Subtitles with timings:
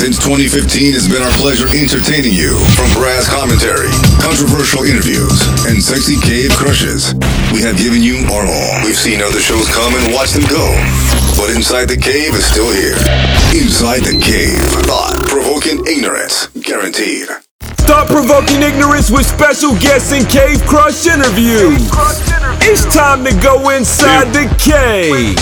[0.00, 3.92] Since 2015, it's been our pleasure entertaining you from brass commentary,
[4.24, 7.12] controversial interviews, and sexy cave crushes.
[7.52, 8.74] We have given you our all.
[8.80, 10.72] We've seen other shows come and watch them go.
[11.36, 12.96] But Inside the Cave is still here.
[13.52, 14.64] Inside the Cave.
[14.88, 16.48] Thought provoking ignorance.
[16.64, 17.28] Guaranteed.
[17.84, 21.76] Thought provoking ignorance with special guests and cave crush interviews.
[22.64, 25.36] It's time to go inside the cave.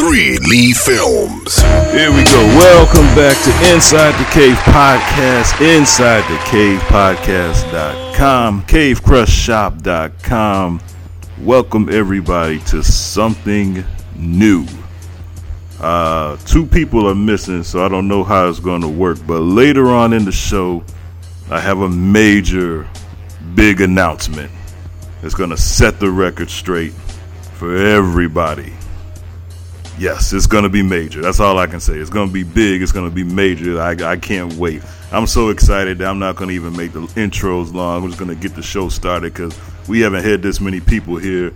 [0.00, 1.60] Three Lee Films.
[1.92, 2.40] Here we go.
[2.56, 10.80] Welcome back to Inside the Cave Podcast, Inside the Cave Podcast.com, CaveCrushShop.com.
[11.40, 13.84] Welcome everybody to something
[14.16, 14.64] new.
[15.78, 19.18] Uh, two people are missing, so I don't know how it's going to work.
[19.26, 20.82] But later on in the show,
[21.50, 22.88] I have a major,
[23.54, 24.50] big announcement.
[25.22, 26.94] It's going to set the record straight
[27.52, 28.72] for everybody.
[30.00, 31.20] Yes, it's going to be major.
[31.20, 31.98] That's all I can say.
[31.98, 32.80] It's going to be big.
[32.80, 33.78] It's going to be major.
[33.78, 34.82] I, I can't wait.
[35.12, 38.02] I'm so excited that I'm not going to even make the intros long.
[38.02, 41.18] I'm just going to get the show started because we haven't had this many people
[41.18, 41.52] here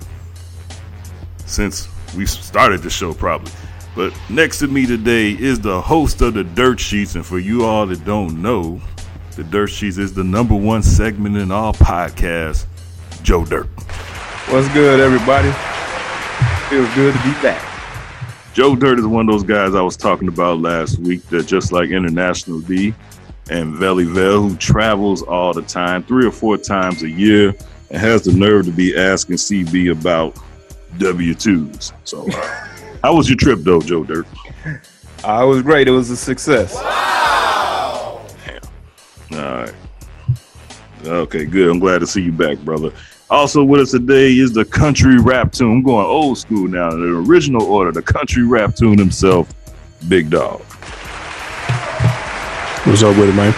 [1.46, 3.50] since we started the show, probably.
[3.96, 7.14] But next to me today is the host of the Dirt Sheets.
[7.14, 8.78] And for you all that don't know,
[9.36, 12.66] the Dirt Sheets is the number one segment in all podcasts,
[13.22, 13.68] Joe Dirt.
[14.50, 15.50] What's good, everybody?
[16.68, 17.73] Feels good to be back.
[18.54, 21.72] Joe Dirt is one of those guys I was talking about last week that just
[21.72, 22.94] like International D
[23.50, 27.52] and Valley Velle, who travels all the time, three or four times a year,
[27.90, 30.38] and has the nerve to be asking CB about
[30.98, 31.92] W 2s.
[32.04, 32.68] So, uh,
[33.02, 34.28] how was your trip, though, Joe Dirt?
[35.24, 35.88] I was great.
[35.88, 36.76] It was a success.
[36.76, 38.24] Wow.
[39.32, 39.74] All right.
[41.04, 41.68] Okay, good.
[41.68, 42.92] I'm glad to see you back, brother.
[43.30, 45.72] Also with us today is the country rap tune.
[45.72, 46.90] I'm going old school now.
[46.90, 49.52] In the original order, the country rap tune himself,
[50.08, 50.60] Big Dog.
[52.84, 53.54] What's up with it, man?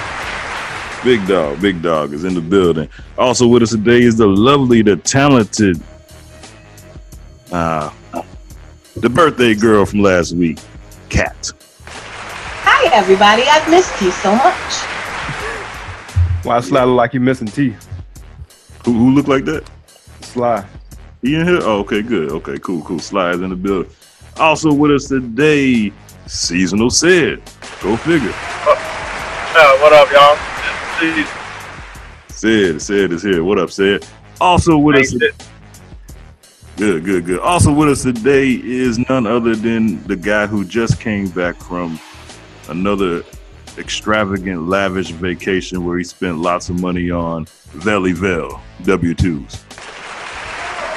[1.05, 2.89] Big Dog, Big Dog is in the building.
[3.19, 5.81] Also with us today is the lovely, the talented,
[7.51, 7.91] uh,
[8.95, 10.59] the birthday girl from last week,
[11.09, 11.53] Kat.
[11.85, 13.43] Hi, everybody.
[13.43, 14.75] I've missed you so much.
[16.45, 17.96] Why Sly look like you're missing teeth?
[18.87, 19.69] Who, who look like that?
[20.21, 20.65] Sly.
[21.21, 21.59] He in here?
[21.63, 22.31] Oh, okay, good.
[22.31, 23.01] Okay, cool, cool.
[23.01, 23.91] Slides in the building.
[24.39, 25.93] Also with us today,
[26.29, 27.43] Seasonal Ced.
[27.83, 28.31] Go figure.
[28.33, 30.37] Uh, what up, y'all?
[31.01, 31.29] This
[32.29, 33.43] Ced, Ced is here.
[33.43, 34.07] What up, Ced?
[34.41, 35.13] Also with us.
[35.13, 35.33] is-
[36.77, 37.41] Good, good, good.
[37.41, 41.99] Also with us today is none other than the guy who just came back from
[42.69, 43.25] another
[43.79, 49.63] extravagant, lavish vacation where he spent lots of money on Valley Velle W2s.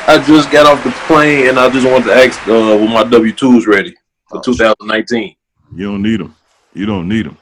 [0.08, 3.04] I just got off the plane and I just wanted to ask uh, were my
[3.04, 3.96] W twos ready
[4.28, 5.36] for 2019.
[5.76, 6.36] You don't need them.
[6.74, 7.38] You don't need them.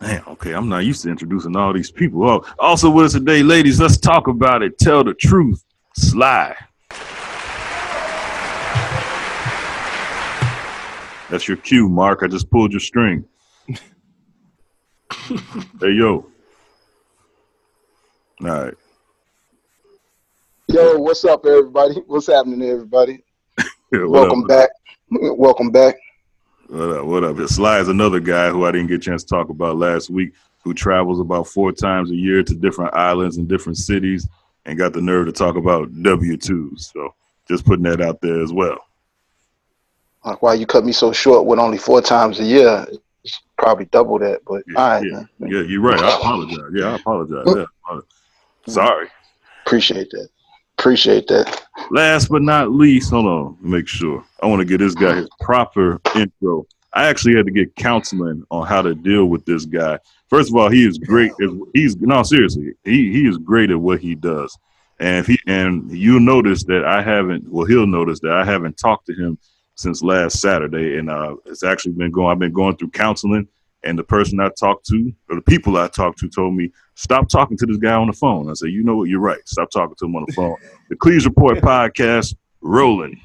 [0.00, 2.28] Man, okay, I'm not used to introducing all these people.
[2.28, 4.78] Oh, also with us today, ladies, let's talk about it.
[4.78, 5.64] Tell the truth.
[5.94, 6.54] Sly.
[11.30, 12.22] That's your cue, Mark.
[12.22, 13.24] I just pulled your string.
[13.68, 13.80] hey,
[15.80, 16.26] yo.
[18.42, 18.74] All right.
[20.68, 21.94] Yo, what's up, everybody?
[22.06, 23.22] What's happening, everybody?
[23.90, 24.48] What Welcome up?
[24.48, 24.70] back.
[25.10, 25.94] Welcome back.
[26.66, 27.06] What up?
[27.06, 27.48] What up?
[27.48, 30.32] Sly is another guy who I didn't get a chance to talk about last week,
[30.64, 34.28] who travels about four times a year to different islands and different cities,
[34.64, 36.90] and got the nerve to talk about W twos.
[36.92, 37.14] So
[37.48, 38.78] just putting that out there as well.
[40.26, 42.84] Like, why you cut me so short with only four times a year?
[43.22, 46.00] It's probably double that, but Yeah, all right, yeah, yeah, you're right.
[46.00, 46.58] I apologize.
[46.74, 47.44] Yeah, I apologize.
[47.46, 48.08] Yeah, I apologize.
[48.66, 49.08] Sorry.
[49.64, 50.28] Appreciate that.
[50.78, 51.62] Appreciate that.
[51.90, 54.24] Last but not least, hold on, make sure.
[54.42, 56.66] I want to get this guy his proper intro.
[56.92, 59.98] I actually had to get counseling on how to deal with this guy.
[60.28, 61.30] First of all, he is great.
[61.72, 62.74] He's no seriously.
[62.84, 64.58] He he is great at what he does,
[64.98, 67.48] and if he and you'll notice that I haven't.
[67.48, 69.38] Well, he'll notice that I haven't talked to him
[69.76, 72.32] since last Saturday, and uh, it's actually been going.
[72.32, 73.46] I've been going through counseling,
[73.84, 77.28] and the person I talked to, or the people I talked to, told me stop
[77.28, 78.50] talking to this guy on the phone.
[78.50, 79.38] I said, you know what, you're right.
[79.46, 80.56] Stop talking to him on the phone.
[80.88, 83.20] The Cleves Report podcast rolling.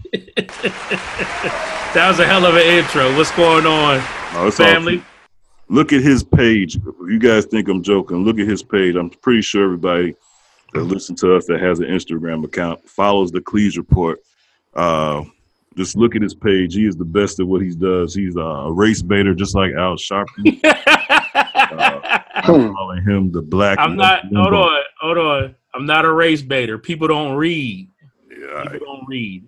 [1.94, 3.16] That was a hell of an intro.
[3.18, 4.00] What's going on,
[4.52, 4.98] family?
[4.98, 5.06] true.
[5.68, 6.76] Look at his page.
[6.76, 8.96] You guys think I'm joking, look at his page.
[8.96, 10.16] I'm pretty sure everybody
[10.74, 14.20] that listens to us that has an Instagram account follows the Cleves Report.
[14.74, 15.24] Uh,
[15.78, 16.76] just look at his page.
[16.76, 18.14] He is the best at what he does.
[18.14, 20.60] He's a race baiter, just like Al Sharpton.
[20.64, 23.80] uh, I'm calling him the black.
[23.80, 24.26] I'm not.
[24.26, 24.42] Limbo.
[24.44, 24.82] Hold on.
[25.02, 25.56] Hold on.
[25.74, 26.78] I'm not a race baiter.
[26.78, 27.90] People don't read.
[28.30, 28.72] Yeah, all right.
[28.74, 29.48] People don't read.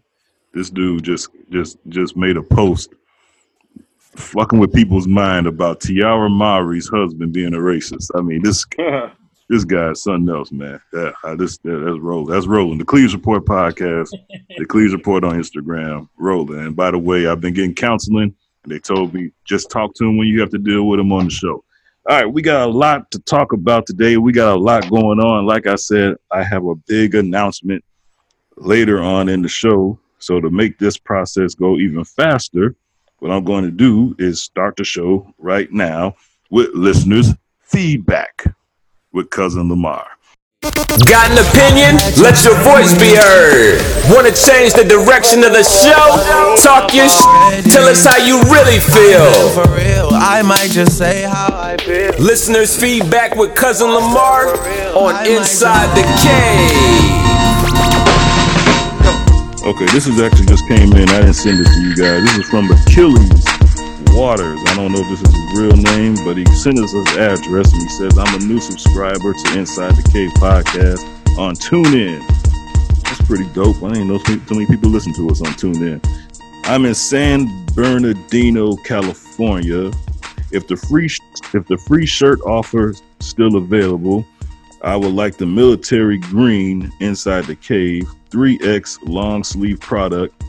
[0.54, 2.94] This dude just just just made a post
[4.16, 8.12] fucking with people's mind about Tiara Mowry's husband being a racist.
[8.16, 8.64] I mean, this
[9.50, 10.80] this guy's something else, man.
[10.94, 12.34] Yeah, I, this that, that's rolling.
[12.34, 12.78] That's rolling.
[12.78, 14.10] The Cleves Report podcast,
[14.58, 16.60] the Cleves Report on Instagram, rolling.
[16.60, 20.06] And by the way, I've been getting counseling, and they told me just talk to
[20.06, 21.64] him when you have to deal with him on the show.
[22.10, 24.18] All right, we got a lot to talk about today.
[24.18, 25.46] We got a lot going on.
[25.46, 27.84] Like I said, I have a big announcement
[28.58, 29.98] later on in the show.
[30.20, 32.76] So to make this process go even faster,
[33.20, 36.16] what I'm going to do is start the show right now
[36.50, 38.46] with listeners' feedback
[39.14, 40.08] with cousin Lamar.
[41.06, 41.98] Got an opinion?
[42.22, 43.80] Let your voice be heard.
[44.10, 46.18] Want to change the direction of the show?
[46.64, 47.72] Talk your shit.
[47.72, 49.50] Tell us how you really feel.
[49.52, 52.14] For real, I might just say how I feel.
[52.18, 54.56] Listeners' feedback with cousin Lamar
[54.96, 57.34] on Inside the Cave.
[59.66, 61.10] Okay, this is actually just came in.
[61.10, 62.24] I didn't send it to you guys.
[62.24, 63.46] This is from Achilles
[64.16, 64.60] Waters.
[64.68, 67.74] I don't know if this is his real name, but he sent us his address
[67.74, 71.04] and he says, I'm a new subscriber to Inside the Cave podcast
[71.40, 72.26] on TuneIn.
[73.04, 73.82] That's pretty dope.
[73.82, 76.00] I didn't know too many people listen to us on TuneIn.
[76.66, 79.92] I'm in San Bernardino, California.
[80.52, 81.10] If the free
[81.54, 84.26] if the free shirt offer is still available,
[84.84, 90.44] I would like the military green inside the cave 3x long sleeve product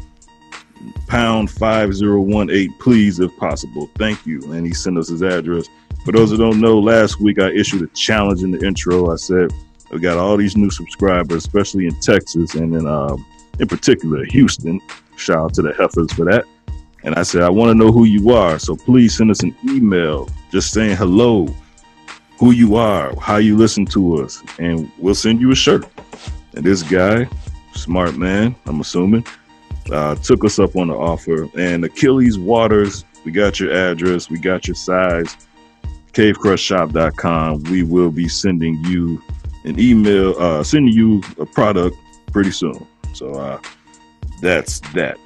[1.06, 3.90] pound 5018 please if possible.
[3.96, 4.40] Thank you.
[4.52, 5.68] And he sent us his address.
[6.04, 9.12] For those that don't know last week i issued a challenge in the intro.
[9.12, 9.52] I said
[9.90, 13.24] we got all these new subscribers especially in texas and in um,
[13.58, 14.80] in particular houston.
[15.16, 16.44] Shout out to the heifers for that.
[17.02, 19.54] And i said i want to know who you are so please send us an
[19.68, 21.46] email just saying hello
[22.38, 25.86] who you are how you listen to us and we'll send you a shirt.
[26.54, 27.28] And this guy
[27.76, 29.26] smart man, I'm assuming,
[29.90, 31.48] uh, took us up on the offer.
[31.58, 35.36] And Achilles Waters, we got your address, we got your size.
[36.12, 37.64] CaveCrushShop.com.
[37.64, 39.20] We will be sending you
[39.64, 41.96] an email, uh, sending you a product
[42.32, 42.86] pretty soon.
[43.12, 43.60] So uh,
[44.40, 45.18] that's that.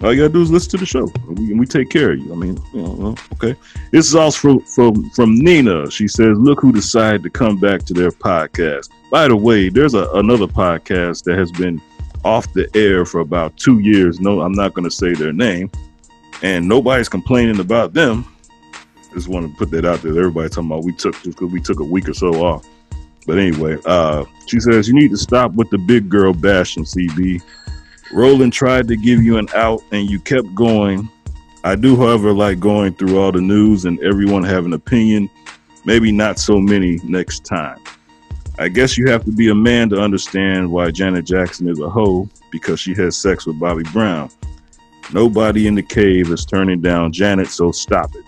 [0.00, 2.20] All you gotta do is listen to the show, and we, we take care of
[2.20, 2.32] you.
[2.32, 3.56] I mean, you know, okay.
[3.90, 5.90] This is also from, from from Nina.
[5.90, 9.94] She says, "Look who decided to come back to their podcast." By the way, there's
[9.94, 11.80] a, another podcast that has been
[12.28, 14.20] off the air for about two years.
[14.20, 15.70] No, I'm not going to say their name,
[16.42, 18.26] and nobody's complaining about them.
[19.14, 20.12] Just want to put that out there.
[20.12, 22.68] Everybody talking about we took just because we took a week or so off.
[23.26, 27.42] But anyway, uh, she says you need to stop with the big girl bashing, CB.
[28.12, 31.08] Roland tried to give you an out, and you kept going.
[31.64, 35.30] I do, however, like going through all the news and everyone have an opinion.
[35.84, 37.78] Maybe not so many next time.
[38.58, 41.88] I guess you have to be a man to understand why Janet Jackson is a
[41.88, 44.30] hoe because she has sex with Bobby Brown.
[45.12, 48.24] Nobody in the cave is turning down Janet, so stop it.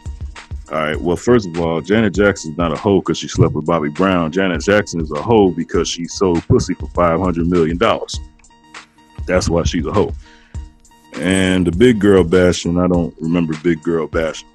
[0.71, 1.00] All right.
[1.00, 3.88] Well, first of all, Janet Jackson is not a hoe because she slept with Bobby
[3.88, 4.31] Brown.
[4.31, 8.21] Janet Jackson is a hoe because she sold pussy for five hundred million dollars.
[9.26, 10.15] That's why she's a hoe.
[11.15, 14.49] And the big girl bashing, I don't remember big girl bashing.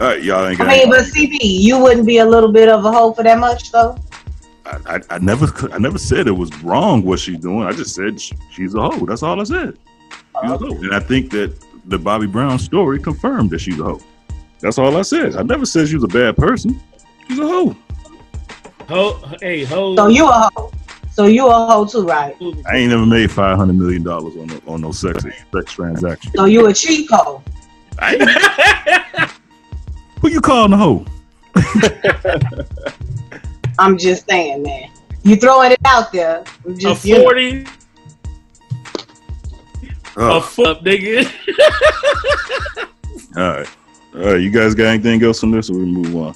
[0.00, 0.66] All right, y'all ain't got.
[0.66, 3.38] I mean, but CB, you wouldn't be a little bit of a hoe for that
[3.38, 3.96] much, though.
[4.66, 7.66] I, I, I never I never said it was wrong what she's doing.
[7.66, 9.06] I just said sh- she's a hoe.
[9.06, 9.78] That's all I said.
[10.10, 10.58] She's a uh-huh.
[10.58, 10.76] hoe.
[10.76, 11.54] And I think that
[11.86, 14.00] the Bobby Brown story confirmed that she's a hoe.
[14.60, 15.36] That's all I said.
[15.36, 16.80] I never said she was a bad person.
[17.26, 17.76] She's a hoe.
[18.88, 19.96] Ho, hey, ho.
[19.96, 20.72] So you a hoe.
[21.12, 22.36] So you a hoe too, right?
[22.66, 26.32] I ain't never made five hundred million dollars on no, on no sex sex transaction.
[26.34, 27.42] So you a cheat hoe.
[27.98, 29.30] I ain't-
[30.20, 31.04] Who you calling a hoe?
[33.80, 34.90] I'm just saying, man.
[35.22, 36.44] You throwing it out there.
[36.64, 37.22] I'm a Just you know.
[37.22, 37.66] 40,
[40.16, 41.24] Oh, a foot up, nigga.
[43.36, 43.68] all right,
[44.14, 44.40] all right.
[44.40, 46.34] You guys got anything else on this, or we move on?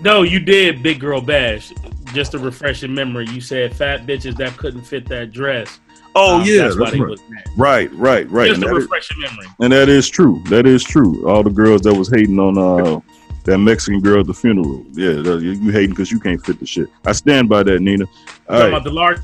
[0.00, 1.72] no, you did, big girl bash.
[2.12, 5.80] Just to refresh your memory, you said fat bitches that couldn't fit that dress.
[6.14, 7.18] Oh Um, yeah, that's that's right.
[7.56, 8.46] right, right, right.
[8.48, 9.46] Just And to that is- refresh your memory.
[9.60, 10.42] And that is true.
[10.48, 11.28] That is true.
[11.28, 13.00] All the girls that was hating on uh
[13.44, 14.84] that Mexican girl at the funeral.
[14.92, 16.88] Yeah, that- you, you hating because you can't fit the shit.
[17.04, 18.04] I stand by that, Nina.
[18.48, 19.18] All Talking about the large.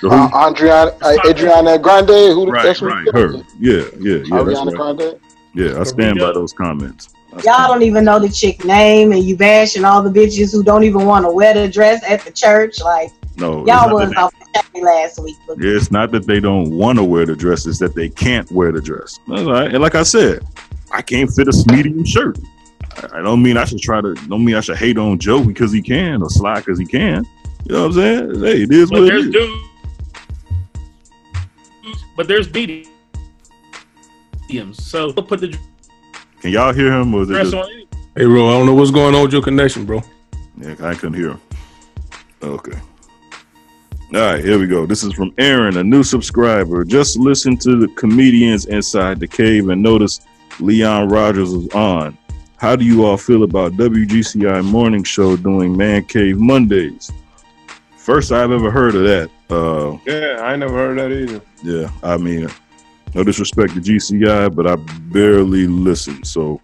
[0.00, 3.06] So Uh, who- Adriana, uh, Adriana Grande, who the right, that's right.
[3.12, 3.32] Her.
[3.58, 4.40] Yeah, yeah, yeah.
[4.40, 4.96] Adriana right.
[4.96, 5.14] Grande.
[5.54, 7.08] Yeah, I stand by those comments.
[7.32, 10.52] I Y'all stand- don't even know the chick name, and you bashing all the bitches
[10.52, 12.80] who don't even want to wear the dress at the church.
[12.80, 14.32] Like No, it's y'all not was that off
[14.72, 15.36] the last week.
[15.48, 18.08] But they- it's not that they don't want to wear the dress; it's that they
[18.08, 19.18] can't wear the dress.
[19.26, 19.72] That's all right.
[19.72, 20.42] And like I said,
[20.92, 22.38] I can't fit a medium shirt.
[23.04, 24.14] I- I don't mean I should try to.
[24.14, 27.24] Don't mean I should hate on Joe because he can or Sly because he can.
[27.66, 28.40] You know what I'm saying?
[28.42, 29.32] Hey, it is But what it there's is.
[29.32, 29.64] dudes
[32.16, 32.88] but there's mediums.
[34.72, 35.56] So we'll put the
[36.40, 37.14] Can y'all hear him?
[37.14, 37.54] Or is it just,
[38.16, 40.02] Hey, bro, I don't know what's going on with your connection, bro.
[40.60, 41.40] yeah, I couldn't hear him.
[42.42, 42.76] Okay.
[44.14, 44.84] All right, here we go.
[44.86, 46.82] This is from Aaron, a new subscriber.
[46.84, 50.20] Just listen to the comedians inside the cave and notice
[50.60, 52.16] Leon Rogers was on.
[52.58, 57.10] How do you all feel about WGCI Morning Show doing Man Cave Mondays?
[57.96, 59.30] First I've ever heard of that.
[59.48, 61.40] Uh, Yeah, I never heard that either.
[61.62, 62.48] yeah, I mean,
[63.14, 64.76] no disrespect to GCI, but I
[65.12, 66.24] barely listen.
[66.24, 66.60] So,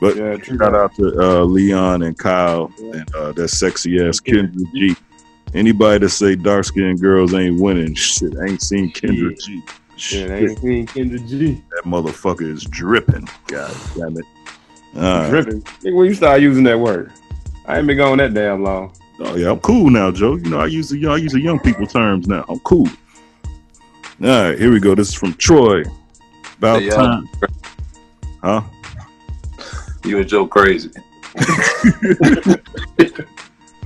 [0.00, 4.62] but Yeah, shout out to uh, Leon and Kyle and uh, that sexy ass Kendra
[4.74, 4.94] G.
[5.54, 9.62] Anybody that say dark skinned girls ain't winning, shit, I ain't seen Kendra G.
[9.66, 11.62] Yeah, Shit, they ain't seen Kendra G.
[11.70, 13.28] that motherfucker is dripping.
[13.46, 14.24] God damn it.
[14.96, 15.30] All right.
[15.30, 15.62] Dripping.
[15.62, 17.12] Nigga, when you start using that word,
[17.66, 18.92] I ain't been going that damn long.
[19.20, 20.36] Oh yeah, I'm cool now, Joe.
[20.36, 22.44] You know, I use the I use the young people terms now.
[22.48, 22.88] I'm cool.
[24.22, 24.94] All right, here we go.
[24.94, 25.82] This is from Troy.
[26.58, 26.94] About Yeah.
[26.94, 27.28] time,
[28.42, 28.62] huh?
[30.04, 30.90] You and Joe crazy.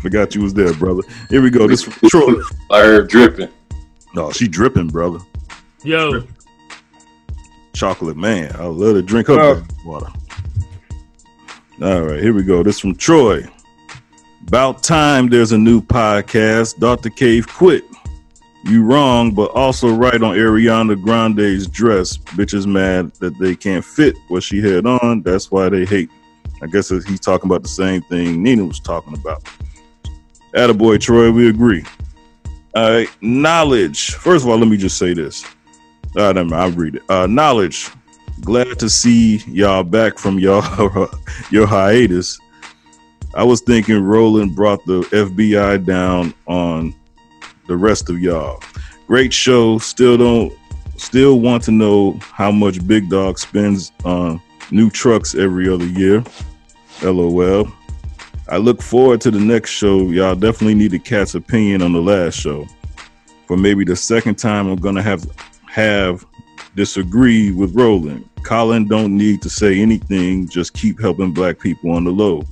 [0.01, 1.03] Forgot you was there, brother.
[1.31, 1.67] Here we go.
[1.67, 2.35] This is from Troy.
[2.71, 3.49] I heard dripping.
[4.15, 5.19] No, she dripping, brother.
[5.83, 6.23] Yo,
[7.73, 8.55] Chocolate man.
[8.59, 9.63] I love to drink her Oh.
[9.85, 10.07] water.
[11.83, 12.63] All right, here we go.
[12.63, 13.45] This from Troy.
[14.47, 16.79] About time there's a new podcast.
[16.79, 17.11] Dr.
[17.11, 17.83] Cave quit.
[18.63, 22.17] You wrong, but also right on Ariana Grande's dress.
[22.17, 25.23] Bitches mad that they can't fit what she had on.
[25.23, 26.11] That's why they hate.
[26.63, 29.43] I guess he's talking about the same thing Nina was talking about.
[30.55, 31.85] Attaboy, Troy, we agree.
[32.77, 34.13] All right, knowledge.
[34.13, 35.45] First of all, let me just say this.
[36.17, 37.03] Uh, mind, I'll read it.
[37.11, 37.91] Uh, knowledge.
[38.41, 41.09] Glad to see y'all back from y'all
[41.51, 42.39] your hiatus.
[43.35, 46.95] I was thinking Roland brought the FBI down on
[47.67, 48.63] the rest of y'all.
[49.07, 49.79] Great show.
[49.79, 50.53] Still don't
[50.97, 56.23] still want to know how much Big Dog spends on new trucks every other year.
[57.03, 57.69] LOL.
[58.49, 60.11] I look forward to the next show.
[60.11, 62.67] Y'all definitely need a Kat's opinion on the last show.
[63.47, 65.27] For maybe the second time I'm gonna have
[65.67, 66.25] have
[66.77, 68.29] disagree with Roland.
[68.43, 72.45] Colin don't need to say anything, just keep helping black people on the low.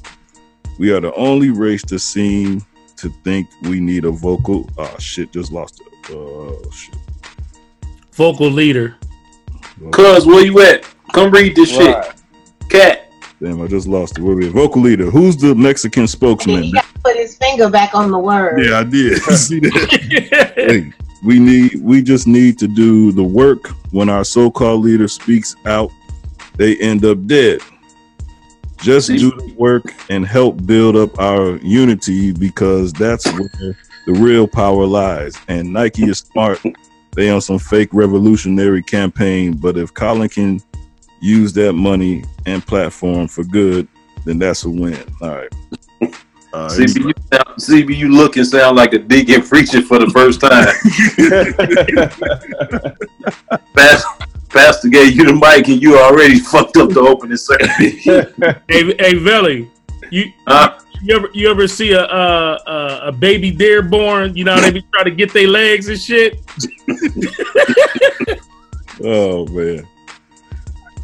[0.79, 2.65] We are the only race that seem
[2.97, 4.69] to think we need a vocal.
[4.79, 6.11] Oh shit, just lost it.
[6.15, 6.95] Oh shit.
[8.13, 8.97] vocal leader.
[9.91, 10.85] Cuz, where you at?
[11.13, 12.05] Come read this Right.
[12.05, 12.15] shit.
[12.71, 13.13] Kat.
[13.43, 14.23] Damn, I just lost it.
[14.23, 14.53] Where we at?
[14.53, 15.11] Vocal leader.
[15.11, 16.63] Who's the Mexican spokesman?
[16.65, 18.65] He got to put his finger back on the word.
[18.65, 19.19] Yeah, I did.
[19.37, 20.53] See that?
[20.57, 23.69] Hey, we need we just need to do the work.
[23.91, 25.91] When our so-called leader speaks out
[26.57, 27.61] they end up dead.
[28.79, 33.77] Just do the work and help build up our unity because that's where
[34.07, 35.37] the real power lies.
[35.49, 36.61] And nike is smart.
[37.15, 40.61] They on some fake revolutionary campaign but if colin can
[41.21, 43.87] use that money and platform for good
[44.25, 45.05] then that's a win.
[45.21, 45.53] All right
[46.53, 50.11] uh, CB, you sound, CB, you look and sound like a deacon preaching for the
[50.11, 50.67] first time.
[53.75, 54.09] Pastor,
[54.49, 57.69] Pastor gave you the mic and you already fucked up the opening sermon.
[58.69, 59.71] hey, hey, Velly,
[60.11, 60.79] you Huh?
[61.03, 64.37] you ever you ever see a a, a, a baby deer born?
[64.37, 66.41] You know how they be trying to get their legs and shit.
[69.05, 69.87] oh man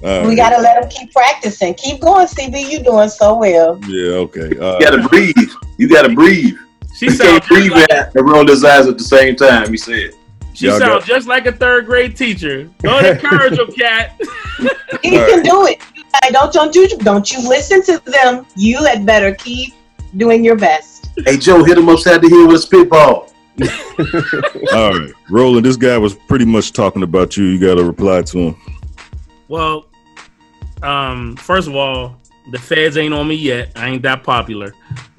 [0.05, 0.37] All We right.
[0.37, 1.75] got to let them keep practicing.
[1.75, 2.71] Keep going, CB.
[2.71, 3.79] You doing so well.
[3.89, 4.57] Yeah, okay.
[4.59, 5.37] Uh, You gotta breathe.
[5.77, 6.57] You gotta breathe.
[6.97, 10.11] She You can't breathe and roll his eyes at the same time, he said.
[10.55, 12.69] she Y'all sounds got- just like a third grade teacher.
[12.83, 14.21] Go to encourage your cat.
[15.03, 15.81] He can do it.
[16.25, 18.45] Hey, Don't don't you don't you listen to them.
[18.57, 19.75] You had better keep
[20.17, 21.11] doing your best.
[21.25, 23.31] Hey Joe, hit him upside the head with a spitball.
[24.75, 25.65] All right, Roland.
[25.67, 27.45] This guy was pretty much talking about you.
[27.45, 28.57] You got to reply to him.
[29.49, 29.87] Well,
[30.83, 32.17] um, first of all,
[32.51, 33.73] the feds ain't on me yet.
[33.77, 34.75] I ain't that popular.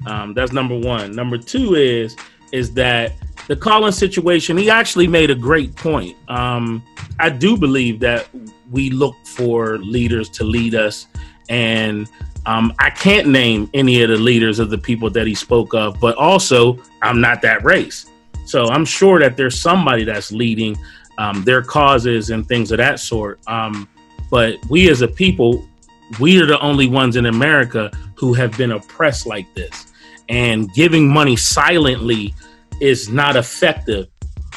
[0.06, 1.12] Um, that's number one.
[1.12, 2.16] Number two is
[2.52, 3.12] is that
[3.46, 4.56] the Colin's situation.
[4.56, 6.16] He actually made a great point.
[6.28, 6.82] Um,
[7.18, 8.28] I do believe that
[8.70, 11.06] we look for leaders to lead us,
[11.48, 12.08] and
[12.46, 16.00] um, I can't name any of the leaders of the people that he spoke of.
[16.00, 18.06] But also, I'm not that race,
[18.46, 20.76] so I'm sure that there's somebody that's leading
[21.18, 23.40] um, their causes and things of that sort.
[23.46, 23.88] Um,
[24.30, 25.66] but we as a people
[26.18, 29.86] we are the only ones in america who have been oppressed like this.
[30.28, 32.34] And giving money silently
[32.78, 34.08] is not effective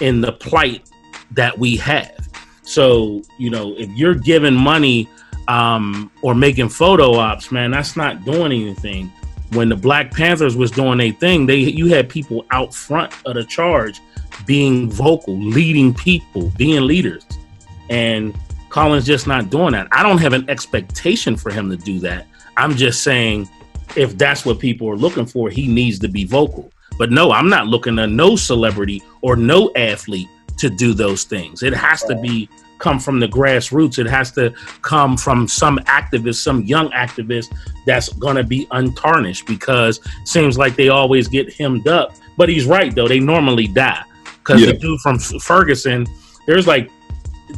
[0.02, 0.90] in the plight
[1.32, 2.30] that we have.
[2.64, 5.08] So you know if you're giving money
[5.48, 9.12] um, or making photo ops man that's not doing anything.
[9.54, 13.36] When the black panthers was doing a thing they you had people out front of
[13.36, 14.02] the charge
[14.46, 17.26] being vocal leading people being leaders.
[17.90, 18.36] And
[18.74, 19.88] Colin's just not doing that.
[19.92, 22.26] I don't have an expectation for him to do that.
[22.58, 23.48] I'm just saying,
[23.96, 26.72] if that's what people are looking for, he needs to be vocal.
[26.98, 30.28] But no, I'm not looking at no celebrity or no athlete
[30.58, 31.62] to do those things.
[31.62, 32.50] It has to be
[32.80, 34.00] come from the grassroots.
[34.00, 34.52] It has to
[34.82, 37.54] come from some activist, some young activist
[37.86, 42.14] that's going to be untarnished because seems like they always get hemmed up.
[42.38, 44.04] But he's right though; they normally die
[44.40, 44.68] because Yeah.
[44.72, 46.08] the dude from Ferguson,
[46.48, 46.90] there's like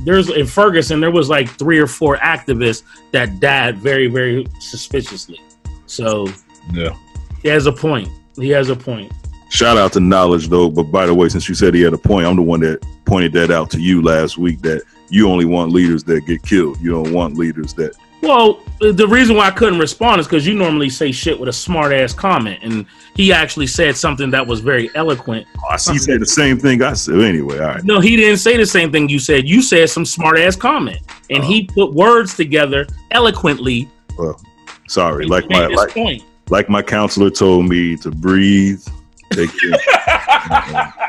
[0.04, 5.40] there's in Ferguson there was like three or four activists that died very very suspiciously.
[5.86, 6.28] So
[6.74, 6.96] Yeah.
[7.42, 8.10] he has a point.
[8.36, 9.12] He has a point.
[9.50, 10.70] Shout out to Knowledge though.
[10.70, 12.84] But by the way, since you said he had a point, I'm the one that
[13.06, 14.62] pointed that out to you last week.
[14.62, 16.80] That you only want leaders that get killed.
[16.82, 17.96] You don't want leaders that.
[18.22, 21.54] Well, the reason why I couldn't respond is because you normally say shit with a
[21.54, 25.48] smart ass comment, and he actually said something that was very eloquent.
[25.70, 25.94] Oh, see.
[25.94, 27.20] He said the same thing I said.
[27.22, 27.84] Anyway, all right.
[27.84, 29.48] No, he didn't say the same thing you said.
[29.48, 31.74] You said some smart ass comment, and he oh.
[31.74, 33.90] put words together eloquently.
[34.18, 34.42] Well,
[34.88, 35.26] sorry.
[35.26, 36.24] Like my like, point.
[36.50, 38.84] like my counselor told me to breathe,
[39.32, 39.82] take it,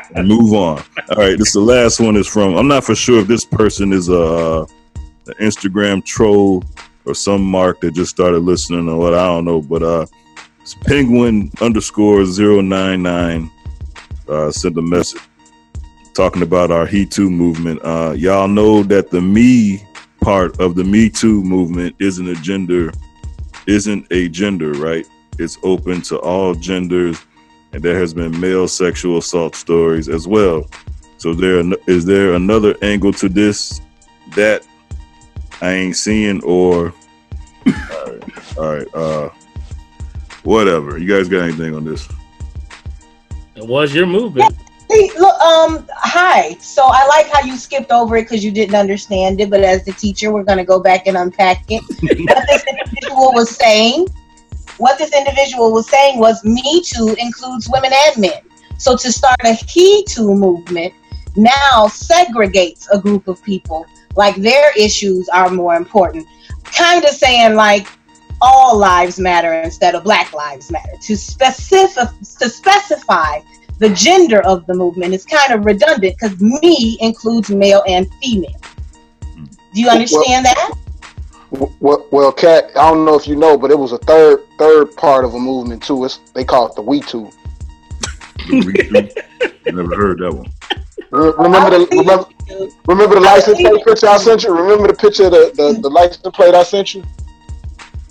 [0.15, 0.83] and, move on.
[1.11, 2.55] All right, this the last one is from.
[2.55, 6.63] I'm not for sure if this person is a, an Instagram troll
[7.07, 9.13] or some mark that just started listening or what.
[9.13, 10.05] I don't know, but uh,
[10.61, 13.49] it's penguin underscore zero nine nine
[14.27, 15.21] uh, sent a message
[16.13, 17.79] talking about our He Too movement.
[17.83, 19.81] Uh, y'all know that the me
[20.21, 22.91] part of the Me Too movement isn't a gender,
[23.65, 25.07] isn't a gender, right?
[25.39, 27.23] It's open to all genders,
[27.71, 30.69] and there has been male sexual assault stories as well.
[31.17, 33.79] So there is there another angle to this
[34.35, 34.65] that
[35.61, 36.93] I ain't seeing, or
[37.65, 37.73] all
[38.05, 39.29] right, all right, uh,
[40.43, 40.97] whatever.
[40.97, 42.07] You guys got anything on this?
[43.55, 44.55] It was your movement.
[44.89, 46.53] See, look, um, hi.
[46.59, 49.49] So I like how you skipped over it because you didn't understand it.
[49.49, 51.81] But as the teacher, we're going to go back and unpack it.
[52.29, 54.07] what this individual was saying,
[54.77, 58.41] what this individual was saying was, Me Too includes women and men.
[58.77, 60.93] So to start a He Too movement
[61.35, 63.85] now segregates a group of people,
[64.17, 66.27] like their issues are more important.
[66.65, 67.87] Kind of saying like
[68.41, 70.91] all lives matter instead of Black lives matter.
[71.03, 73.39] To specific to specify
[73.79, 78.59] the gender of the movement is kind of redundant because me includes male and female.
[79.73, 80.73] Do you understand that?
[81.51, 84.95] Well, well, Kat, I don't know if you know, but it was a third third
[84.97, 86.03] part of a movement too.
[86.03, 87.29] It's they call it the We Too.
[89.65, 90.51] Never heard that one.
[91.11, 92.25] Remember the remember,
[92.87, 94.55] remember the license plate picture I sent you?
[94.55, 97.03] Remember the picture of the, the, the license plate I sent you?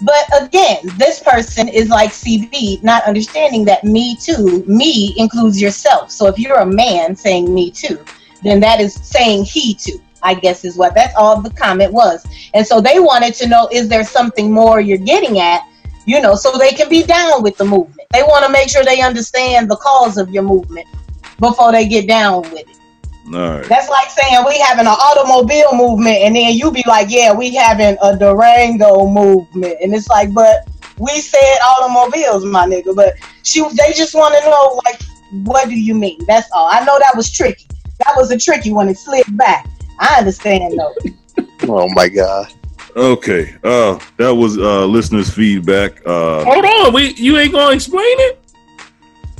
[0.02, 6.10] But again, this person is like CB, not understanding that me too, me includes yourself.
[6.10, 7.98] So if you're a man saying me too,
[8.42, 12.26] then that is saying he too, I guess is what that's all the comment was.
[12.52, 15.62] And so they wanted to know is there something more you're getting at,
[16.04, 18.06] you know, so they can be down with the movement.
[18.12, 20.86] They want to make sure they understand the cause of your movement
[21.40, 22.75] before they get down with it.
[23.34, 23.64] All right.
[23.66, 27.54] That's like saying we having an automobile movement, and then you be like, "Yeah, we
[27.54, 33.62] having a Durango movement," and it's like, "But we said automobiles, my nigga." But she,
[33.62, 35.02] they just want to know, like,
[35.44, 36.24] what do you mean?
[36.26, 36.68] That's all.
[36.70, 37.66] I know that was tricky.
[38.04, 38.88] That was a tricky one.
[38.88, 39.66] It slid back.
[39.98, 40.94] I understand though.
[41.68, 42.52] Oh my god.
[42.94, 43.54] Okay.
[43.64, 46.00] Uh, that was uh listeners' feedback.
[46.06, 48.40] Uh, Hold on, we you ain't gonna explain it?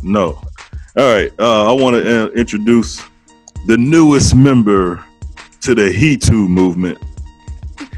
[0.03, 0.43] No.
[0.97, 1.31] All right.
[1.39, 3.03] Uh, I want to uh, introduce
[3.67, 5.05] the newest member
[5.63, 6.99] to the He Too movement.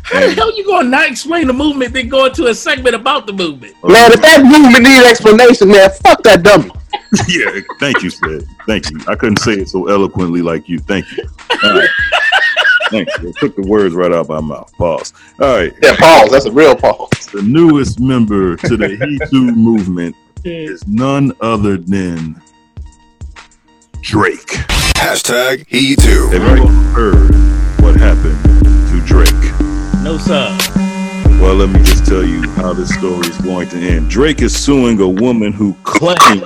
[0.02, 3.26] How the hell you gonna not explain the movement, then go into a segment about
[3.26, 3.74] the movement?
[3.84, 6.70] Man, if that movement needs explanation, man, fuck that dummy.
[7.28, 7.60] yeah.
[7.78, 8.46] Thank you, Sid.
[8.66, 8.98] Thank you.
[9.06, 10.78] I couldn't say it so eloquently like you.
[10.78, 11.24] Thank you.
[11.62, 11.88] All right.
[12.90, 13.28] Thank you.
[13.28, 14.72] I took the words right out of my mouth.
[14.78, 15.12] Pause.
[15.40, 15.74] All right.
[15.82, 16.30] Yeah, pause.
[16.30, 17.26] That's a real pause.
[17.30, 22.40] The newest member to the He Too movement is none other than
[24.02, 24.46] Drake.
[24.96, 26.28] Hashtag he too.
[26.30, 27.30] Have you heard
[27.80, 28.38] what happened
[28.90, 29.32] to Drake?
[30.02, 30.56] No sir.
[31.40, 34.10] Well, let me just tell you how this story is going to end.
[34.10, 36.44] Drake is suing a woman who claimed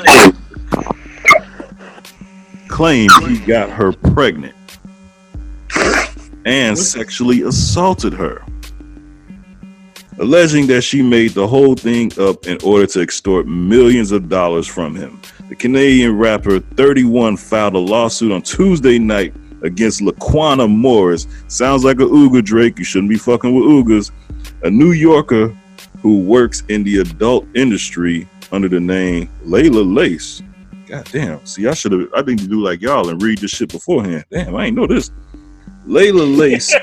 [2.69, 4.55] claimed he got her pregnant
[6.45, 8.43] and sexually assaulted her,
[10.19, 14.67] alleging that she made the whole thing up in order to extort millions of dollars
[14.67, 15.21] from him.
[15.53, 21.27] The Canadian rapper 31 filed a lawsuit on Tuesday night against Laquana Morris.
[21.47, 22.79] Sounds like a Ooga Drake.
[22.79, 24.13] You shouldn't be fucking with Oogas.
[24.63, 25.55] A New Yorker
[26.01, 30.41] who works in the adult industry under the name Layla Lace.
[30.87, 31.45] God damn.
[31.45, 34.25] See, I should have I need to do like y'all and read this shit beforehand.
[34.31, 35.11] Damn, I ain't know this.
[35.87, 36.75] Layla Lace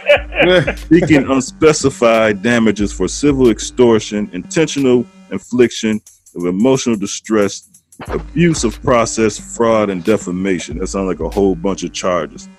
[0.90, 6.00] seeking unspecified damages for civil extortion, intentional infliction
[6.36, 7.69] of emotional distress,
[8.08, 10.78] abuse of process, fraud, and defamation.
[10.78, 12.50] That sounds like a whole bunch of charges.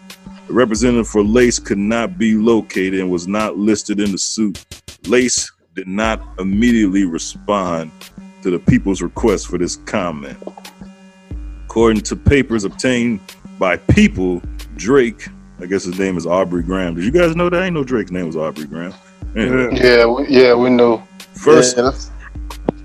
[0.47, 4.65] The representative for Lace could not be located and was not listed in the suit.
[5.07, 7.91] Lace did not immediately respond
[8.43, 10.37] to the people's request for this comment.
[11.67, 13.21] According to papers obtained
[13.59, 14.43] by people,
[14.77, 15.29] Drake,
[15.61, 16.95] I guess his name is Aubrey Graham.
[16.95, 17.61] Did you guys know that?
[17.61, 18.95] I didn't know Drake's name was Aubrey Graham.
[19.37, 21.07] Anyway, Yeah, we, yeah, we know.
[21.35, 21.93] First, Yeah,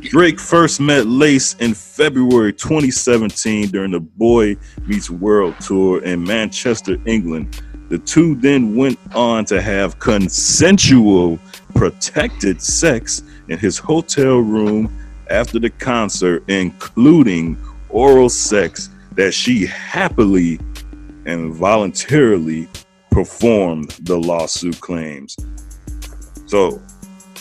[0.09, 6.97] Drake first met Lace in February 2017 during the Boy Meets World tour in Manchester,
[7.05, 7.61] England.
[7.89, 11.39] The two then went on to have consensual,
[11.73, 14.95] protected sex in his hotel room
[15.29, 17.57] after the concert, including
[17.89, 20.59] oral sex that she happily
[21.25, 22.67] and voluntarily
[23.09, 25.35] performed, the lawsuit claims.
[26.45, 26.81] So,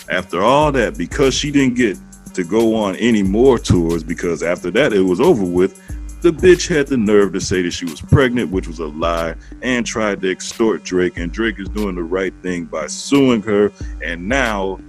[0.09, 1.97] after all that, because she didn't get
[2.35, 5.81] to go on any more tours, because after that it was over with,
[6.21, 9.35] the bitch had the nerve to say that she was pregnant, which was a lie,
[9.61, 11.17] and tried to extort Drake.
[11.17, 13.71] And Drake is doing the right thing by suing her.
[14.03, 14.79] And now,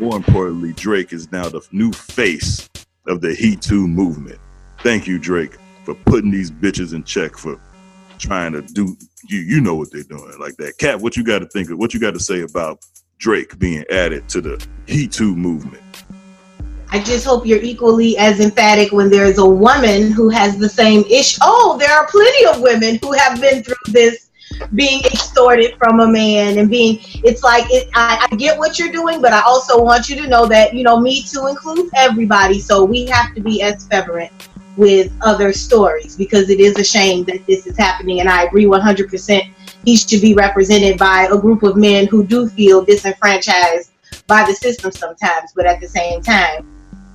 [0.00, 2.68] more importantly, Drake is now the new face
[3.06, 4.40] of the He Too movement.
[4.80, 7.60] Thank you, Drake, for putting these bitches in check for
[8.18, 8.96] trying to do
[9.28, 10.78] you you know what they're doing like that.
[10.78, 11.78] Kat, what you got to think of?
[11.78, 12.80] What you got to say about
[13.18, 15.82] Drake being added to the He Too movement?
[16.90, 20.68] I just hope you're equally as emphatic when there is a woman who has the
[20.68, 21.38] same issue.
[21.42, 24.28] Oh, there are plenty of women who have been through this
[24.74, 28.90] being extorted from a man and being it's like it, I, I get what you're
[28.90, 32.58] doing but i also want you to know that you know me too includes everybody
[32.58, 34.32] so we have to be as fervent
[34.76, 38.64] with other stories because it is a shame that this is happening and i agree
[38.64, 39.52] 100%
[39.84, 43.90] he should be represented by a group of men who do feel disenfranchised
[44.26, 46.66] by the system sometimes but at the same time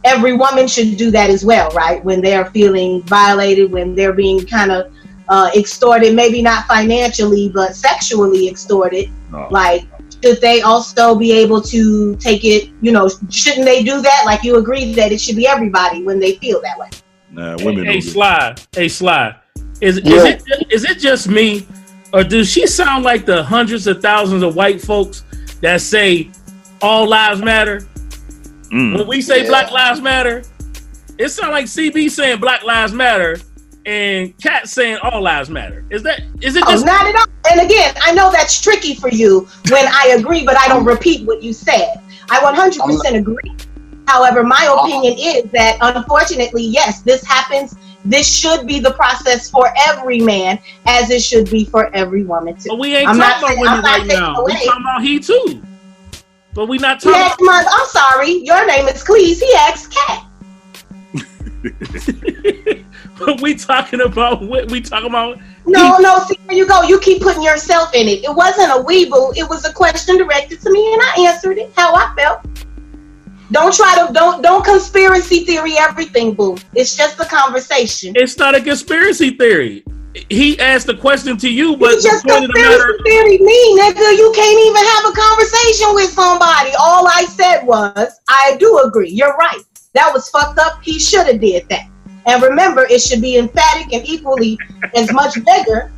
[0.03, 2.03] every woman should do that as well, right?
[2.03, 4.93] When they're feeling violated, when they're being kind of
[5.29, 9.09] uh, extorted, maybe not financially, but sexually extorted.
[9.31, 9.47] No.
[9.49, 9.83] Like,
[10.23, 12.69] should they also be able to take it?
[12.81, 14.23] You know, shouldn't they do that?
[14.25, 16.89] Like, you agree that it should be everybody when they feel that way.
[17.31, 18.55] Nah, women Hey, don't Sly.
[18.73, 19.35] Hey, Sly.
[19.81, 21.65] Is, is, it, is it just me,
[22.13, 25.23] or does she sound like the hundreds of thousands of white folks
[25.61, 26.29] that say
[26.81, 27.85] all lives matter?
[28.73, 28.97] Mm.
[28.97, 29.49] When we say Yeah.
[29.49, 30.43] Black Lives Matter,
[31.19, 33.38] it sounds like CB saying Black Lives Matter
[33.86, 35.86] and Kat saying all lives matter.
[35.89, 37.25] Is that is it Oh, just not at all.
[37.51, 41.27] And again, I know that's tricky for you when I agree, but I don't repeat
[41.27, 42.01] what you said.
[42.29, 43.55] I 100% agree.
[44.07, 47.75] However, my opinion is that unfortunately, yes, this happens.
[48.05, 52.55] This should be the process for every man, as it should be for every woman
[52.55, 52.69] too.
[52.69, 54.43] but we ain't I'm not talking saying- about I'm women not right taking now.
[54.43, 55.63] We talking about he too.
[56.53, 58.43] But we not talking Yes, my, I'm sorry.
[58.43, 59.39] Your name is Cleese.
[59.39, 60.25] He asked Kat.
[63.19, 66.83] but we talking about what we talking about No, no, see where you go.
[66.83, 68.23] You keep putting yourself in it.
[68.23, 69.35] It wasn't a weeble.
[69.35, 72.45] It was a question directed to me, and I answered it how I felt.
[73.51, 76.57] Don't try to don't don't conspiracy theory everything, boo.
[76.73, 78.13] It's just a conversation.
[78.15, 79.83] it's not a conspiracy theory.
[80.30, 83.38] He asked the question to you, but It's just the point of the matter conspiracy
[83.38, 84.17] theory, me, nigga.
[84.17, 86.71] You can't even have a conversation with somebody.
[86.80, 89.10] All I said was, I do agree.
[89.10, 89.62] You're right.
[89.93, 90.84] That was fucked up.
[90.84, 91.89] He should have did that.
[92.26, 94.58] And remember, it should be emphatic and equally
[94.95, 95.91] as much bigger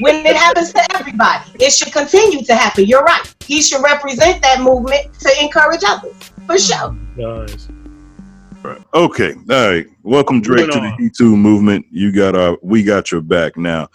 [0.00, 1.50] when it happens to everybody.
[1.58, 2.84] It should continue to happen.
[2.84, 3.34] You're right.
[3.44, 6.14] He should represent that movement to encourage others,
[6.46, 6.96] for sure.
[8.62, 8.82] Guys.
[8.94, 9.86] Okay, all right.
[10.02, 11.86] Welcome Drake to the He Too movement.
[11.90, 13.88] You got our, we got your back now.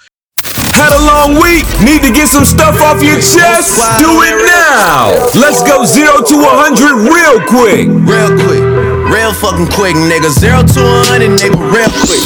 [0.44, 1.66] Had a long week.
[1.82, 3.78] Need to get some stuff off your chest?
[4.00, 5.12] Do it now.
[5.40, 7.88] Let's go zero to 100 real quick.
[7.88, 8.64] Real quick.
[9.12, 10.30] Real fucking quick, nigga.
[10.30, 11.58] Zero to 100, nigga.
[11.72, 12.24] Real quick.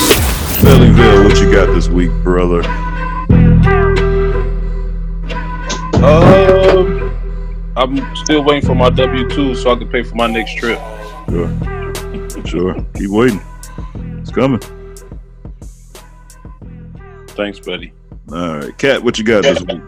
[0.63, 2.63] Bellyville, what you got this week, brother?
[6.03, 7.11] Um,
[7.75, 10.79] I'm still waiting for my W two so I can pay for my next trip.
[11.29, 11.47] Sure,
[12.45, 12.75] sure.
[12.95, 13.41] Keep waiting.
[14.19, 14.59] It's coming.
[17.29, 17.93] Thanks, buddy.
[18.31, 19.81] All right, Kat, what you got this week?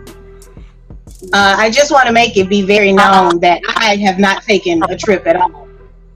[1.34, 4.82] Uh, I just want to make it be very known that I have not taken
[4.90, 5.68] a trip at all.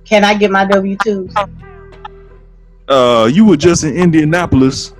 [0.05, 1.51] Can I get my W 2s?
[2.87, 4.93] Uh, you were just in Indianapolis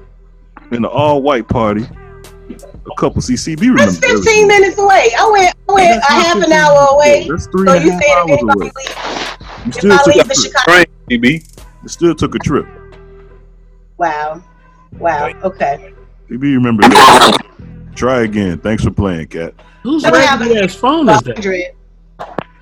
[0.72, 1.86] in an all-white party.
[2.50, 3.86] A couple CCB remember.
[3.86, 5.10] That's 15 minutes away.
[5.18, 7.28] I went, I went a half an hour away.
[7.28, 9.25] That's three So and a you half said if hours anybody away.
[9.66, 10.46] Leave, You if still I took leave a the trip.
[10.46, 10.72] Chicago.
[10.72, 11.58] Train, CB.
[11.84, 12.66] You still took a trip.
[13.98, 14.44] Wow.
[15.00, 15.32] Wow.
[15.44, 15.94] Okay.
[16.30, 17.42] CB remember that.
[17.96, 18.60] Try again.
[18.60, 19.54] Thanks for playing, Kat.
[19.84, 21.36] Whose I don't have raggedy a ass phone is that?
[21.36, 21.72] 100.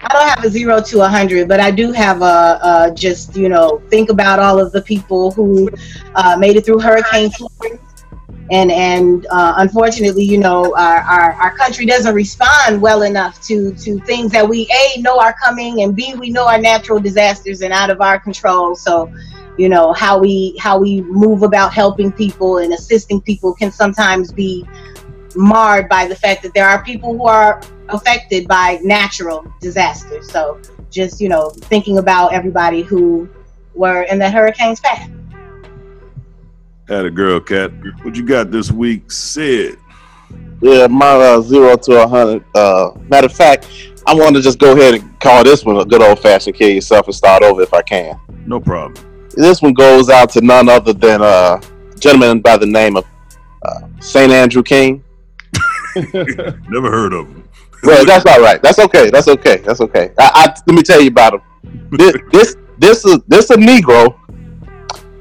[0.05, 3.35] I don't have a zero to a hundred, but I do have a, a just
[3.37, 5.69] you know think about all of the people who
[6.15, 7.81] uh, made it through Hurricane Florence,
[8.51, 13.73] and and uh, unfortunately, you know, our, our our country doesn't respond well enough to
[13.75, 17.61] to things that we a know are coming, and b we know are natural disasters
[17.61, 18.75] and out of our control.
[18.75, 19.11] So,
[19.57, 24.31] you know how we how we move about helping people and assisting people can sometimes
[24.31, 24.67] be
[25.35, 30.29] marred by the fact that there are people who are affected by natural disasters.
[30.29, 33.27] So just, you know, thinking about everybody who
[33.73, 35.09] were in that hurricane's path.
[36.93, 37.71] Had a girl, Kat.
[38.03, 39.11] What you got this week?
[39.11, 39.79] Sid.
[40.61, 42.45] Yeah, my uh, zero to a hundred.
[42.53, 43.67] Uh, matter of fact,
[44.05, 46.69] I want to just go ahead and call this one a good old fashioned kill
[46.69, 48.19] yourself and start over if I can.
[48.45, 48.93] No problem.
[49.31, 53.07] This one goes out to none other than uh, a gentleman by the name of
[53.63, 55.03] uh, Saint Andrew King.
[55.95, 57.49] Never heard of him.
[57.81, 58.61] Well, that's all right.
[58.61, 59.09] That's okay.
[59.09, 59.57] That's okay.
[59.57, 60.11] That's okay.
[60.19, 61.41] I, I, let me tell you about him.
[61.97, 64.15] This this this is this a Negro.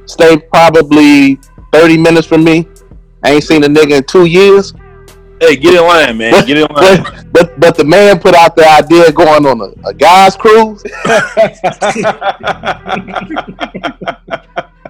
[0.04, 1.38] Stayed probably
[1.72, 2.68] thirty minutes from me.
[3.22, 4.74] I ain't seen a nigga in two years.
[5.40, 6.46] Hey, get in line, man.
[6.46, 7.02] Get in line.
[7.02, 10.37] But but, but the man put out the idea of going on a, a guy's
[10.37, 10.82] cruise.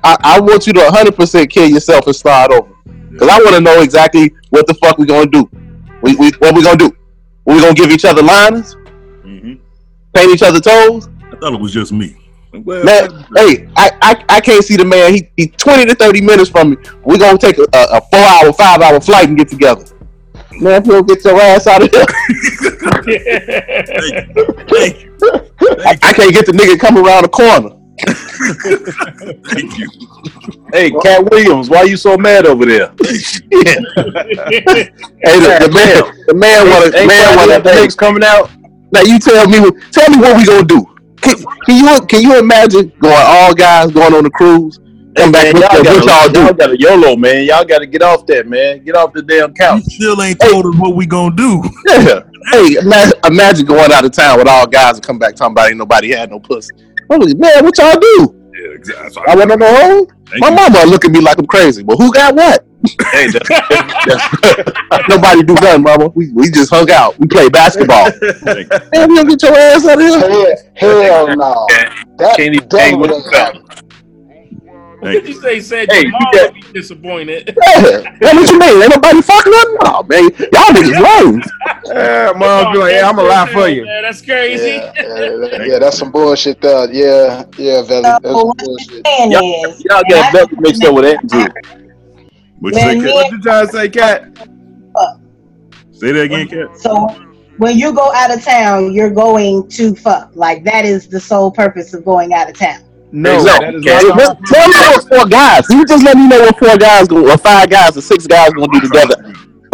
[0.05, 2.69] I, I want you to 100% kill yourself and start over.
[3.11, 5.51] Because I want to know exactly what the fuck we going to do.
[6.03, 6.97] We, we, what we going to do?
[7.45, 8.75] We going to give each other liners?
[9.25, 9.55] Mm-hmm.
[10.15, 11.09] Paint each other toes?
[11.31, 12.17] I thought it was just me.
[12.53, 15.15] Well, Man, hey, I, I, I can't see the man.
[15.15, 16.77] He, he 20 to 30 minutes from me.
[17.05, 19.85] We're going to take a, a, a four hour, five hour flight and get together.
[20.61, 22.05] Man, if you don't get your ass out of here.
[24.69, 25.17] Thank you.
[25.85, 27.71] I, I can't get the nigga come around the corner.
[29.51, 29.89] Thank you.
[30.73, 32.93] Hey, Katt Williams, why are you so mad over there?
[35.25, 37.81] Hey, the, the man, the man want to, Ain't man Friday want the to.
[37.81, 38.51] Knicks coming out?
[38.93, 40.85] Now you tell me, what- tell me what we gonna do.
[41.23, 44.79] Can, can you can you imagine going all guys going on the cruise?
[45.15, 46.55] Come back Man, y'all, what gotta, y'all y'all do?
[46.55, 47.45] got a YOLO, man.
[47.45, 48.83] Y'all got to get off that, man.
[48.83, 49.83] Get off the damn You couch.
[49.85, 51.63] still ain't told us what we gonna do.
[51.89, 52.21] Yeah.
[52.51, 55.69] Hey, imagine, imagine going out of town with all guys and come back talking about
[55.69, 56.75] ain't nobody had no pussy.
[57.09, 58.35] Holy man, what y'all do?
[58.53, 59.23] Yeah, exactly.
[59.29, 60.07] I want to know.
[60.27, 60.55] Thank My you.
[60.57, 61.85] mama look at me like I'm crazy.
[61.85, 62.67] But who got what?
[63.13, 66.09] Hey, that- Nobody do nothing, mama.
[66.15, 67.19] We, we just hung out.
[67.19, 68.11] We played basketball.
[68.11, 68.79] Thank you.
[68.93, 70.57] Don't get your ass out of here.
[70.77, 71.67] Hell, hell no.
[72.19, 73.63] That can't even hang with would the.
[75.03, 75.35] What Thank did you.
[75.35, 75.61] you say?
[75.61, 77.57] Said Hey, Jamal you got- would be disappointed.
[77.61, 78.03] Yeah.
[78.21, 78.83] Man, what you mean?
[78.83, 79.77] Ain't nobody fucking nothing?
[79.83, 80.23] No, man.
[80.53, 81.43] Y'all niggas lame.
[81.87, 83.85] Yeah, mom be like, yeah, I'm gonna lie for you.
[83.85, 84.65] Man, that's crazy.
[84.65, 86.89] Yeah, yeah, yeah, that's some bullshit there.
[86.93, 88.03] Yeah, yeah, Valley.
[88.03, 89.07] That's So some uh, bullshit.
[89.07, 91.82] Y'all, is, y'all got and I- Belton mixed up with Andrew.
[92.63, 93.05] What you say, When Kat?
[93.07, 94.39] me What you trying to say, Kat?
[95.91, 96.79] Say that again, Kat.
[96.79, 97.07] So
[97.59, 100.31] when you go out of town, you're going to fuck.
[100.35, 102.85] Like that is the sole purpose of going out of town.
[103.11, 103.67] No, Exactly.
[103.67, 105.69] that is Hey, not but tell me what four guys.
[105.71, 108.51] You just let me know what four guys, go, or five guys, or six guys
[108.51, 109.17] gonna do together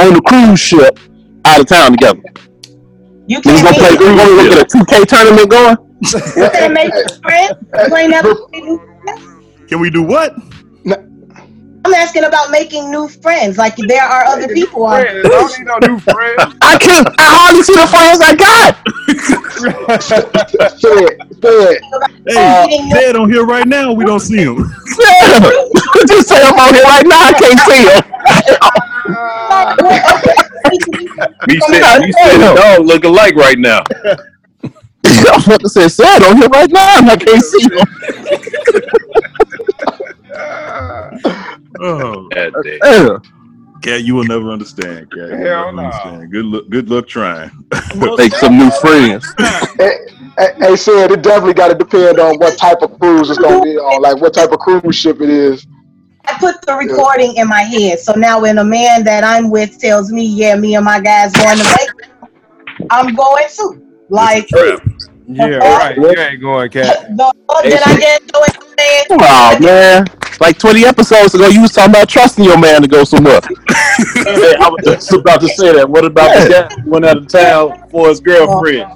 [0.01, 0.99] on the cruise ship
[1.45, 2.21] out of town together.
[3.27, 3.91] You We can't gonna play.
[3.91, 5.77] make, We gonna look at a two K tournament going.
[6.01, 7.53] you can't make friends.
[7.91, 9.69] You ain't never made new friends.
[9.69, 10.35] Can we do what?
[11.89, 13.57] I'm asking about making new friends.
[13.57, 15.01] Like there are other people on.
[15.01, 16.55] I don't need no new friends.
[16.61, 17.09] I can't.
[17.19, 18.77] I hardly see the friends I got.
[20.79, 21.81] Fed, fed.
[22.27, 23.93] Hey, uh, meeting Ted on here right now.
[23.93, 24.59] We don't see him.
[24.99, 25.41] Yeah.
[26.07, 27.21] just say I'm on here right now.
[27.23, 28.03] I can't see him.
[31.49, 33.83] We said, we said the dog look alike right now.
[35.05, 36.85] I'm about to say sad on here right now.
[36.85, 38.58] I can't see him.
[41.81, 42.79] Oh, That day.
[42.83, 43.19] Yeah.
[43.83, 45.11] Kat, you will never understand.
[45.11, 45.83] Kat, Hell never no.
[45.85, 46.33] understand.
[46.33, 46.65] Good luck.
[46.69, 47.51] Good luck trying.
[47.95, 49.35] Make some new friends.
[49.79, 49.95] Hey,
[50.37, 53.63] hey, hey, said it definitely got to depend on what type of cruise it's gonna
[53.63, 55.67] be on, like what type of cruise ship it is.
[56.27, 58.01] I put the recording in my head.
[58.01, 61.33] So now when a man that I'm with tells me, yeah, me and my guys
[61.33, 63.83] going to Vegas, I'm going too.
[64.09, 64.51] Like
[65.27, 65.97] Yeah, right.
[65.97, 67.17] You ain't going, Kat.
[67.17, 68.69] the fuck did I get into it?
[68.79, 69.19] man?
[69.21, 70.07] Oh man.
[70.41, 73.41] Like 20 episodes ago, you was talking about trusting your man to go somewhere.
[73.43, 75.89] Hey, I was just about to say that.
[75.89, 78.91] What about the guy who went out of town for his girlfriend?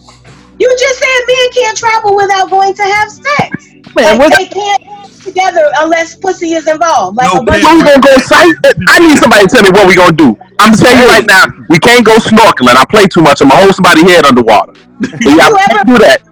[0.59, 3.67] You just said men can't travel without going to have sex.
[3.97, 7.17] Man, like what- they can't get together unless pussy is involved.
[7.17, 8.55] Like No, a we gonna go sight?
[8.89, 10.37] I need somebody to tell me what we gonna do.
[10.61, 12.77] I'm telling you right now, we can't go snorkeling.
[12.77, 13.41] I play too much.
[13.43, 14.75] I'm gonna hold somebody's head underwater.
[15.21, 16.23] Yeah, I can't do that.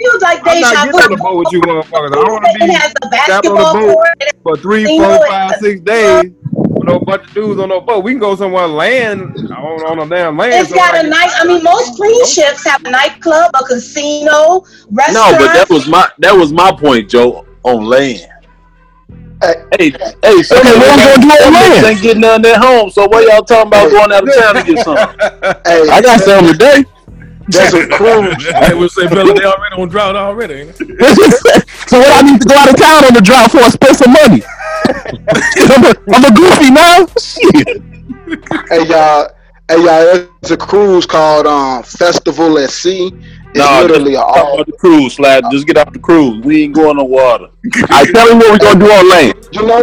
[0.00, 2.12] Feels like I'm deja not getting on the boat with you motherfuckers.
[2.16, 4.08] I don't want to be has a strapped on the boat court.
[4.42, 5.28] for three, You four, know it.
[5.28, 6.32] five, six days
[6.78, 8.04] with no bunch of dudes on no boat.
[8.04, 10.54] We can go somewhere land on, on a damn land.
[10.54, 11.10] It's got a somewhere.
[11.10, 11.30] night.
[11.36, 15.32] I mean, most cruise ships have a nightclub, a casino, restaurant.
[15.32, 17.46] No, but that was my that was my point, Joe.
[17.62, 18.26] On land.
[19.78, 21.86] Hey, hey, some Okay, what we them gonna do on land?
[21.86, 22.90] ain't getting nothing at home.
[22.90, 25.16] So what y'all talking about going out of town to get something?
[25.66, 26.84] Hey, I got something today.
[27.50, 28.46] There's a cruise.
[28.54, 30.72] I would say, Bella, they already on drought already.
[31.90, 33.96] So what I need to go out of town on the drought for and spend
[33.96, 34.44] some money.
[34.86, 37.06] I'm, a, I'm a goofy now.
[37.18, 37.82] Shit.
[38.68, 39.28] Hey y'all,
[39.68, 43.10] hey y'all, it's a cruise called um Festival at Sea.
[43.52, 44.64] It's Nah, literally just all.
[44.64, 45.44] the cruise, slide.
[45.50, 46.44] Just get off the cruise.
[46.44, 47.48] We ain't going on water.
[47.90, 49.48] I tell you what we're gonna do on land.
[49.52, 49.80] You know,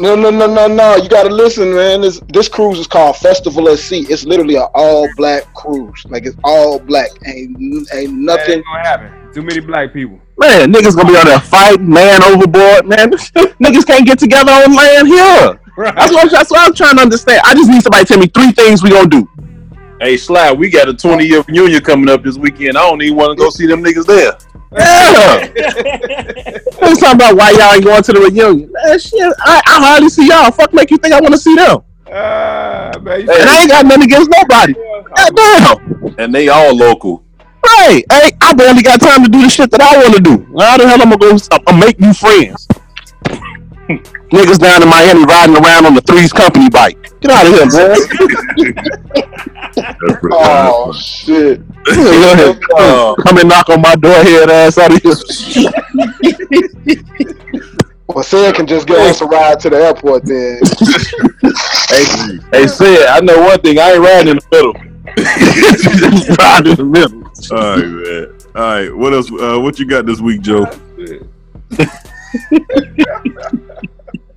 [0.00, 0.96] no, no, no, no, no.
[0.96, 2.00] You gotta listen, man.
[2.00, 4.04] This this cruise is called Festival at Sea.
[4.08, 6.04] It's literally an all black cruise.
[6.06, 7.10] Like it's all black.
[7.26, 7.56] Ain't
[7.94, 8.54] ain't nothing.
[8.54, 9.32] ain't gonna happen.
[9.32, 10.20] Too many black people.
[10.36, 13.10] Man, niggas gonna be on there fighting, man overboard, man.
[13.62, 15.60] niggas can't get together on land here.
[15.76, 17.40] That's what, that's what I'm trying to understand.
[17.44, 19.28] I just need somebody to tell me three things we gonna do.
[20.00, 22.76] Hey, Sly, we got a 20 year reunion coming up this weekend.
[22.76, 24.36] I don't even want to go see them niggas there.
[24.76, 25.48] Yeah.
[26.80, 28.72] Let's talk about why y'all ain't going to the reunion.
[28.72, 30.50] Man, shit, I, I hardly see y'all.
[30.50, 31.78] Fuck make you think I want to see them.
[32.06, 34.74] Uh, man, you And I ain't got nothing against nobody.
[34.74, 36.14] God damn.
[36.18, 37.24] And they all local.
[37.64, 38.04] Right.
[38.10, 40.44] Hey, I barely got time to do the shit that I want to do.
[40.58, 42.66] How the hell am I'm gonna go uh, make new friends?
[44.34, 46.98] Niggas down in Miami riding around on the Three's Company bike.
[47.20, 47.96] Get out of here, man.
[49.74, 51.60] That's pretty Oh shit!
[52.76, 55.14] Uh, Come and knock on my door, head ass out of here.
[58.06, 60.60] Well, Sam can just give us a ride to the airport then.
[61.88, 62.04] Hey,
[62.52, 63.78] hey, Ced, I know one thing.
[63.78, 64.72] I ain't riding in the middle.
[66.38, 67.22] Ride in the middle.
[67.52, 68.38] All right, man.
[68.56, 68.96] All right.
[68.96, 69.30] What else?
[69.30, 70.64] Uh, what you got this week, Joe?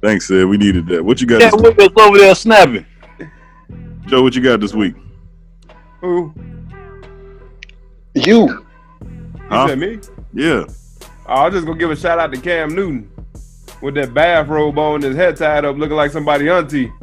[0.02, 0.48] Thanks, Ced.
[0.48, 1.04] We needed that.
[1.04, 1.40] What you got?
[1.42, 2.86] Yeah, This we was over there snapping.
[4.06, 4.96] Joe, what you got this week?
[6.02, 6.34] Who?
[8.14, 8.48] You.
[8.48, 8.66] You
[9.50, 9.68] Huh?
[9.68, 10.00] said me?
[10.34, 10.66] Yeah.
[11.26, 13.10] Oh, I'll just gonna give a shout out to Cam Newton
[13.82, 16.92] with that bathrobe on, his head tied up, looking like somebody auntie.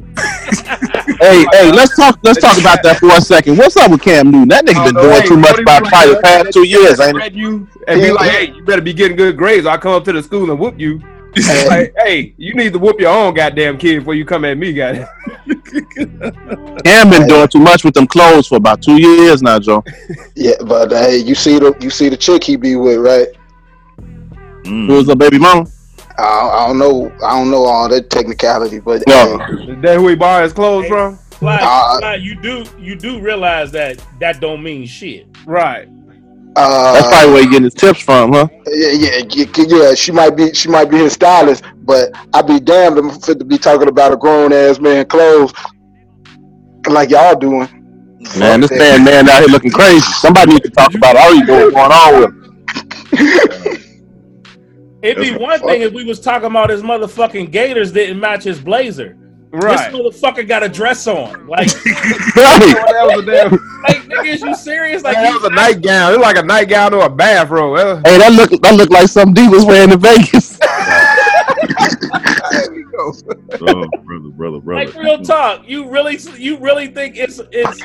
[1.21, 2.19] Hey, hey, let's talk.
[2.23, 3.57] Let's talk about that for a second.
[3.57, 4.49] What's up with Cam Newton?
[4.49, 6.21] That nigga been Oh, doing hey, too much by he probably the do?
[6.23, 7.33] past two years, ain't it?
[7.35, 9.65] You and be like, hey, you better be getting good grades.
[9.65, 11.01] or I come up to the school and whoop you.
[11.69, 14.73] Like, hey, you need to whoop your own goddamn kid before you come at me,
[14.73, 15.09] goddamn.
[16.85, 19.83] Cam been doing too much with them clothes for about two years now, Joe.
[20.35, 23.29] Yeah, but uh, hey, you see the you see the chick he be with, right?
[24.63, 24.87] Mm.
[24.87, 25.67] Who was a baby mama?
[26.19, 27.13] I, I don't know.
[27.25, 29.39] I don't know all that technicality, but No.
[29.39, 31.17] hey, Is that who he borrowed his clothes from?
[31.33, 35.27] Fly, Uh, Fly, you do you do realize that that don't mean shit.
[35.45, 35.89] Right.
[36.57, 38.49] Uh, That's probably where he getting his tips from, huh?
[38.67, 39.95] yeah, yeah, yeah, yeah.
[39.95, 43.39] She might be she might be his stylist, but I'd be damned if I'm fit
[43.39, 45.53] to be talking about a grown ass man clothes
[46.89, 47.69] like y'all doing.
[48.39, 50.01] Man, this Fuck man, man out here looking crazy.
[50.01, 52.45] Somebody need to talk about all you know what's going on with him.
[55.03, 58.59] It'd be one thing if we was talking about his motherfucking gators didn't match his
[58.61, 59.19] blazer.
[59.55, 59.93] Right.
[59.93, 61.47] This motherfucker got a dress on.
[61.47, 62.61] Like, Right.
[62.61, 63.51] that was a damn.
[63.85, 65.03] like nigga, is you serious?
[65.05, 66.13] Like, that was a nightgown.
[66.13, 67.79] It was like a nightgown or a bathrobe.
[68.05, 70.59] Hey, that look that look like some D was wearing in Vegas.
[73.05, 73.87] Oh, brother,
[74.33, 74.85] brother, brother.
[74.87, 75.63] like real talk.
[75.69, 77.83] You really, you really think it's it's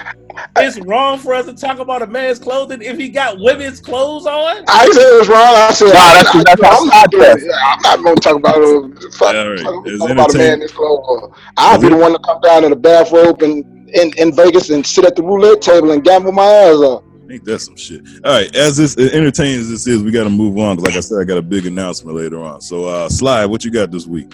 [0.57, 4.25] it's wrong for us to talk about a man's clothing if he got women's clothes
[4.25, 4.63] on?
[4.67, 5.39] I didn't say it was wrong.
[5.55, 7.51] I said Nah, that's- I, that's I, I'm not outside doing.
[7.65, 9.59] I'm not going to talk about uh, fuck, Yeah, all right.
[9.59, 10.61] talk, talk about a man in entertaining.
[10.61, 11.33] his clothes.
[11.57, 14.85] I'll be the one to come down in a bathrobe and in, in Vegas and
[14.85, 17.03] sit at the roulette table and gamble my ass off.
[17.31, 18.01] Ain't that some shit?
[18.25, 20.77] All right, as this as entertaining as this is, we got to move on.
[20.77, 22.59] 'cause Like I said, I got a big announcement later on.
[22.59, 24.33] So, uh, Sly, what you got this week?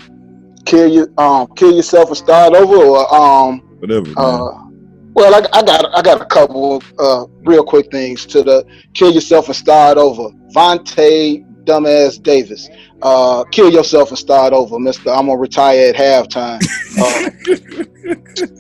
[0.66, 4.06] Kill you, um, kill yourself and start over, or um, Whatever.
[4.08, 4.16] man.
[4.18, 4.62] uh,
[5.14, 9.12] well, I, I got I got a couple uh real quick things to the kill
[9.14, 10.30] yourself and start over.
[10.54, 12.68] Vontae dumbass Davis,
[13.02, 15.10] uh, kill yourself and start over, Mister.
[15.12, 16.62] I'm gonna retire at halftime.
[16.98, 17.30] Uh,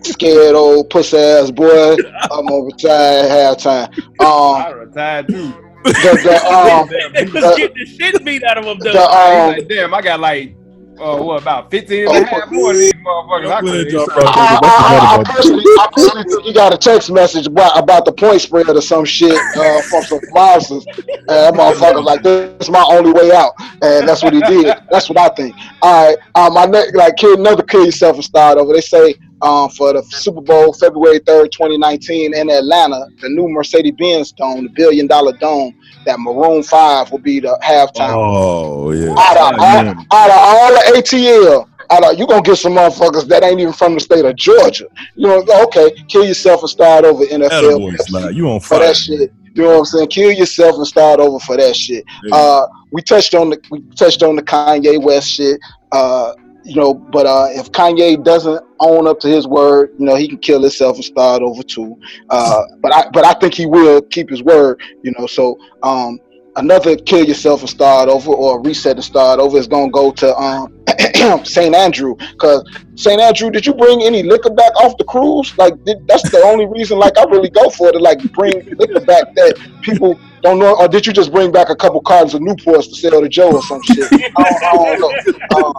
[0.03, 1.95] scared old pussy ass boy.
[2.31, 3.97] I'm gonna retire at halftime.
[4.19, 5.53] Um, I retired too.
[5.83, 5.91] the,
[6.23, 8.77] the, um, They was getting the shit beat out of him.
[8.79, 10.55] the, um, Like, damn, I got like,
[10.99, 13.47] uh, what, about 15 and a half more of these motherfuckers.
[13.47, 17.77] I I, I, I, I personally, I personally think you got a text message about,
[17.77, 20.85] about the point spread or some shit uh, from some monsters.
[20.87, 23.53] And that motherfucker like, this is my only way out.
[23.81, 24.75] And that's what he did.
[24.89, 25.55] That's what I think.
[25.81, 26.17] All right.
[26.35, 28.73] Um, my next, like, kill, another kill yourself and start over.
[28.73, 33.93] They say um, for the Super Bowl, February 3rd, 2019, in Atlanta, the new Mercedes
[33.97, 35.73] Benz Dome, the billion dollar dome,
[36.05, 38.13] that Maroon 5 will be the halftime.
[38.15, 39.15] oh yeah.
[39.17, 40.07] Out of, all, man.
[40.11, 43.73] out of all the ATL, I know you gonna get some motherfuckers that ain't even
[43.73, 44.87] from the state of Georgia.
[45.15, 48.33] You know, okay, kill yourself and start over NFL.
[48.33, 48.79] You on fire?
[48.79, 49.31] for that shit.
[49.53, 50.07] You know what I'm saying?
[50.09, 52.03] Kill yourself and start over for that shit.
[52.31, 55.59] Uh, we touched on the we touched on the Kanye West shit.
[55.91, 56.33] Uh,
[56.65, 60.27] you know, but uh, if Kanye doesn't own up to his word, you know, he
[60.27, 61.99] can kill himself and start over too.
[62.29, 64.81] Uh, but I but I think he will keep his word.
[65.03, 66.19] You know, so um,
[66.55, 70.35] another kill yourself and start over or reset and start over is gonna go to
[70.35, 70.73] um,
[71.45, 71.75] St.
[71.75, 73.21] Andrew because St.
[73.21, 75.55] Andrew, did you bring any liquor back off the cruise?
[75.59, 76.97] Like did, that's the only reason.
[76.97, 80.77] Like I really go for it to like bring liquor back that people don't know,
[80.77, 83.51] or did you just bring back a couple cartons of Newports to sell to Joe
[83.51, 84.07] or some shit?
[84.37, 85.73] I don't, I don't know.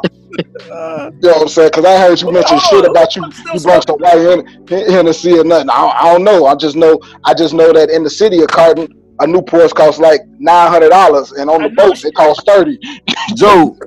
[0.70, 1.68] Um, you know what I'm saying?
[1.68, 3.24] Because I heard you mention shit about you.
[3.54, 5.70] You brought some white Hen- Hennessy or nothing.
[5.70, 6.46] I don't, I don't know.
[6.46, 7.00] I just know.
[7.24, 8.88] I just know that in the city, a carton
[9.20, 12.78] a Newports costs like nine hundred dollars, and on the boats it costs thirty.
[13.34, 13.78] Joe,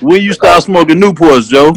[0.00, 1.74] when you start smoking Newports, Joe?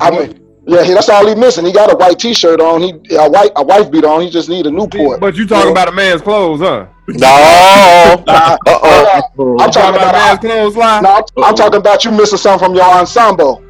[0.00, 1.64] I mean, yeah, that's all he missing.
[1.66, 2.80] He got a white T-shirt on.
[2.80, 4.22] He a white a wife beat on.
[4.22, 5.20] He just need a Newport.
[5.20, 6.86] But you talking about a man's clothes, huh?
[7.08, 8.24] No.
[8.28, 9.58] Uh oh.
[9.60, 11.02] I'm talking about, man's clothes, line.
[11.02, 13.62] No, I'm, I'm talking about you missing something from your ensemble.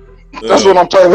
[0.43, 1.11] That's what I'm talking.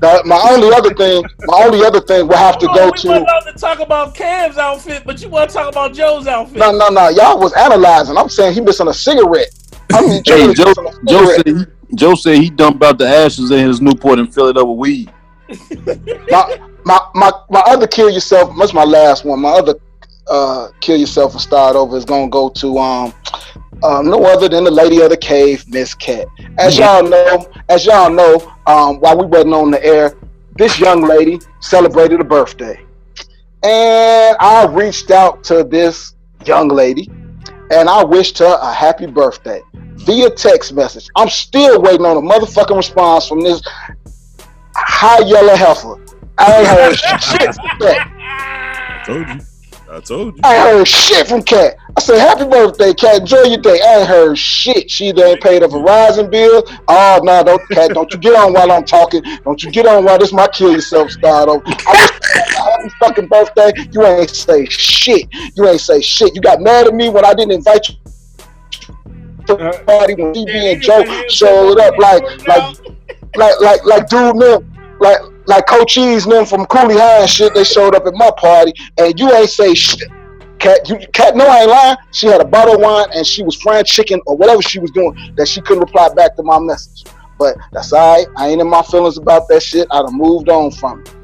[0.00, 2.90] That- my only other thing, my only other thing will have to Oh, go we
[2.98, 3.08] to.
[3.08, 6.56] wasn't allowed to talk about Cam's outfit, but you want to talk about Joe's outfit.
[6.58, 7.08] No, no, no.
[7.08, 8.16] Y'all was analyzing.
[8.16, 9.48] I'm saying he missing a cigarette.
[9.92, 10.74] I mean, Hey, Joe, Joe,
[11.08, 11.54] Joe said he,
[11.94, 14.78] Joe said he dumped out the ashes in his Newport and filled it up with
[14.78, 15.12] weed.
[16.30, 18.54] my, my my my other kill yourself.
[18.58, 19.40] That's my last one.
[19.40, 19.74] My other
[20.28, 23.14] uh, kill yourself and start over is gonna go to um
[23.82, 26.26] um no other than the lady of the cave, Miss Kat.
[26.58, 28.36] As y'all know, as y'all know,
[28.66, 30.14] um while we wasn't on the air,
[30.56, 32.78] this young lady celebrated a birthday,
[33.62, 36.14] and I reached out to this
[36.44, 37.10] young lady,
[37.70, 39.62] and I wished her a happy birthday
[40.08, 41.08] via text message.
[41.16, 43.60] I'm still waiting on a motherfucking response from this
[44.74, 46.00] high yellow heifer.
[46.38, 48.12] I ain't heard shit from Kat.
[48.18, 49.40] I told you.
[49.90, 50.40] I told you.
[50.44, 51.76] I ain't heard shit from Kat.
[51.96, 53.20] I said, Happy birthday, Kat.
[53.20, 53.80] Enjoy your day.
[53.82, 54.90] I ain't heard shit.
[54.90, 56.62] She either ain't paid a Verizon bill.
[56.88, 57.90] Oh, no, don't, Kat.
[57.92, 59.22] Don't you get on while I'm talking.
[59.44, 61.62] Don't you get on while this my kill yourself style over.
[61.66, 62.08] I
[62.78, 63.72] happy fucking birthday.
[63.92, 65.28] You ain't say shit.
[65.54, 66.34] You ain't say shit.
[66.34, 68.07] You got mad at me when I didn't invite you to the
[69.56, 72.76] party when DB and Joe showed up like, like,
[73.36, 77.54] like, like, like, dude, man, like, like Cochise, man, from Cooley High and shit.
[77.54, 80.08] They showed up at my party, and you ain't say shit.
[80.58, 81.96] Kat, you, Kat, no, I ain't lying.
[82.12, 84.90] She had a bottle of wine and she was frying chicken or whatever she was
[84.90, 87.04] doing that she couldn't reply back to my message.
[87.38, 88.26] But that's all right.
[88.36, 89.86] I ain't in my feelings about that shit.
[89.92, 91.14] I'd have moved on from it.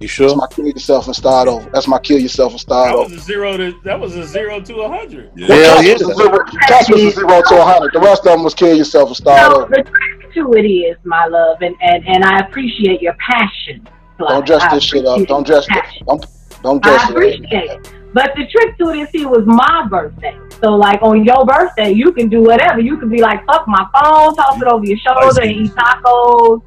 [0.00, 0.28] You sure?
[0.28, 1.68] That's my kill yourself and start over.
[1.70, 3.10] That's my kill yourself and start That over.
[3.10, 5.30] was a zero to that was a zero to a hundred.
[5.36, 7.92] Well, Cass was zero, Cass was a zero to a hundred.
[7.92, 9.68] The rest of them was kill yourself and start No, over.
[9.68, 13.86] the trick to it is, my love, and, and, and I appreciate your passion.
[14.18, 15.26] Don't dress I this shit up.
[15.26, 15.84] Don't dress it.
[16.06, 16.24] Don't
[16.62, 17.16] don't dress I it up.
[17.16, 17.94] appreciate it.
[18.12, 20.36] But the trick to it is, see, it was my birthday.
[20.62, 22.80] So, like, on your birthday, you can do whatever.
[22.80, 26.60] You can be like, fuck my phone, toss it over your shoulder, and eat tacos.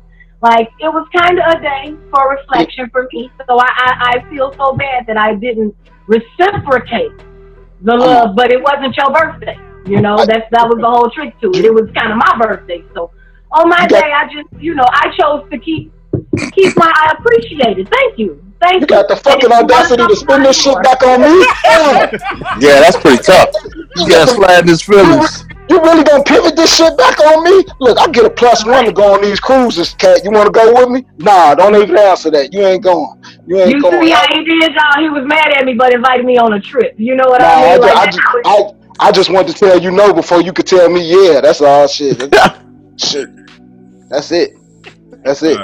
[0.43, 3.31] Like, it was kind of a day for reflection for me.
[3.47, 5.73] So, I, I, I feel so bad that I didn't
[6.05, 7.15] reciprocate
[7.81, 9.57] the love, but it wasn't your birthday.
[9.85, 11.63] You know, that's that was the whole trick to it.
[11.63, 12.83] It was kind of my birthday.
[12.93, 13.11] So,
[13.53, 15.93] on my day, I just, you know, I chose to keep
[16.51, 16.91] keep my.
[16.93, 17.87] I appreciate it.
[17.89, 18.42] Thank you.
[18.63, 18.79] Thank you.
[18.81, 21.45] You got the fucking audacity to spin this shit back on me?
[22.59, 23.49] Yeah, that's pretty tough.
[23.95, 25.45] You got sliding his feelings.
[25.69, 27.63] You really gonna pivot this shit back on me?
[27.79, 30.23] Look, I get a plus one to go on these cruises, Kat.
[30.23, 31.05] You wanna go with me?
[31.17, 32.53] Nah, don't even answer that.
[32.53, 33.21] You ain't going.
[33.47, 33.93] You ain't You going.
[34.01, 35.01] You see how he did, y'all?
[35.01, 36.93] He was mad at me, but invited me on a trip.
[36.97, 37.75] You know what Nah, I I, mean?
[37.75, 38.37] ju- Like, I, that's ju- how
[38.67, 41.41] it- I, I just wanted to tell you no before you could tell me yeah.
[41.41, 42.17] That's all shit.
[42.97, 43.29] shit.
[44.09, 44.51] That's it.
[45.23, 45.57] That's it.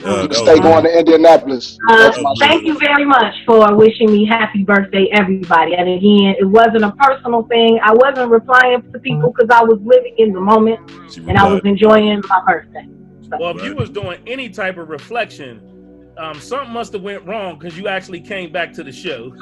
[0.00, 1.78] You can stay going to Indianapolis.
[1.88, 5.74] Uh, thank you very much for wishing me happy birthday, everybody.
[5.74, 7.78] And again, it wasn't a personal thing.
[7.82, 11.62] I wasn't replying to people because I was living in the moment and I was
[11.64, 12.86] enjoying my birthday.
[13.38, 15.66] Well, if you was doing any type of reflection,
[16.18, 19.32] um, something must have went wrong because you actually came back to the show.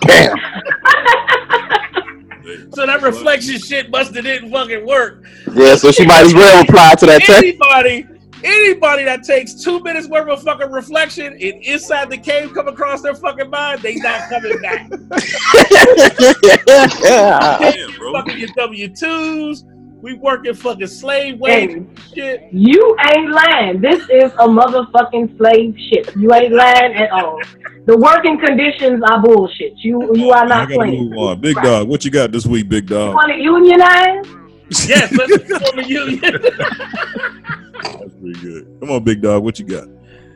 [0.00, 0.36] Damn.
[2.72, 5.24] so that reflection shit must have didn't fucking work.
[5.52, 7.42] Yeah, so she might as well reply to that text.
[7.42, 8.06] Anybody,
[8.44, 13.00] anybody that takes two minutes worth of fucking reflection and inside the cave come across
[13.02, 14.90] their fucking mind, they not coming back.
[17.02, 18.12] yeah, bro.
[18.12, 19.64] fucking your W twos.
[20.02, 22.48] We working fucking slave wage shit.
[22.52, 23.80] You ain't lying.
[23.80, 26.10] This is a motherfucking slave ship.
[26.16, 27.38] You ain't lying at all.
[27.86, 29.74] The working conditions are bullshit.
[29.78, 31.10] You you are I not gotta playing.
[31.10, 31.40] move on.
[31.40, 32.98] Big dog, what you got this week, big dog?
[32.98, 33.14] You dog?
[33.14, 34.26] want to unionize?
[34.88, 36.20] Yes, let's form a union.
[36.42, 38.76] That's pretty good.
[38.80, 39.44] Come on, big dog.
[39.44, 39.86] What you got?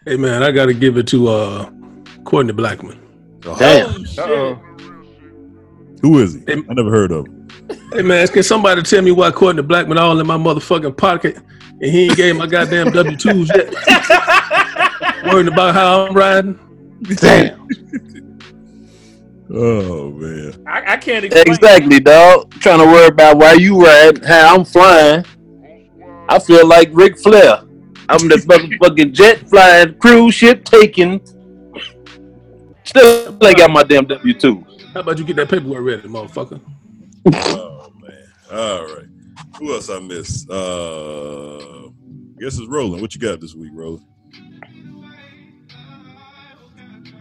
[0.05, 1.71] Hey man, I got to give it to uh,
[2.25, 3.01] Courtney Blackman.
[3.41, 4.05] Damn.
[4.19, 4.55] Uh-oh.
[6.03, 6.43] Who is he?
[6.49, 7.49] I never heard of him.
[7.93, 11.37] Hey man, can somebody tell me why Courtney Blackman all in my motherfucking pocket
[11.81, 13.73] and he ain't gave my goddamn W twos yet?
[15.25, 16.59] Worrying about how I'm riding.
[17.17, 17.67] Damn.
[19.59, 20.63] Oh man.
[20.67, 21.47] I, I can't explain.
[21.47, 22.51] Exactly, dog.
[22.61, 25.25] Trying to worry about why you ride, how I'm flying.
[26.29, 27.63] I feel like Ric Flair.
[28.09, 31.21] I'm the motherfucking jet flying, cruise ship taking.
[32.85, 34.63] Still ain't got my damn W two.
[34.93, 36.61] How about you get that paperwork ready, motherfucker?
[37.35, 38.27] Oh man.
[38.53, 39.07] All right.
[39.59, 40.51] Who else I missed?
[40.51, 41.89] Uh
[42.39, 43.01] guess it's Roland.
[43.01, 44.05] What you got this week, Roland?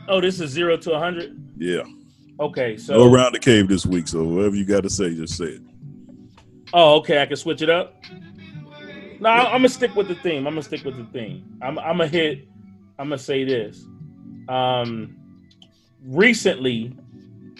[0.10, 1.42] Oh, this is zero to a hundred.
[1.58, 1.84] Yeah.
[2.40, 5.38] Okay, so Go around the cave this week, so whatever you got to say, just
[5.38, 5.62] say it.
[6.74, 7.22] Oh, okay.
[7.22, 8.04] I can switch it up.
[9.22, 10.46] No, I'm gonna stick with the theme.
[10.46, 11.58] I'm gonna stick with the theme.
[11.62, 12.50] I'm, I'm gonna hit.
[13.00, 13.86] I'm gonna say this.
[14.50, 15.16] Um,
[16.04, 16.94] recently,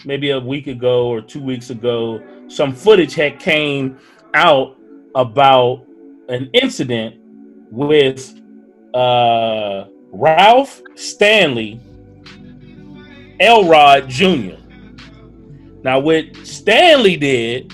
[0.04, 3.98] maybe a week ago or two weeks ago, some footage had came
[4.34, 4.76] out
[5.14, 5.86] about
[6.28, 7.16] an incident
[7.70, 8.38] with
[8.92, 11.80] uh, Ralph Stanley
[13.40, 14.56] Elrod Jr.
[15.86, 17.72] Now, what Stanley did,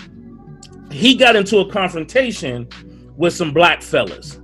[0.91, 2.69] he got into a confrontation
[3.17, 4.35] with some black fellas,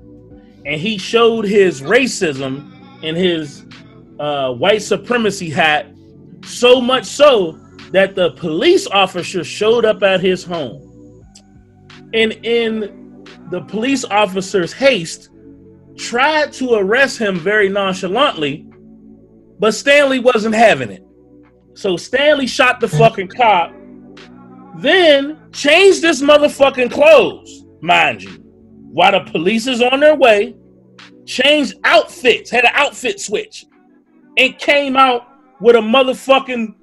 [0.64, 3.66] and he showed his racism and his
[4.19, 5.87] uh, white supremacy hat
[6.43, 7.59] so much so
[7.93, 11.23] that the police officer showed up at his home,
[12.14, 15.29] and in the police officer's haste,
[15.99, 18.66] tried to arrest him very nonchalantly,
[19.59, 21.05] but Stanley wasn't having it.
[21.79, 23.72] So Stanley shot the fucking cop,
[24.79, 28.33] then changed his motherfucking clothes, mind you,
[28.91, 30.57] while the police is on their way,
[31.24, 33.64] changed outfits, had an outfit switch,
[34.37, 35.29] and came out
[35.61, 36.74] with a motherfucking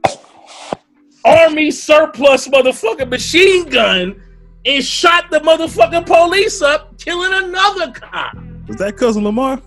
[1.26, 4.16] army surplus motherfucking machine gun
[4.64, 8.38] and shot the motherfucking police up, killing another cop.
[8.70, 9.62] Was that cousin Lamar?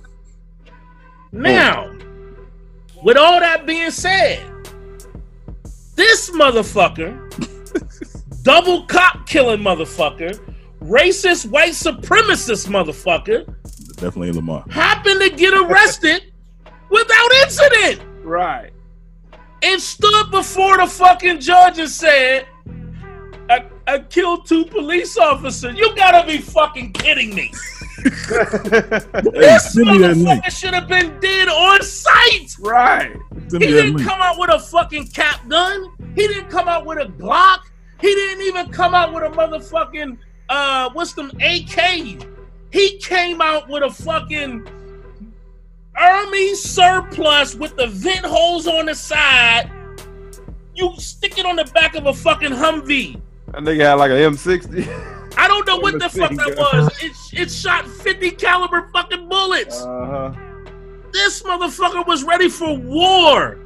[1.33, 1.95] Now,
[3.03, 4.47] with all that being said,
[5.99, 7.12] this motherfucker,
[8.44, 10.38] double cop killing motherfucker,
[10.80, 13.44] racist white supremacist motherfucker,
[13.96, 14.64] Definitely Lamar.
[14.70, 16.32] happened to get arrested
[16.90, 18.70] without incident Right.
[19.62, 22.46] and stood before the fucking judge and said,
[23.51, 25.76] I, I killed two police officers.
[25.76, 27.53] You gotta be fucking kidding me.
[28.03, 30.44] This send me that link.
[30.44, 32.57] motherfucker should have been dead on sight.
[32.61, 33.16] Right.
[33.49, 35.92] Send He didn't come out with a fucking cap gun.
[36.14, 37.61] He didn't come out with a Glock.
[38.01, 40.18] He didn't even come out with a motherfucking
[40.49, 42.24] uh what's them AK.
[42.70, 44.66] He came out with a fucking
[45.96, 49.70] army surplus with the vent holes on the side.
[50.74, 53.20] You stick it on the back of a fucking Humvee.
[53.49, 55.14] That nigga had like an M60.
[55.39, 57.03] I don't know what the fuck that was.
[57.03, 59.82] It, it shot 50 caliber fucking bullets.
[59.82, 60.34] Uh-huh.
[61.12, 63.59] This motherfucker was ready for war.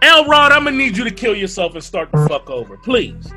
[0.00, 3.30] Elrod, I'm gonna need you to kill yourself and start the fuck over, please.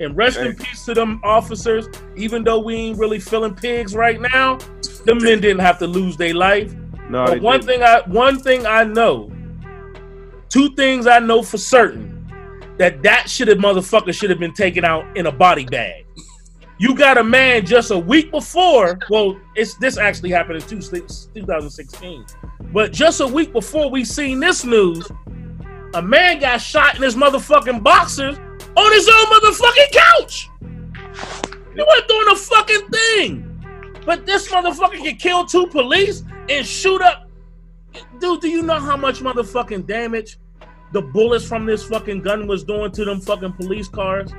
[0.00, 1.86] And rest in peace to them officers.
[2.16, 4.56] Even though we ain't really feeling pigs right now,
[5.04, 6.74] the men didn't have to lose their life.
[7.10, 7.66] No, but one didn't.
[7.66, 9.30] thing I one thing I know,
[10.48, 12.19] two things I know for certain,
[12.80, 16.06] that that should have motherfucker should have been taken out in a body bag.
[16.78, 18.98] You got a man just a week before.
[19.10, 22.24] Well, it's this actually happened in two, 2016,
[22.72, 25.06] but just a week before we seen this news,
[25.92, 30.48] a man got shot in his motherfucking boxers on his own motherfucking couch.
[31.74, 33.62] He wasn't doing a fucking thing.
[34.06, 37.28] But this motherfucker can kill two police and shoot up.
[38.20, 40.38] Dude, do you know how much motherfucking damage
[40.92, 44.32] the bullets from this fucking gun was doing to them fucking police cars?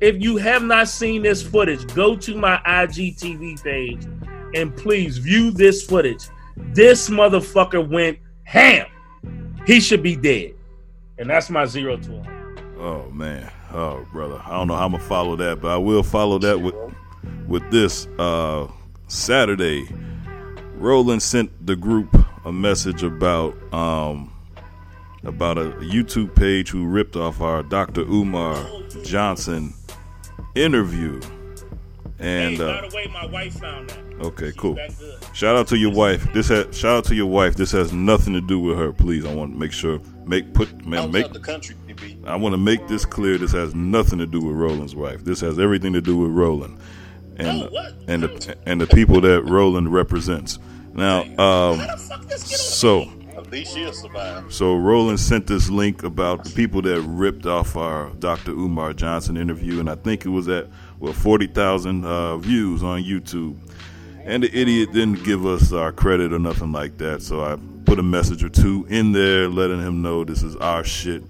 [0.00, 4.04] If you have not seen this footage, go to my IGTV page
[4.54, 6.28] and please view this footage.
[6.56, 8.86] This motherfucker went ham.
[9.66, 10.54] He should be dead.
[11.18, 12.22] And that's my zero to.
[12.78, 16.02] Oh man, oh brother, I don't know how I'm gonna follow that, but I will
[16.02, 16.74] follow that with
[17.46, 18.08] with this.
[18.18, 18.66] Uh,
[19.06, 19.86] Saturday,
[20.74, 24.31] Roland sent the group a message about um
[25.24, 28.02] about a YouTube page who ripped off our Dr.
[28.02, 28.64] Umar
[29.04, 29.74] Johnson
[30.54, 31.20] interview,
[32.18, 34.26] and hey, uh, the way, my wife found that.
[34.26, 34.76] okay, cool.
[35.32, 36.32] Shout out to your wife.
[36.32, 37.56] This has shout out to your wife.
[37.56, 38.92] This has nothing to do with her.
[38.92, 41.76] Please, I want to make sure make put man make the country,
[42.24, 43.38] I want to make this clear.
[43.38, 45.24] This has nothing to do with Roland's wife.
[45.24, 46.78] This has everything to do with Roland
[47.36, 47.68] and
[48.08, 50.58] and the and the people that Roland represents.
[50.94, 51.80] Now, um,
[52.36, 53.21] so At
[53.52, 54.52] least she'll survive.
[54.52, 58.52] so Roland sent this link about the people that ripped off our Dr.
[58.52, 63.02] Umar Johnson interview, and I think it was at well forty thousand uh, views on
[63.04, 63.56] YouTube.
[64.24, 67.98] And the idiot didn't give us our credit or nothing like that, so I put
[67.98, 71.22] a message or two in there letting him know this is our shit.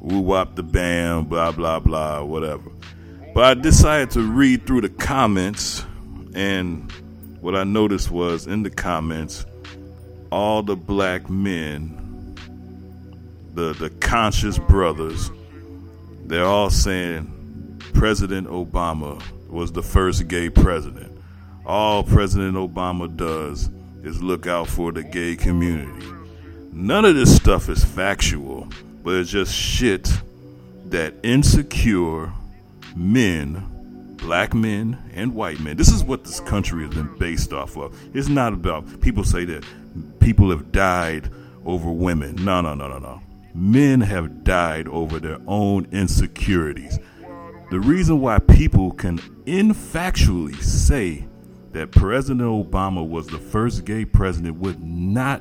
[0.00, 2.70] Woo wop the bam, blah blah blah, whatever.
[3.34, 5.84] But I decided to read through the comments,
[6.34, 6.92] and
[7.40, 9.46] what I noticed was in the comments,
[10.34, 12.34] all the black men,
[13.54, 15.30] the the conscious brothers,
[16.24, 21.16] they're all saying President Obama was the first gay president.
[21.64, 23.70] All President Obama does
[24.02, 26.04] is look out for the gay community.
[26.72, 28.66] None of this stuff is factual,
[29.04, 30.10] but it's just shit
[30.86, 32.32] that insecure
[32.96, 35.76] men, black men and white men.
[35.76, 37.96] This is what this country has been based off of.
[38.16, 39.64] It's not about people say that
[40.20, 41.30] people have died
[41.64, 42.36] over women.
[42.44, 43.20] No, no, no, no, no.
[43.54, 46.98] Men have died over their own insecurities.
[47.70, 51.24] The reason why people can infactually say
[51.72, 55.40] that President Obama was the first gay president with not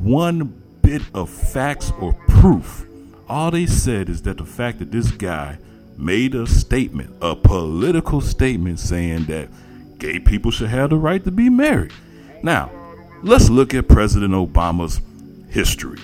[0.00, 2.86] one bit of facts or proof.
[3.28, 5.58] All they said is that the fact that this guy
[5.98, 9.48] made a statement, a political statement saying that
[9.98, 11.92] gay people should have the right to be married.
[12.42, 12.70] Now,
[13.22, 15.00] let's look at President Obama's
[15.48, 15.98] history.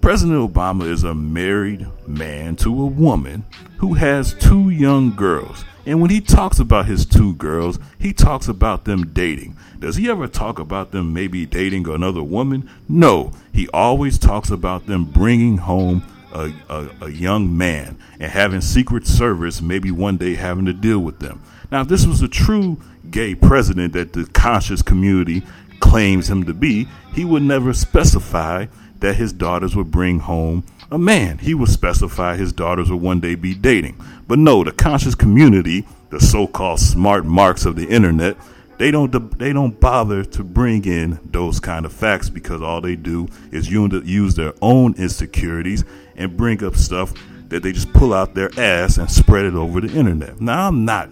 [0.00, 3.44] President Obama is a married man to a woman
[3.78, 5.64] who has two young girls.
[5.86, 9.56] And when he talks about his two girls, he talks about them dating.
[9.78, 12.68] Does he ever talk about them maybe dating another woman?
[12.88, 13.32] No.
[13.52, 16.02] He always talks about them bringing home
[16.32, 21.00] a, a, a young man and having Secret Service maybe one day having to deal
[21.00, 21.42] with them.
[21.70, 22.78] Now, if this was a true
[23.10, 25.42] gay president that the conscious community
[25.80, 28.66] claims him to be, he would never specify
[29.00, 31.38] that his daughters would bring home a man.
[31.38, 34.00] He would specify his daughters would one day be dating.
[34.26, 38.36] But no, the conscious community, the so-called smart marks of the internet,
[38.78, 42.96] they don't they don't bother to bring in those kind of facts because all they
[42.96, 45.84] do is use their own insecurities
[46.16, 47.12] and bring up stuff
[47.48, 50.40] that they just pull out their ass and spread it over the internet.
[50.40, 51.10] Now I'm not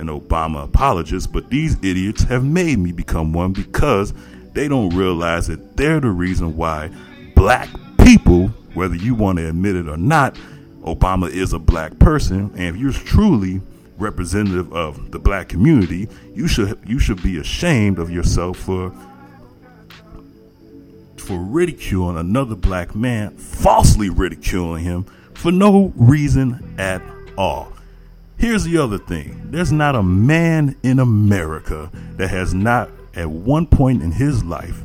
[0.00, 4.14] an Obama apologist, but these idiots have made me become one because
[4.52, 6.90] they don't realize that they're the reason why
[7.36, 7.68] black
[8.04, 10.34] people, whether you want to admit it or not,
[10.82, 13.60] Obama is a black person, and if you're truly
[13.98, 18.92] representative of the black community, you should you should be ashamed of yourself for
[21.18, 27.02] for ridiculing another black man, falsely ridiculing him for no reason at
[27.36, 27.72] all.
[28.40, 29.38] Here's the other thing.
[29.50, 34.80] There's not a man in America that has not at one point in his life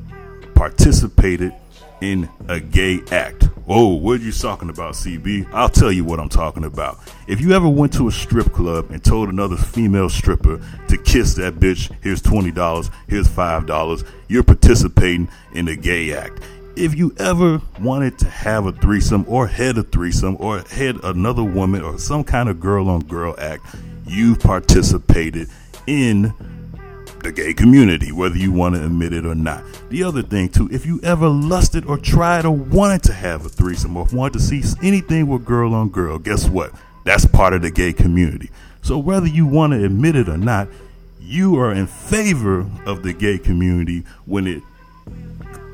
[0.55, 1.53] participated
[2.01, 3.47] in a gay act.
[3.65, 5.47] Oh, what are you talking about, CB?
[5.53, 6.99] I'll tell you what I'm talking about.
[7.29, 11.35] If you ever went to a strip club and told another female stripper to kiss
[11.35, 16.41] that bitch, here's $20, here's $5, you're participating in a gay act.
[16.77, 21.43] If you ever wanted to have a threesome or had a threesome or had another
[21.43, 23.65] woman or some kind of girl on girl act,
[24.05, 25.47] you participated
[25.87, 26.33] in
[27.23, 29.63] the gay community, whether you want to admit it or not.
[29.87, 33.49] The other thing, too, if you ever lusted or tried or wanted to have a
[33.49, 36.73] threesome or wanted to see anything with girl on girl, guess what?
[37.05, 38.49] That's part of the gay community.
[38.81, 40.67] So whether you want to admit it or not,
[41.21, 44.61] you are in favor of the gay community when it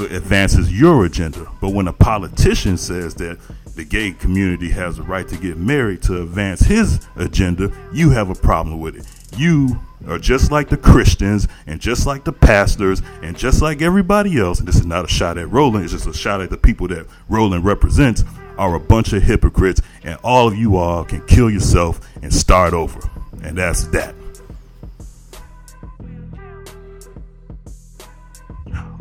[0.05, 1.47] advances your agenda.
[1.59, 3.39] But when a politician says that
[3.75, 8.29] the gay community has a right to get married to advance his agenda, you have
[8.29, 9.39] a problem with it.
[9.39, 14.39] You are just like the Christians and just like the pastors and just like everybody
[14.39, 14.59] else.
[14.59, 16.87] And this is not a shot at Roland, it's just a shot at the people
[16.89, 18.23] that Roland represents
[18.57, 22.73] are a bunch of hypocrites and all of you all can kill yourself and start
[22.73, 22.99] over.
[23.43, 24.13] And that's that.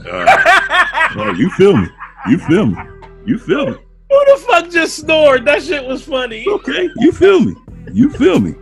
[1.17, 1.88] oh, you feel me?
[2.30, 2.78] You feel me?
[3.26, 3.78] You feel me?
[4.09, 5.45] Who the fuck just snored?
[5.45, 6.45] That shit was funny.
[6.47, 7.55] Okay, you feel me?
[7.91, 8.53] You feel me?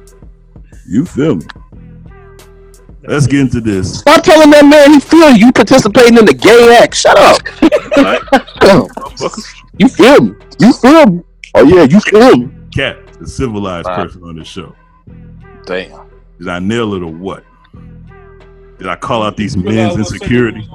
[0.87, 1.45] You feel me?
[3.03, 3.99] Let's get into this.
[3.99, 6.95] Stop telling that man he feel you participating in the gay act.
[6.95, 7.41] Shut up.
[9.77, 10.35] you feel me?
[10.59, 11.23] You feel me?
[11.53, 12.49] Oh yeah, you feel me?
[12.73, 14.73] Kat, the civilized person on the show.
[15.68, 16.09] Damn.
[16.39, 17.43] Did I nail it or what?
[18.80, 20.68] Did I call out these men's insecurity?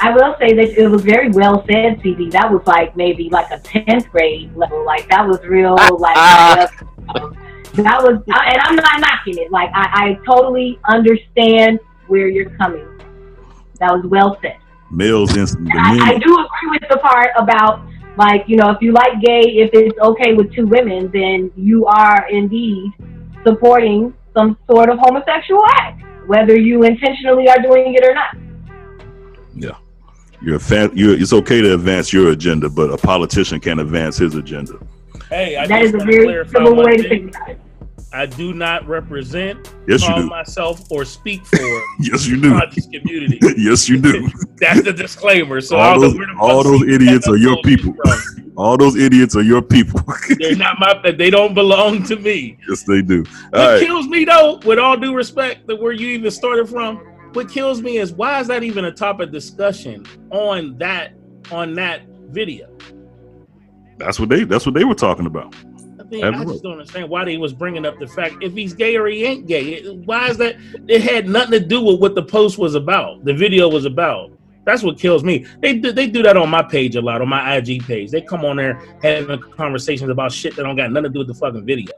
[0.00, 2.32] I will say that it was very well said, CB.
[2.32, 4.84] That was like maybe like a tenth grade level.
[4.84, 5.76] Like that was real.
[5.98, 9.52] Like that was, and I'm not knocking it.
[9.52, 12.86] Like I, I totally understand where you're coming.
[13.78, 14.56] That was well said.
[14.90, 15.78] Males in the men.
[15.78, 19.40] I, I do agree with the part about like you know if you like gay,
[19.40, 22.92] if it's okay with two women, then you are indeed
[23.46, 28.36] supporting some sort of homosexual act, whether you intentionally are doing it or not.
[29.54, 29.76] Yeah.
[30.42, 30.90] You're a fan.
[30.94, 34.78] You're, it's okay to advance your agenda, but a politician can't advance his agenda.
[35.30, 37.60] Hey, I That just is a very clarify civil way to think about it.
[38.12, 41.58] I do not represent, Yes, call myself, or speak for
[42.00, 42.50] Yes, you do.
[42.58, 43.38] conscious community.
[43.56, 44.28] yes, you do.
[44.60, 45.60] That's the disclaimer.
[45.60, 47.94] So all those, all those idiots are your people.
[48.56, 50.00] all those idiots are your people.
[50.38, 50.94] They're not my.
[51.10, 52.58] They don't belong to me.
[52.68, 53.24] yes, they do.
[53.52, 53.80] All What right.
[53.86, 56.98] kills me though, with all due respect, that where you even started from,
[57.34, 61.12] what kills me is why is that even a topic of discussion on that
[61.50, 62.68] on that video?
[63.98, 64.44] That's what they.
[64.44, 65.54] That's what they were talking about.
[66.12, 68.72] I mean, I just don't understand why they was bringing up the fact if he's
[68.74, 69.84] gay or he ain't gay.
[69.88, 70.56] Why is that?
[70.86, 73.24] It had nothing to do with what the post was about.
[73.24, 74.30] The video was about.
[74.64, 75.46] That's what kills me.
[75.60, 78.10] They do, they do that on my page a lot, on my IG page.
[78.10, 81.28] They come on there having conversations about shit that don't got nothing to do with
[81.28, 81.94] the fucking video.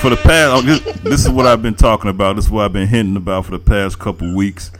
[0.00, 2.36] For the past, oh, this, this is what I've been talking about.
[2.36, 4.70] This is what I've been hinting about for the past couple weeks.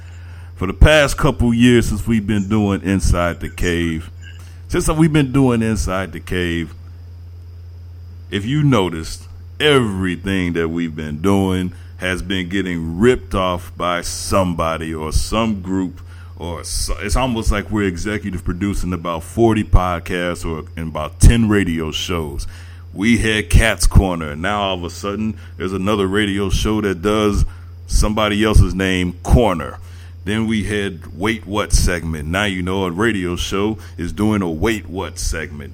[0.55, 4.11] For the past couple years since we've been doing Inside the Cave,
[4.69, 6.75] since we've been doing Inside the Cave,
[8.31, 9.27] if you noticed,
[9.59, 16.01] everything that we've been doing has been getting ripped off by somebody or some group
[16.37, 21.49] or so, it's almost like we're executive producing about 40 podcasts or and about 10
[21.49, 22.47] radio shows.
[22.93, 27.03] We had Kat's Corner, and now all of a sudden there's another radio show that
[27.03, 27.45] does
[27.87, 29.79] somebody else's name Corner.
[30.29, 32.29] Then we had Wait What segment.
[32.29, 35.73] Now you know a radio show is doing a Wait What segment.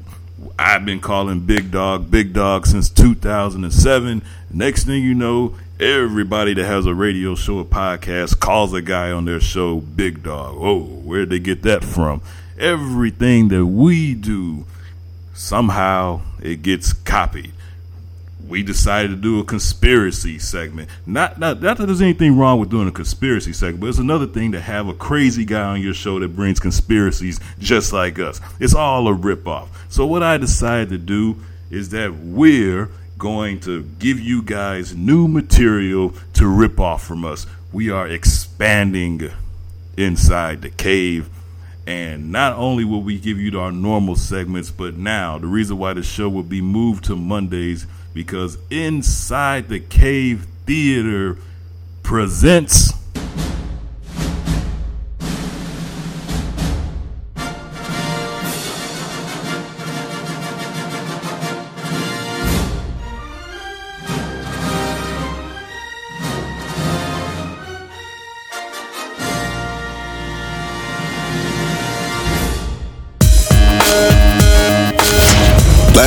[0.56, 4.22] I've been calling Big Dog Big Dog since 2007.
[4.52, 9.10] Next thing you know, everybody that has a radio show or podcast calls a guy
[9.10, 10.54] on their show Big Dog.
[10.56, 12.22] Oh, where'd they get that from?
[12.56, 14.66] Everything that we do,
[15.34, 17.53] somehow it gets copied.
[18.46, 20.90] We decided to do a conspiracy segment.
[21.06, 24.26] Not, not, not that there's anything wrong with doing a conspiracy segment, but it's another
[24.26, 28.40] thing to have a crazy guy on your show that brings conspiracies just like us.
[28.60, 29.68] It's all a ripoff.
[29.88, 31.36] So what I decided to do
[31.70, 37.46] is that we're going to give you guys new material to rip off from us.
[37.72, 39.30] We are expanding
[39.96, 41.30] inside the cave.
[41.86, 45.92] And not only will we give you our normal segments, but now the reason why
[45.92, 51.36] the show will be moved to Mondays because Inside the Cave Theater
[52.02, 52.92] presents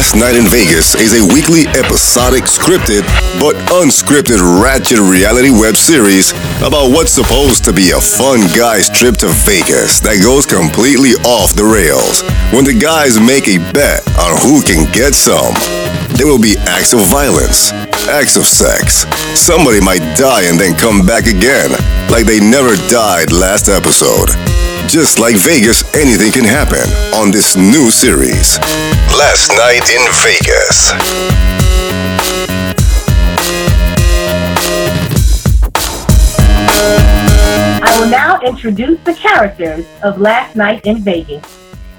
[0.08, 3.04] Last Night in Vegas is a weekly episodic scripted
[3.44, 6.32] but unscripted ratchet reality web series
[6.64, 11.52] about what's supposed to be a fun guy's trip to Vegas that goes completely off
[11.60, 12.24] the rails
[12.56, 15.52] when the guys make a bet on who can get some.
[16.16, 17.76] There will be acts of violence,
[18.08, 19.04] acts of sex.
[19.36, 21.76] Somebody might die and then come back again,
[22.08, 24.32] like they never died last episode.
[24.88, 28.56] Just like Vegas, anything can happen on this new series.
[29.18, 30.92] Last Night in Vegas.
[37.82, 41.44] I will now introduce the characters of Last Night in Vegas.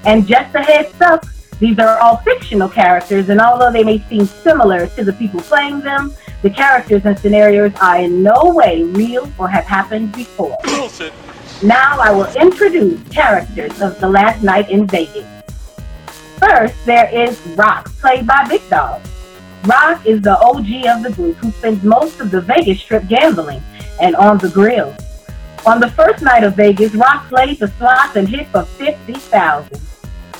[0.04, 1.26] And just a heads up,
[1.58, 5.80] these are all fictional characters, and although they may seem similar to the people playing
[5.80, 10.56] them, the characters and scenarios are in no way real or have happened before.
[11.64, 15.37] Now I will introduce characters of The Last Night in Vegas.
[16.38, 19.02] First, there is Rock, played by Big Dog.
[19.64, 23.62] Rock is the OG of the group who spends most of the Vegas trip gambling
[24.00, 24.94] and on the grill.
[25.66, 29.80] On the first night of Vegas, Rock played the slots and hits for 50000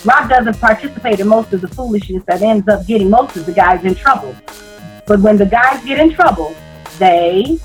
[0.05, 3.53] Rock doesn't participate in most of the foolishness that ends up getting most of the
[3.53, 4.35] guys in trouble.
[5.07, 6.55] But when the guys get in trouble,
[6.99, 7.59] they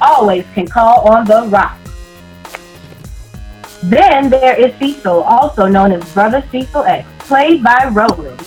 [0.00, 1.78] always can call on the Rock.
[3.82, 8.40] Then there is Cecil, also known as Brother Cecil X, played by Roland.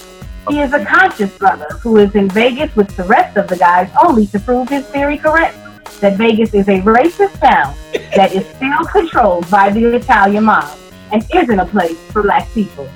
[0.48, 3.90] He is a conscious brother who is in Vegas with the rest of the guys
[4.02, 5.58] only to prove his theory correct
[6.00, 7.76] that Vegas is a racist town
[8.16, 10.78] that is still controlled by the Italian mob
[11.12, 12.88] and isn't a place for black people.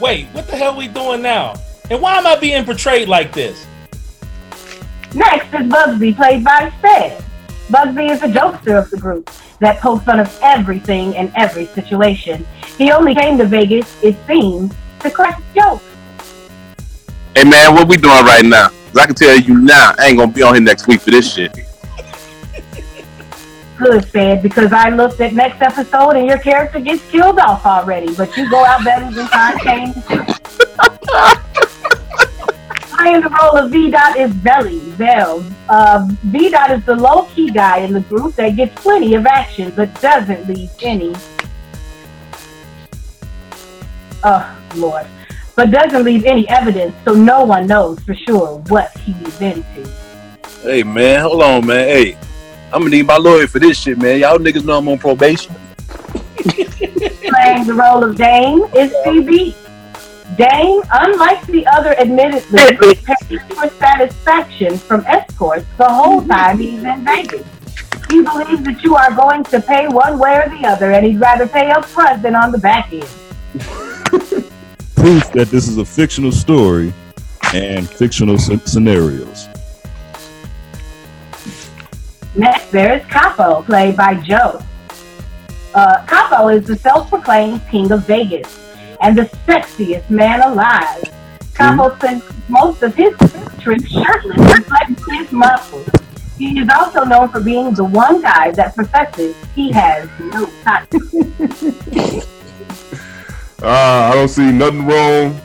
[0.00, 1.54] Wait, what the hell are we doing now?
[1.90, 3.66] And why am I being portrayed like this?
[5.14, 7.24] Next is Bugsby, played by Ced.
[7.68, 12.46] Bugsby is the jokester of the group that pokes fun of everything and every situation.
[12.76, 15.84] He only came to Vegas, it seems, to crack jokes.
[17.34, 18.68] Hey man, what we doing right now?
[18.68, 21.10] 'Cause I can tell you now, I ain't gonna be on here next week for
[21.10, 21.52] this shit.
[23.76, 28.14] Good, Ced, because I looked at next episode and your character gets killed off already,
[28.14, 29.96] but you go out better than time change.
[33.04, 35.44] Playing the role of V Dot is Belly Bell.
[35.68, 39.26] Uh, V Dot is the low key guy in the group that gets plenty of
[39.26, 41.14] action but doesn't leave any.
[44.24, 45.06] Oh Lord,
[45.54, 49.86] but doesn't leave any evidence, so no one knows for sure what he's into.
[50.62, 51.86] Hey man, hold on, man.
[51.86, 52.16] Hey,
[52.72, 54.20] I'm gonna need my lawyer for this shit, man.
[54.20, 55.54] Y'all niggas know I'm on probation.
[56.38, 59.63] Playing the role of Dane is CB.
[60.36, 67.04] Dane, unlike the other admittedly, pays for satisfaction from escorts the whole time he's in
[67.04, 67.46] Vegas.
[68.10, 71.20] He believes that you are going to pay one way or the other, and he'd
[71.20, 73.02] rather pay up front than on the back end.
[74.96, 76.92] Proof that this is a fictional story
[77.52, 79.48] and fictional sc- scenarios.
[82.34, 84.60] Next, there is Capo, played by Joe.
[85.74, 88.64] Uh, Capo is the self-proclaimed king of Vegas
[89.04, 91.04] and the sexiest man alive.
[91.52, 93.14] Capo spends most of his
[93.60, 95.86] trips shirtless, reflecting his muscles.
[96.38, 100.86] He is also known for being the one guy that professes he has no time.
[103.62, 103.62] Uh,
[104.10, 105.38] I don't see nothing wrong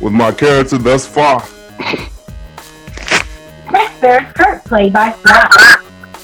[0.00, 1.38] with my character thus far.
[3.70, 5.76] Next, there's Kurt, played by Sly.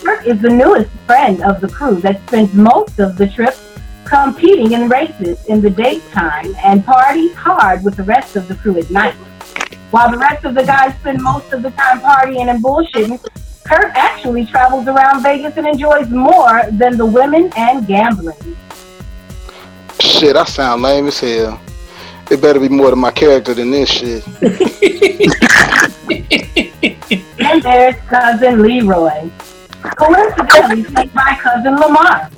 [0.03, 3.55] Kurt is the newest friend of the crew that spends most of the trip
[4.05, 8.79] competing in races in the daytime and parties hard with the rest of the crew
[8.79, 9.15] at night.
[9.91, 13.21] While the rest of the guys spend most of the time partying and bullshitting,
[13.65, 18.57] Kurt actually travels around Vegas and enjoys more than the women and gambling.
[20.01, 21.61] Shit, I sound lame as hell.
[22.31, 24.25] It better be more to my character than this shit.
[27.55, 29.31] And there's cousin Leroy.
[29.83, 32.31] Coincidentally, played by cousin Lamar.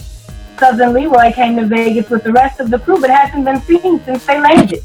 [0.57, 4.01] Cousin Leroy came to Vegas with the rest of the crew, but hasn't been seen
[4.05, 4.83] since they landed.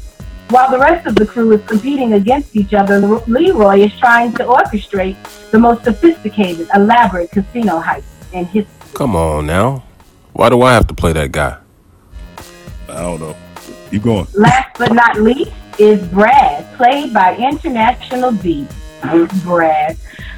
[0.50, 4.34] While the rest of the crew is competing against each other, Le- Leroy is trying
[4.34, 5.16] to orchestrate
[5.50, 8.72] the most sophisticated, elaborate casino heist in history.
[8.92, 9.82] Come on now.
[10.34, 11.58] Why do I have to play that guy?
[12.88, 13.34] I don't know.
[13.90, 14.26] Keep going.
[14.34, 18.66] Last but not least is Brad, played by International D.
[19.44, 19.96] Brad.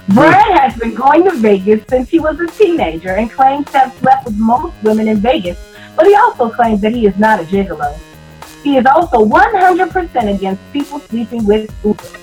[0.09, 3.95] Brad has been going to Vegas since he was a teenager and claims to have
[3.95, 5.59] slept with most women in Vegas,
[5.97, 7.99] but he also claims that he is not a gigolo.
[8.63, 12.05] He is also 100% against people sleeping with Uber.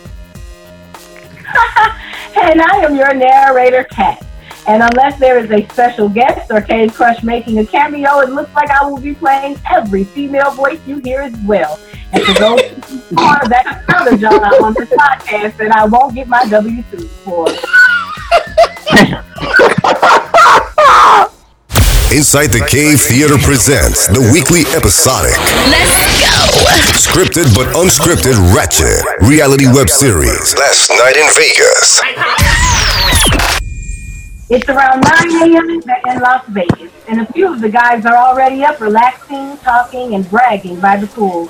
[2.36, 4.24] and I am your narrator, Kat.
[4.68, 8.54] And unless there is a special guest or Cave Crush making a cameo, it looks
[8.54, 11.80] like I will be playing every female voice you hear as well.
[12.14, 12.62] And for those
[13.10, 17.48] who are that other genre on this podcast that I won't get my W-2 for.
[22.12, 25.32] Inside the Cave Theater presents the weekly episodic.
[25.72, 26.44] Let's go.
[27.00, 30.54] Scripted but unscripted ratchet reality web series.
[30.60, 32.04] Last night in Vegas.
[34.50, 35.00] It's around
[35.40, 35.70] 9 a.m.
[35.70, 40.30] in Las Vegas, and a few of the guys are already up relaxing, talking, and
[40.30, 41.50] bragging by the pool.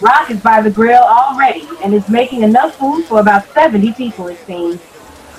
[0.00, 4.28] Rock is by the grill already and is making enough food for about 70 people,
[4.28, 4.80] it seems.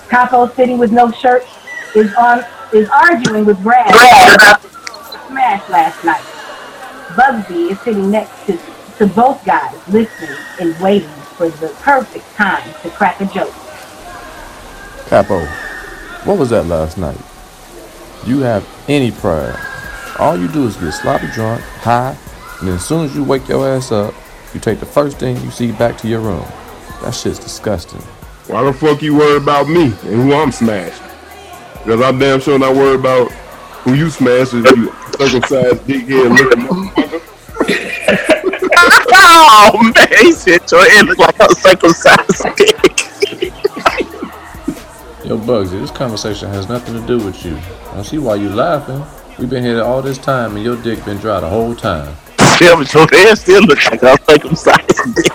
[0.10, 1.45] Capo, sitting with no shirt,
[1.95, 2.43] is on
[2.74, 4.70] is arguing with Brad about the
[5.28, 6.22] smash last night.
[7.16, 8.60] Bugsy is sitting next to,
[8.97, 13.53] to both guys, listening and waiting for the perfect time to crack a joke.
[15.07, 15.43] Capo,
[16.26, 17.18] what was that last night?
[18.28, 19.57] You have any pride.
[20.20, 22.16] All you do is get sloppy drunk, high,
[22.60, 24.14] and then as soon as you wake your ass up,
[24.54, 26.45] you take the first thing you see back to your room.
[27.02, 28.02] That shit's disgusting.
[28.47, 29.93] Why the fuck you worried about me and
[30.24, 31.06] who I'm smashing?
[31.84, 33.32] Because I'm damn sure not worried about
[33.84, 37.22] who you smashed is you circumcised dickhead looking motherfucker.
[39.14, 42.76] oh man, he said your head look like a circumcised dick.
[45.26, 47.56] Yo, Bugsy, this conversation has nothing to do with you.
[47.91, 49.06] I see why you laughing.
[49.38, 52.16] We've been here all this time and your dick been dry the whole time.
[52.62, 55.32] Yeah, but your head still look like a circumcised dick.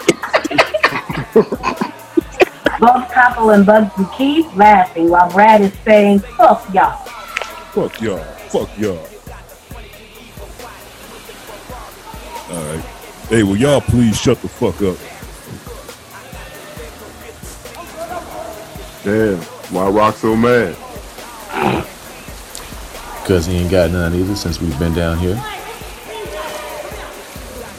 [3.15, 6.97] Capo and Bugsy keep laughing while Brad is saying, fuck y'all.
[7.73, 8.19] Fuck y'all.
[8.51, 8.99] Fuck y'all.
[12.51, 12.85] All right.
[13.31, 14.99] Hey, will y'all please shut the fuck up?
[19.03, 19.39] Damn,
[19.73, 20.77] why Rock so mad?
[23.23, 25.43] Because he ain't got none either since we've been down here.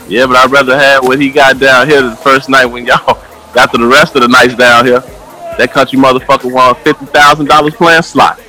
[0.08, 3.24] Yeah, but I'd rather have what he got down here the first night when y'all
[3.54, 5.00] got to the rest of the nights down here.
[5.58, 8.40] That country motherfucker won fifty thousand dollars playing slot.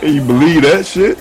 [0.00, 1.18] Can you believe that shit?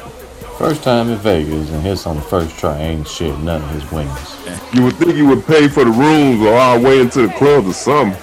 [0.57, 3.91] First time in Vegas and hits on the first try ain't shit none of his
[3.91, 4.38] wings.
[4.74, 7.66] You would think he would pay for the rooms or our way into the club
[7.66, 8.22] or something.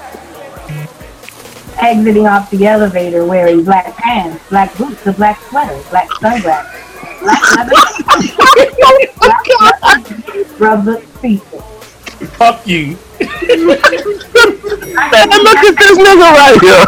[1.79, 7.57] Exiting off the elevator wearing black pants, black boots, a black sweater, black sunglasses, black
[7.57, 7.71] leather,
[8.05, 8.22] black
[10.63, 11.61] leather, rubber Cecil.
[12.39, 12.97] Fuck you.
[13.19, 13.29] Man,
[15.29, 16.87] look at this nigga right here.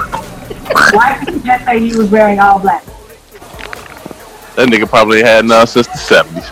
[0.93, 2.85] Why did you say he was wearing all black?
[4.57, 6.51] That nigga probably had none since the seventies.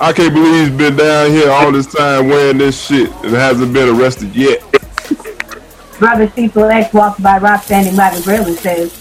[0.00, 3.72] I can't believe he's been down here all this time wearing this shit and hasn't
[3.72, 4.60] been arrested yet.
[5.98, 8.92] Brother Cecil X walks by Rock standing by the grill and says,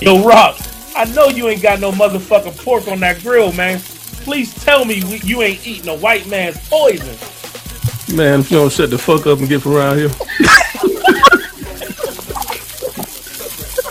[0.00, 0.58] Yo, Rock,
[0.96, 3.80] I know you ain't got no motherfucking pork on that grill, man.
[4.26, 7.16] Please tell me we- you ain't eating a white man's poison.
[8.12, 10.08] Man, if you don't shut the fuck up and get from around here.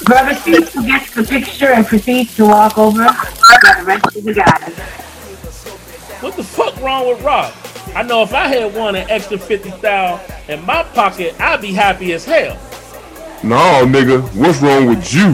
[0.04, 4.34] Brother Cecil gets the picture and proceeds to walk over to the rest of the
[4.34, 4.74] guys.
[6.20, 7.54] What the fuck wrong with Rob?
[7.96, 10.20] I know if I had won an extra 50,000
[10.50, 12.58] in my pocket, I'd be happy as hell.
[13.42, 15.30] No, nigga, what's wrong with you?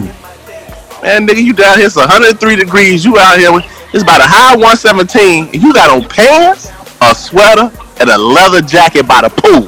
[1.02, 3.04] Man, nigga, you down here, it's 103 degrees.
[3.04, 6.72] You out here, with, it's about a high 117, and you got on pants,
[7.02, 9.68] a sweater, and a leather jacket by the pool.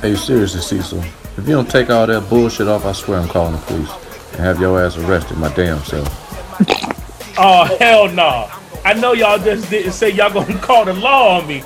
[0.00, 1.00] Hey, seriously, Cecil.
[1.36, 3.90] If you don't take all that bullshit off, I swear I'm calling the police
[4.32, 6.08] and have your ass arrested my damn self.
[7.38, 8.50] Oh, hell no.
[8.84, 11.62] I know y'all just didn't say y'all gonna call the law on me.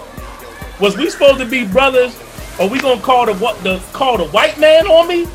[0.81, 2.19] Was we supposed to be brothers?
[2.59, 5.29] Or we gonna call the what the call the white man on me?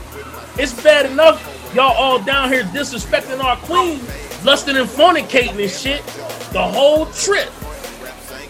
[0.58, 1.42] It's bad enough
[1.76, 4.00] y'all all down here disrespecting our queen,
[4.46, 6.06] lusting and fornicating and shit
[6.54, 7.50] the whole trip.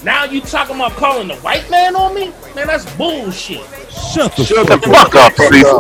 [0.04, 2.34] Now you talking about calling the white man on me?
[2.54, 3.66] Man, that's bullshit.
[3.90, 5.80] Shut the, Shut the fuck up, Cecil.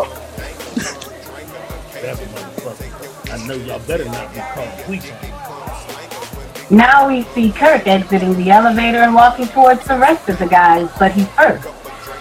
[2.01, 3.33] That's motherfucker.
[3.33, 6.75] I know y'all better not be calling police on me.
[6.75, 10.89] Now we see Kirk exiting the elevator and walking towards the rest of the guys,
[10.97, 11.67] but he first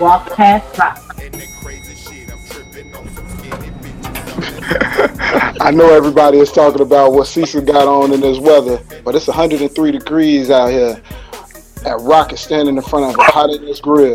[0.00, 1.03] walks past Rock.
[5.60, 9.26] I know everybody is talking about what Cecil got on in this weather, but it's
[9.26, 11.00] 103 degrees out here.
[11.84, 14.14] At Rocket standing in front of a hot in this grill.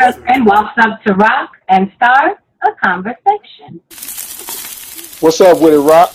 [0.00, 3.80] and then walks up to Rock and starts a conversation.
[5.20, 6.10] What's up with it, Rock?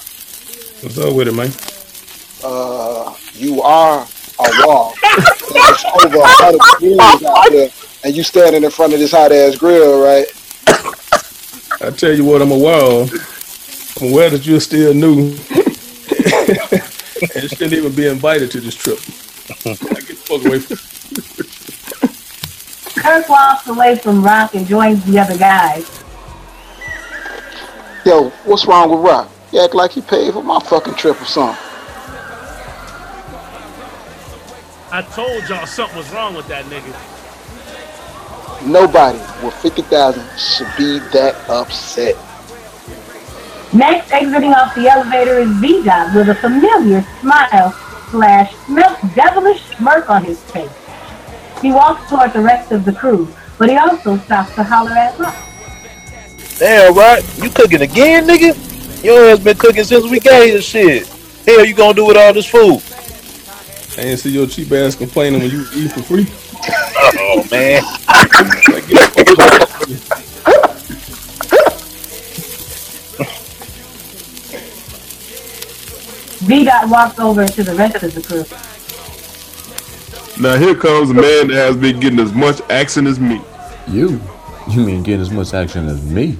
[0.81, 1.51] What's up with it, man?
[2.43, 3.99] Uh, you are
[4.39, 4.93] a wall.
[5.03, 7.69] it's over 100 degrees out there,
[8.03, 10.25] and you standing in front of this hot ass grill, right?
[11.79, 13.11] I tell you what, I'm a wild.
[14.01, 15.29] I'm aware that you're still new.
[17.35, 18.97] and shouldn't even be invited to this trip.
[19.65, 20.77] I get the fuck away from
[23.03, 26.03] Kirk walks away from Rock and joins the other guys.
[28.05, 29.29] Yo, what's wrong with Rock?
[29.51, 31.63] He act like he paid for my fucking trip or something.
[34.91, 37.16] I told y'all something was wrong with that nigga.
[38.65, 42.15] Nobody with 50,000 should be that upset.
[43.73, 47.71] Next, exiting off the elevator is V-Dot with a familiar smile
[48.09, 50.71] slash milk devilish smirk on his face.
[51.61, 53.27] He walks toward the rest of the crew,
[53.57, 55.35] but he also stops to holler at Rock.
[56.57, 57.23] Damn, right?
[57.37, 59.03] You cooking again, nigga?
[59.03, 61.07] Your ass been cooking since we got here, shit.
[61.45, 62.81] Hell, you gonna do with all this food?
[63.97, 66.27] I ain't see your cheap ass complaining when you eat for free.
[66.69, 67.83] Oh man.
[76.47, 78.45] V-Dot walks over to the rest of the crew.
[80.41, 83.41] Now here comes a man that has been getting as much action as me.
[83.87, 84.21] You?
[84.69, 86.37] You mean getting as much action as me?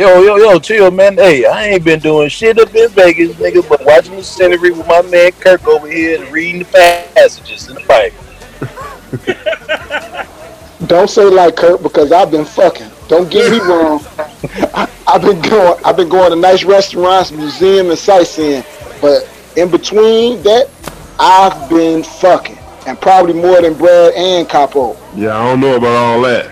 [0.00, 1.14] Yo, yo, yo, chill, man.
[1.14, 4.86] Hey, I ain't been doing shit up in Vegas, nigga, but watching the scenery with
[4.86, 6.64] my man Kirk over here and reading the
[7.14, 8.16] passages in the Bible.
[10.86, 12.90] Don't say like Kirk because I've been fucking.
[13.08, 14.02] Don't get me wrong.
[14.72, 15.84] I, I've been going.
[15.84, 18.64] I've been going to nice restaurants, museum, and sightseeing.
[19.02, 20.70] But in between that,
[21.18, 22.56] I've been fucking.
[22.86, 24.96] and probably more than Brad and Capo.
[25.14, 26.46] Yeah, I don't know about all that.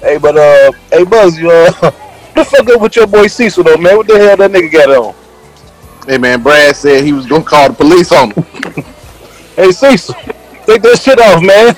[0.00, 1.90] Hey, but uh, hey Buzz, you uh,
[2.34, 3.96] the fuck up with your boy Cecil though, man?
[3.96, 5.14] What the hell that nigga got on?
[6.06, 8.44] Hey man, Brad said he was gonna call the police on him.
[9.56, 10.14] hey Cecil,
[10.66, 11.74] take that shit off, man.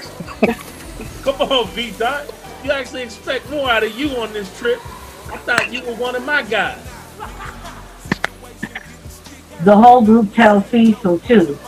[1.23, 2.33] Come on, V Dot.
[2.63, 4.79] You actually expect more out of you on this trip.
[5.31, 6.79] I thought you were one of my guys.
[9.65, 11.59] The whole group tells Cecil too.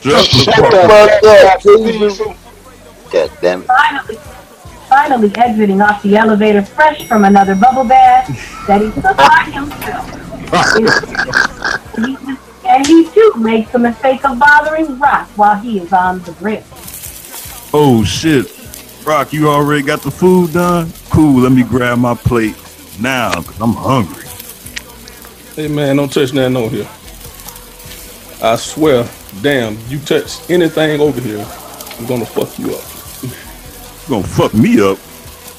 [0.00, 2.36] Just Shut the fuck up, Cecil.
[3.10, 3.66] God damn it.
[3.66, 4.18] Finally,
[4.94, 8.28] finally exiting off the elevator fresh from another bubble bath
[8.68, 10.06] that he took by himself.
[12.64, 16.62] and he too makes the mistake of bothering Rock while he is on the grill.
[17.72, 18.46] Oh shit.
[19.04, 20.92] Rock, you already got the food done?
[21.10, 22.54] Cool, let me grab my plate
[23.00, 24.28] now, cause I'm hungry.
[25.56, 26.88] Hey man, don't touch nothing over here.
[28.40, 29.08] I swear,
[29.42, 31.44] damn, you touch anything over here,
[31.98, 32.93] I'm gonna fuck you up.
[34.04, 34.98] You gonna fuck me up?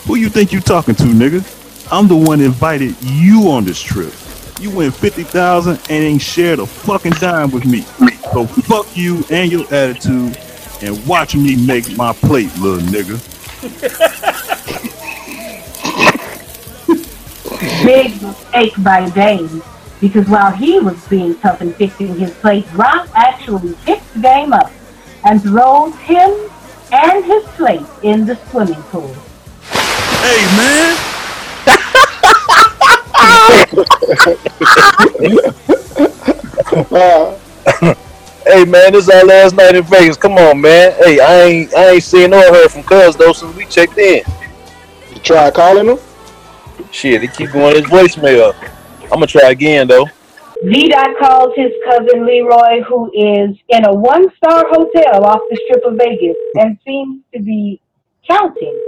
[0.06, 1.42] Who you think you talking to, nigga?
[1.92, 4.14] I'm the one invited you on this trip.
[4.60, 7.82] You win 50,000 and ain't shared a fucking dime with me.
[8.34, 10.38] So fuck you and your attitude
[10.84, 13.20] and watch me make my plate, little nigga.
[17.84, 19.64] Big mistake by Dane.
[20.00, 24.54] Because while he was being tough and fixing his plate, Rock actually picks the game
[24.54, 24.72] up
[25.24, 26.32] and throws him
[26.92, 29.14] and his plate in the swimming pool.
[30.22, 30.98] Hey man,
[38.46, 40.18] hey man, this is our last night in Vegas.
[40.18, 40.94] Come on, man.
[40.94, 44.24] Hey, I ain't I ain't seen or heard from Cuz though since we checked in.
[45.14, 46.00] You try calling him?
[46.92, 48.54] Shit, he keep going his voicemail.
[49.04, 50.10] I'm gonna try again though.
[50.64, 55.84] VDOT calls his cousin Leroy, who is in a one star hotel off the strip
[55.84, 57.82] of Vegas and seems to be
[58.30, 58.82] counting.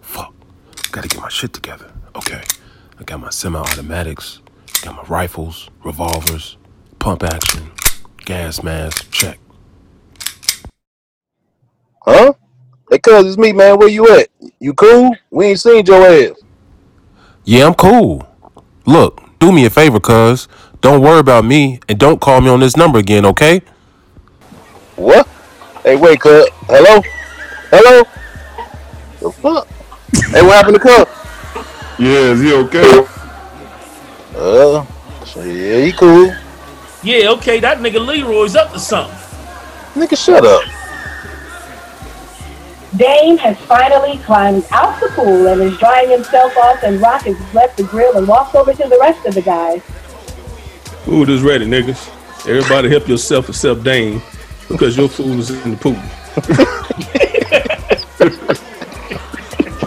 [0.00, 0.34] Fuck.
[0.90, 1.92] Gotta get my shit together.
[2.16, 2.42] Okay.
[2.98, 4.40] I got my semi automatics,
[4.82, 6.56] got my rifles, revolvers,
[6.98, 7.70] pump action,
[8.24, 9.38] gas mask, check.
[12.02, 12.32] Huh?
[12.90, 13.78] Hey cuz it's me, man.
[13.78, 14.28] Where you at?
[14.58, 15.14] You cool?
[15.30, 16.32] We ain't seen your ass.
[17.44, 18.26] Yeah, I'm cool.
[18.84, 20.46] Look, do me a favor, cuz.
[20.80, 23.62] Don't worry about me and don't call me on this number again, okay?
[24.96, 25.26] What?
[25.82, 26.46] Hey wait, cuz.
[26.68, 27.02] Hello?
[27.70, 28.04] Hello?
[29.20, 29.66] The fuck?
[30.28, 31.06] hey, what happened to cuz?
[31.98, 33.06] Yeah, is he okay?
[34.36, 34.84] Uh,
[35.24, 36.32] so yeah, he cool.
[37.02, 39.16] Yeah, okay, that nigga Leroy's up to something.
[39.94, 40.62] Nigga, shut up.
[42.96, 47.54] Dame has finally climbed out the pool and is drying himself off, and Rock has
[47.54, 49.80] left the grill and walked over to the rest of the guys.
[51.04, 52.08] Food is ready, niggas.
[52.48, 54.20] Everybody help yourself except Dane
[54.68, 55.92] because your food is in the pool.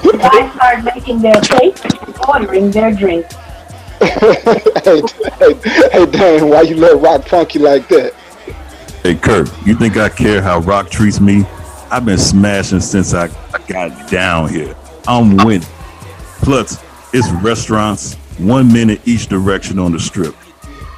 [0.01, 3.35] The guys start making their plates and ordering their drinks.
[3.99, 5.01] hey,
[5.39, 5.53] hey,
[5.91, 8.13] hey, Dan, why you let Rock funk you like that?
[9.03, 11.45] Hey Kirk, you think I care how Rock treats me?
[11.93, 13.27] I've been smashing since I
[13.67, 14.75] got down here.
[15.07, 15.67] I'm winning.
[16.41, 16.83] Plus,
[17.13, 20.35] it's restaurants, one minute each direction on the strip.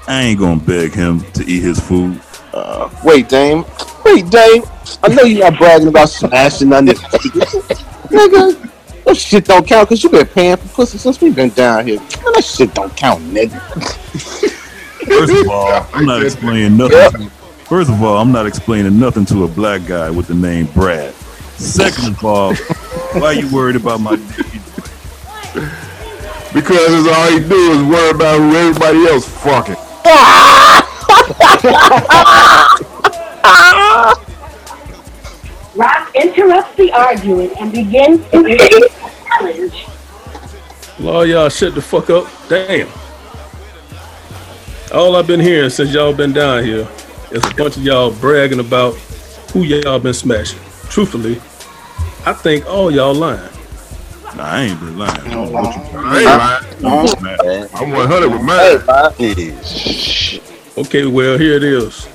[0.07, 2.21] I ain't gonna beg him to eat his food.
[2.53, 3.65] Uh, wait, Dame.
[4.05, 4.63] Wait, Dame.
[5.03, 8.71] I know you're not bragging about smashing on this nigga.
[9.03, 11.99] That shit don't count because you been paying for pussy since we been down here.
[11.99, 13.59] Man, that shit don't count, nigga.
[15.05, 17.29] First of all, I'm not explaining nothing.
[17.65, 21.15] First of all, I'm not explaining nothing to a black guy with the name Brad.
[21.57, 22.53] Second of all,
[23.13, 24.45] why are you worried about my dick?
[26.53, 29.75] Because all he do is worry about who everybody else fucking.
[35.75, 39.87] Rock interrupts the arguing and begins to issue a challenge.
[40.99, 42.27] Lord, y'all shut the fuck up.
[42.47, 42.87] Damn.
[44.93, 46.87] All I've been hearing since y'all been down here
[47.35, 48.93] is a bunch of y'all bragging about
[49.51, 50.59] who y'all been smashing.
[50.89, 51.35] Truthfully,
[52.25, 53.51] I think all y'all lying.
[54.35, 55.21] Nah, I ain't been lying.
[55.21, 57.69] I don't know what you I ain't lying.
[57.73, 58.81] I'm 100 with mine.
[60.77, 62.05] Okay, well, here it is.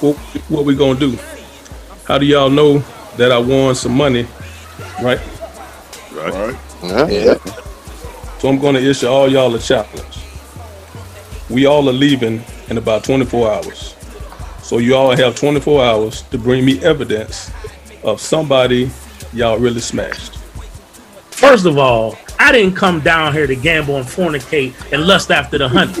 [0.00, 0.16] What,
[0.48, 1.18] what we gonna do?
[2.06, 2.78] How do y'all know
[3.16, 4.26] that I won some money,
[5.02, 5.20] right?
[6.12, 6.56] Right.
[6.82, 7.34] Yeah.
[8.38, 10.19] So I'm gonna issue all y'all a challenge.
[11.50, 13.96] We all are leaving in about 24 hours.
[14.62, 17.50] So you all have 24 hours to bring me evidence
[18.04, 18.88] of somebody
[19.32, 20.38] y'all really smashed.
[21.32, 25.58] First of all, I didn't come down here to gamble and fornicate and lust after
[25.58, 25.94] the honey.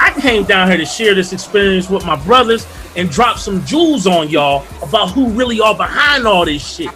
[0.00, 2.66] I came down here to share this experience with my brothers
[2.96, 6.90] and drop some jewels on y'all about who really are behind all this shit.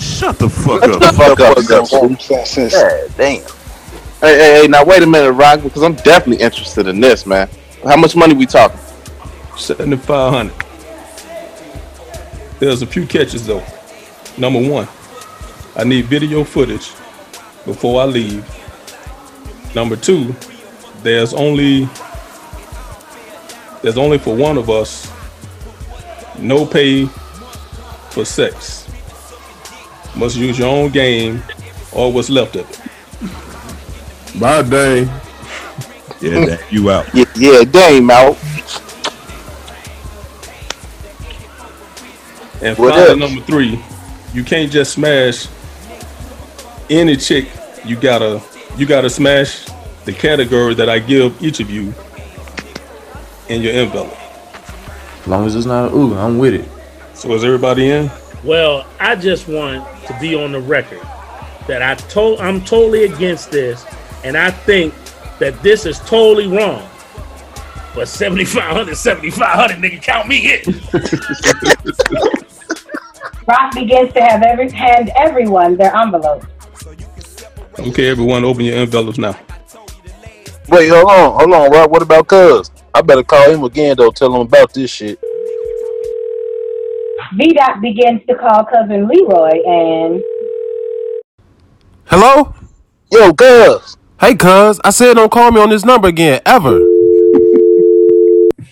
[0.00, 0.90] Shut the fuck up.
[0.90, 3.61] Shut the fuck up, God damn.
[4.22, 7.48] Hey, hey, hey, now wait a minute, Rock, because I'm definitely interested in this, man.
[7.82, 8.78] How much money we talking?
[9.56, 10.54] Seventy-five hundred.
[12.60, 13.64] There's a few catches though.
[14.38, 14.86] Number one,
[15.74, 16.92] I need video footage
[17.64, 18.46] before I leave.
[19.74, 20.36] Number two,
[21.02, 21.88] there's only
[23.82, 25.10] there's only for one of us
[26.38, 27.06] no pay
[28.10, 28.88] for sex.
[30.14, 31.42] Must use your own game
[31.90, 32.81] or what's left of it.
[34.34, 35.06] My dang.
[36.20, 37.06] Yeah, dang, you out.
[37.14, 38.36] Yeah, yeah, game out.
[42.62, 43.18] And What finally, else?
[43.18, 43.82] number three,
[44.32, 45.48] you can't just smash
[46.88, 47.48] any chick.
[47.84, 48.40] You gotta
[48.76, 49.66] you gotta smash
[50.04, 51.92] the category that I give each of you
[53.48, 54.16] in your envelope.
[55.20, 56.68] As long as it's not a ooh, I'm with it.
[57.14, 58.10] So is everybody in?
[58.44, 61.00] Well, I just want to be on the record
[61.66, 63.84] that I told I'm totally against this,
[64.24, 64.94] and I think
[65.38, 66.88] that this is totally wrong.
[67.94, 70.62] But 7,500, 7,500, nigga, count me in.
[73.46, 76.46] Rock begins to have every hand everyone their envelope.
[77.78, 79.38] Okay, everyone, open your envelopes now.
[80.68, 81.90] Wait, hold on, hold on, Rock.
[81.90, 82.70] What about Cuz?
[82.94, 84.10] I better call him again though.
[84.10, 85.18] Tell him about this shit.
[87.34, 90.22] V Dot begins to call cousin Leroy and
[92.06, 92.54] Hello?
[93.10, 93.96] Yo, Cuz.
[94.22, 94.78] Hey, Cuz.
[94.84, 96.78] I said don't call me on this number again, ever.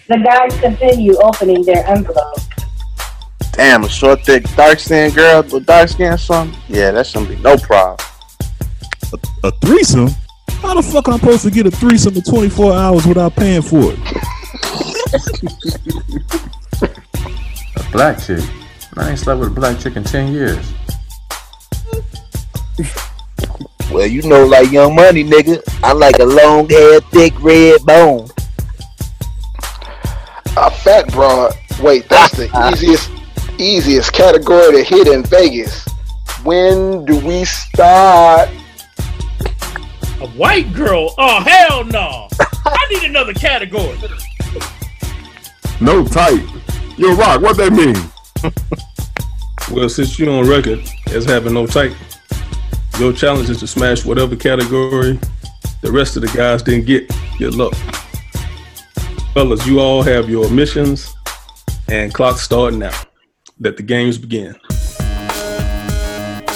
[0.06, 2.38] the guys continue opening their envelope.
[3.50, 6.56] Damn, a short, thick, dark skinned girl with dark skin or something?
[6.68, 7.98] Yeah, that shouldn't be no problem.
[9.42, 10.10] A threesome?
[10.62, 13.62] How the fuck am I'm supposed to get a threesome in 24 hours without paying
[13.62, 13.98] for it?
[17.74, 18.44] A black chick.
[18.96, 20.72] I ain't slept with a black chick in 10 years.
[23.90, 28.28] Well, you know, like Young Money, nigga, I like a long hair, thick red bone.
[30.56, 31.54] A fat broad.
[31.80, 33.10] Wait, that's the easiest
[33.58, 35.86] easiest category to hit in Vegas.
[36.44, 38.48] When do we start?
[40.20, 41.14] A white girl?
[41.18, 42.28] Oh, hell no.
[42.64, 43.98] I need another category.
[45.80, 46.46] No tight.
[46.96, 47.96] Yo, Rock, what that mean?
[49.70, 51.92] Well, since you're on record as having no type,
[53.00, 55.18] your challenge is to smash whatever category
[55.80, 57.10] the rest of the guys didn't get.
[57.38, 57.72] Good luck.
[59.32, 61.14] Fellas, you all have your missions
[61.88, 62.92] and clock starting now.
[63.58, 64.54] Let the games begin.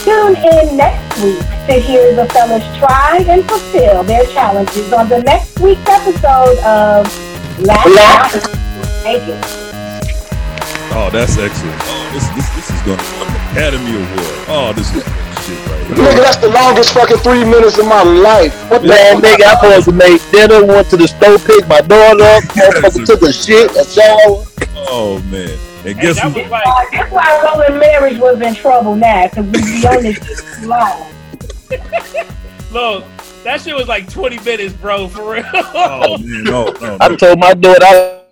[0.03, 5.23] Tune in next week to hear the fellas try and fulfill their challenges on the
[5.23, 7.07] next week's episode of
[7.61, 8.47] Last
[9.03, 9.39] Thank you.
[10.95, 12.04] Oh, that's excellent.
[12.15, 14.47] Oh, this this this is gonna be an Academy Award.
[14.47, 15.97] Oh, this is shit right here.
[15.97, 18.55] Nigga, that's the longest fucking three minutes of my life.
[18.71, 19.25] What the Man, fuck?
[19.25, 23.05] nigga, I supposed to make dinner, went to the store, picked my daughter up, motherfucker
[23.07, 24.45] took a shit, a shower.
[24.89, 25.59] Oh man.
[25.85, 26.29] And guess who?
[26.29, 30.03] Oh, that's why, that's why Rolling Marriage was in trouble now, because we be on
[30.03, 31.11] this shit too long.
[32.73, 33.05] Look,
[33.43, 35.45] that shit was like 20 minutes, bro, for real.
[35.53, 38.24] Oh man, no, no, I told my daughter, I,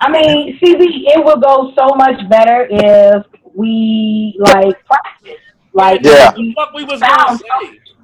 [0.00, 5.40] I mean, CB, it would go so much better if we like practice.
[5.72, 6.32] Like, Yeah.
[6.36, 7.38] if, What we was gonna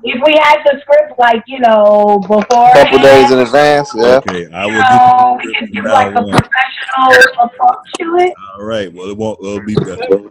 [0.03, 4.17] if we had the script, like you know, before, a couple days in advance, yeah.
[4.27, 6.31] Okay, I will you know, get we you could do like a one.
[6.31, 8.35] professional approach to it.
[8.59, 8.93] All right.
[8.93, 9.39] Well, it won't.
[9.41, 10.31] It'll be better.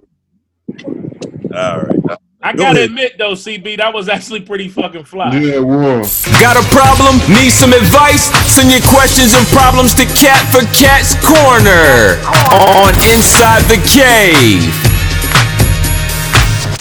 [1.55, 2.19] All right.
[2.41, 2.89] I Go gotta ahead.
[2.91, 5.35] admit though, CB, that was actually pretty fucking fly.
[5.37, 6.03] Yeah, war.
[6.39, 7.19] Got a problem?
[7.27, 8.31] Need some advice?
[8.47, 12.15] Send your questions and problems to Kat for Kat's Corner
[12.55, 14.71] on Inside the Cave.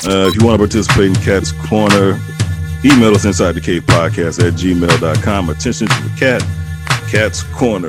[0.07, 2.21] Uh, if you want to participate in Kat's Corner,
[2.85, 5.51] email us inside the cave podcast at gmail.com.
[5.51, 6.41] Attention to the cat,
[7.11, 7.89] Kat's Corner.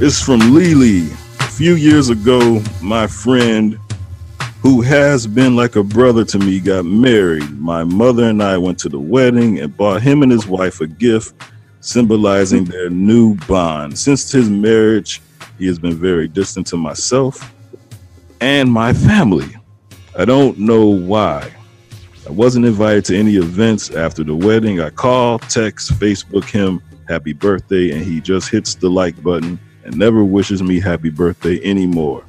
[0.00, 1.08] It's from Lily.
[1.40, 3.78] A few years ago, my friend,
[4.60, 7.50] who has been like a brother to me, got married.
[7.58, 10.86] My mother and I went to the wedding and bought him and his wife a
[10.86, 11.34] gift
[11.80, 13.98] symbolizing their new bond.
[13.98, 15.22] Since his marriage,
[15.58, 17.54] he has been very distant to myself
[18.40, 19.48] and my family.
[20.16, 21.52] I don't know why.
[22.26, 24.80] I wasn't invited to any events after the wedding.
[24.80, 29.96] I call, text, Facebook him happy birthday, and he just hits the like button and
[29.96, 32.22] never wishes me happy birthday anymore.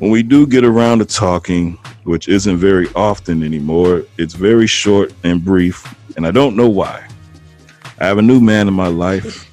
[0.00, 5.12] When we do get around to talking, which isn't very often anymore, it's very short
[5.24, 7.06] and brief, and I don't know why.
[7.98, 9.46] I have a new man in my life.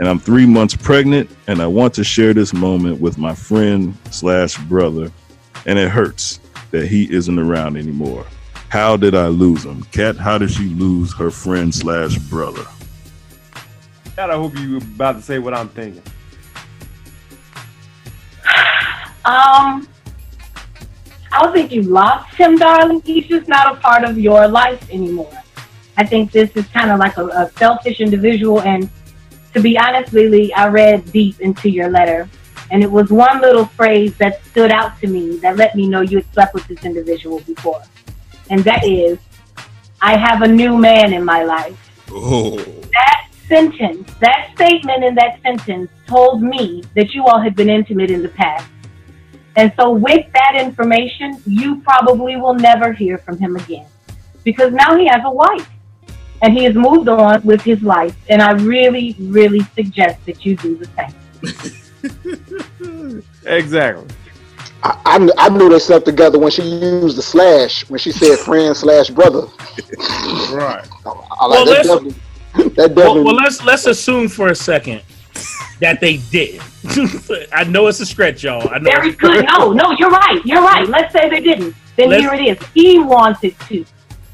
[0.00, 3.96] and I'm three months pregnant, and I want to share this moment with my friend
[4.10, 5.12] slash brother,
[5.66, 6.40] and it hurts
[6.72, 8.26] that he isn't around anymore.
[8.70, 9.84] How did I lose him?
[9.92, 12.64] Kat, how did she lose her friend slash brother?
[14.16, 16.02] God, I hope you were about to say what I'm thinking.
[19.24, 19.88] Um,
[21.32, 23.02] I don't think you lost him, darling.
[23.02, 25.32] He's just not a part of your life anymore.
[25.96, 28.62] I think this is kind of like a, a selfish individual.
[28.62, 28.88] And
[29.54, 32.28] to be honest, Lily, I read deep into your letter,
[32.70, 36.00] and it was one little phrase that stood out to me that let me know
[36.00, 37.82] you had slept with this individual before.
[38.48, 39.18] And that is,
[40.00, 41.78] I have a new man in my life.
[42.10, 42.56] Oh.
[42.56, 48.10] That sentence, that statement in that sentence told me that you all had been intimate
[48.10, 48.66] in the past.
[49.56, 53.86] And so, with that information, you probably will never hear from him again
[54.44, 55.68] because now he has a wife
[56.42, 58.16] and he has moved on with his life.
[58.28, 61.14] And I really, really suggest that you do the same.
[63.46, 64.06] Exactly.
[64.82, 68.38] I, I, I knew they slept together when she used the slash when she said
[68.38, 69.42] friend slash brother.
[70.52, 70.86] Right.
[71.06, 71.86] I Well, like that.
[71.86, 72.14] let's- Definitely,
[72.76, 75.02] that Well, well, let's let's assume for a second
[75.80, 76.60] that they did.
[77.52, 78.68] I know it's a stretch, y'all.
[78.68, 78.90] I know.
[78.90, 79.44] Very good.
[79.46, 80.40] No, no, you're right.
[80.44, 80.86] You're right.
[80.88, 81.74] Let's say they didn't.
[81.96, 82.66] Then Let's- here it is.
[82.74, 83.84] He wanted to.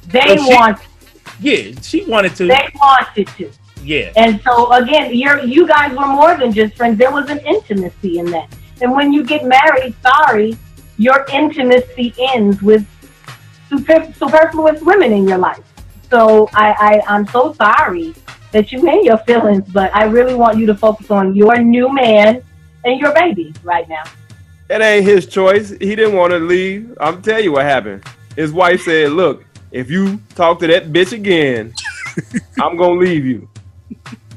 [0.09, 0.79] They Well, she- want.
[1.41, 2.47] Yeah, she wanted to.
[2.47, 3.51] They wanted to.
[3.83, 4.13] Yeah.
[4.17, 6.99] And so again, you're you guys were more than just friends.
[6.99, 8.49] There was an intimacy in that.
[8.81, 10.57] And when you get married, sorry,
[10.97, 12.87] your intimacy ends with
[13.69, 15.61] super, superfluous women in your life.
[16.11, 18.15] So I, I I'm so sorry
[18.53, 21.93] that you made your feelings, but I really want you to focus on your new
[21.93, 22.43] man
[22.85, 24.05] and your baby right now.
[24.69, 25.71] It ain't his choice.
[25.71, 26.97] He didn't want to leave.
[27.01, 28.05] I'm tell you what happened.
[28.35, 31.75] His wife said, "Look, if you talk to that bitch again,
[32.61, 33.49] I'm gonna leave you."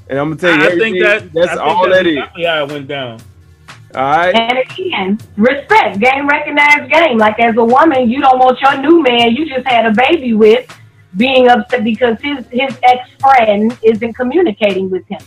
[0.07, 2.18] And I'm gonna tell you, I think that that's I think all that's that is.
[2.18, 3.22] exactly how it went down.
[3.95, 4.36] All right.
[4.36, 7.18] And again, respect, game recognized game.
[7.18, 10.34] Like as a woman, you don't want your new man you just had a baby
[10.34, 10.68] with
[11.18, 15.22] being upset because his his ex friend isn't communicating with him.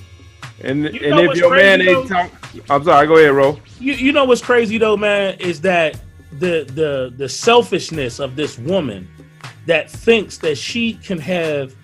[0.62, 2.30] And know and if what's your man crazy, ain't talk,
[2.70, 3.06] I'm sorry.
[3.06, 3.59] Go ahead, Ro.
[3.80, 6.00] You you know what's crazy though, man, is that
[6.38, 9.09] the the the selfishness of this woman
[9.66, 11.74] that thinks that she can have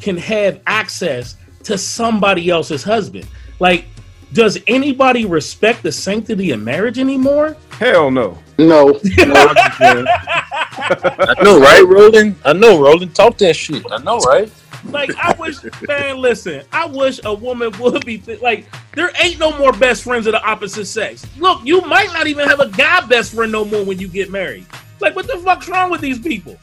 [0.00, 3.26] can have access to somebody else's husband.
[3.58, 3.86] Like,
[4.32, 7.56] does anybody respect the sanctity of marriage anymore?
[7.72, 8.38] Hell no.
[8.58, 8.98] No.
[10.72, 12.36] I know, right, Roland?
[12.44, 13.14] I know, Roland.
[13.14, 13.84] Talk that shit.
[13.90, 14.50] I know, right?
[14.84, 15.56] Like, I wish,
[15.86, 20.02] man, listen, I wish a woman would be th- like, there ain't no more best
[20.04, 21.26] friends of the opposite sex.
[21.38, 24.30] Look, you might not even have a guy best friend no more when you get
[24.30, 24.64] married.
[25.00, 26.56] Like, what the fuck's wrong with these people?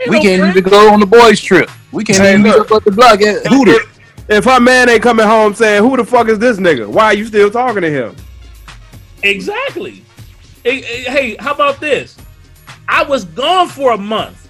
[0.00, 0.56] Ain't We no can't friends.
[0.56, 1.68] even go on the boys' trip.
[1.90, 2.70] We can't Hey, even meet look.
[2.70, 3.78] up at the block at Hooter.
[4.28, 6.86] If her man ain't coming home saying, "Who the fuck is this nigga?
[6.86, 8.16] Why are you still talking to him?"
[9.22, 10.02] Exactly.
[10.62, 12.16] Hey, hey, hey, how about this?
[12.88, 14.40] I was gone for a month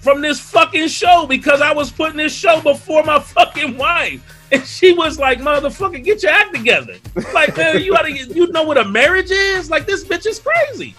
[0.00, 4.22] from this fucking show because I was putting this show before my fucking wife.
[4.52, 6.96] And she was like, motherfucker, get your act together.
[7.32, 9.70] Like, man, you gotta—you know what a marriage is?
[9.70, 10.96] Like, this bitch is crazy.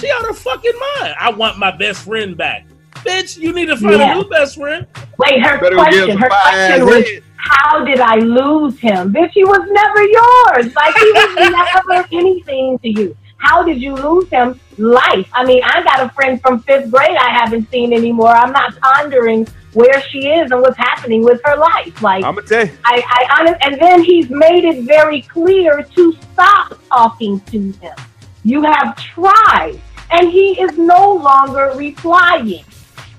[0.00, 1.14] She out her fucking mind.
[1.20, 2.66] I want my best friend back.
[2.94, 4.12] Bitch, you need to find Yeah.
[4.12, 4.86] a new best friend.
[5.18, 7.22] Wait, her Better question, her question was, head.
[7.36, 9.12] how did I lose him?
[9.12, 10.74] Bitch, he was never yours.
[10.74, 13.16] Like he was never anything to you.
[13.40, 14.60] How did you lose him?
[14.78, 15.28] Life.
[15.32, 18.28] I mean, I got a friend from fifth grade I haven't seen anymore.
[18.28, 22.02] I'm not pondering where she is and what's happening with her life.
[22.02, 22.72] Like I'm gonna tell you.
[22.84, 27.96] I, I honest, and then he's made it very clear to stop talking to him.
[28.44, 29.80] You have tried,
[30.10, 32.64] and he is no longer replying.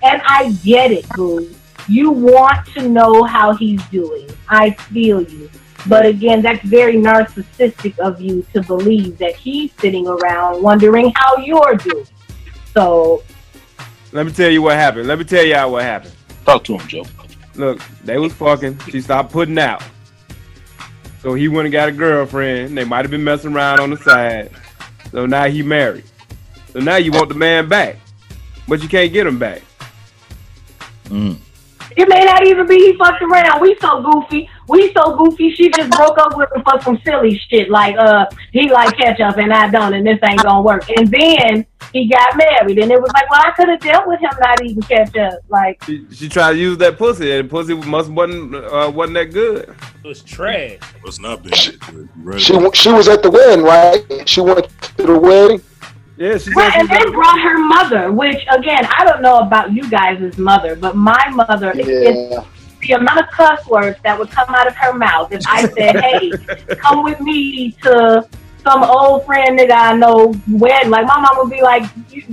[0.04, 1.54] And I get it, boo.
[1.88, 4.28] You want to know how he's doing.
[4.50, 5.50] I feel you.
[5.88, 11.38] But again, that's very narcissistic of you to believe that he's sitting around wondering how
[11.38, 12.06] you're doing.
[12.74, 13.24] So
[14.12, 15.08] Let me tell you what happened.
[15.08, 16.14] Let me tell y'all what happened.
[16.46, 17.06] Talk to him, Joe.
[17.56, 18.80] Look, they was fucking.
[18.90, 19.84] She stopped putting out.
[21.22, 22.78] So he went and got a girlfriend.
[22.78, 24.52] They might have been messing around on the side.
[25.12, 26.06] So now he married.
[26.74, 27.98] So now you want the man back,
[28.68, 29.62] but you can't get him back.
[31.06, 31.38] Mm.
[31.98, 33.62] It may not even be he fucked around.
[33.62, 34.50] We so goofy.
[34.68, 35.54] We so goofy.
[35.56, 37.70] She just broke up with him for some silly shit.
[37.70, 40.90] Like, uh, he like ketchup and I don't, and this ain't gonna work.
[40.90, 44.20] And then he got married, and it was like, well, I could have dealt with
[44.20, 45.42] him not eating ketchup.
[45.50, 49.34] Like, She, she tried to use that pussy, and pussy must wasn't uh, wasn't that
[49.34, 49.76] good.
[50.04, 50.80] It was trash.
[51.02, 52.10] What's not been good.
[52.18, 52.40] Right.
[52.40, 54.30] She she was at the wedding, right?
[54.30, 55.62] She went to the wedding.
[56.22, 59.90] Yeah, she right, and then brought her mother, which again, I don't know about you
[59.90, 62.30] guys' mother, but my mother is
[62.82, 66.00] the amount of cuss words that would come out of her mouth if I said,
[66.00, 66.30] "Hey,
[66.76, 68.24] come with me to
[68.64, 71.90] some old friend that I know wedding," like my mom would be like,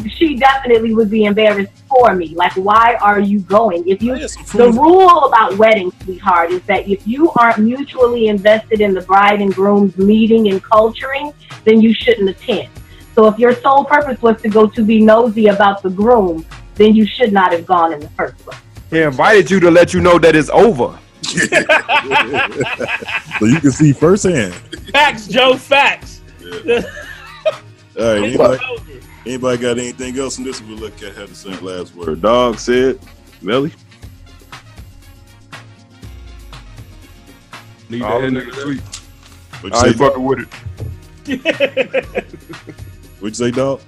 [0.06, 2.34] she definitely would be embarrassed for me.
[2.34, 3.88] Like, why are you going?
[3.88, 8.92] If you, the rule about weddings, sweetheart, is that if you aren't mutually invested in
[8.92, 11.32] the bride and groom's meeting and culturing,
[11.64, 12.68] then you shouldn't attend.
[13.18, 16.46] So if your sole purpose was to go to be nosy about the groom,
[16.76, 18.60] then you should not have gone in the first place.
[18.90, 20.96] He invited you to let you know that it's over.
[23.40, 24.54] So you can see firsthand.
[24.92, 25.56] Facts, Joe.
[25.56, 26.20] Facts.
[26.44, 26.52] All
[27.96, 28.22] right.
[28.22, 28.64] Anybody,
[29.26, 30.38] anybody got anything else?
[30.38, 32.22] And this will let Kat have the same last word.
[32.22, 33.00] Dog said,
[33.42, 33.72] Melly.
[37.88, 38.80] Need All that the nigga niggas sweet.
[39.62, 40.04] What I you ain't say?
[40.04, 40.48] fucking with
[41.26, 42.74] it.
[43.20, 43.80] What you say, dog?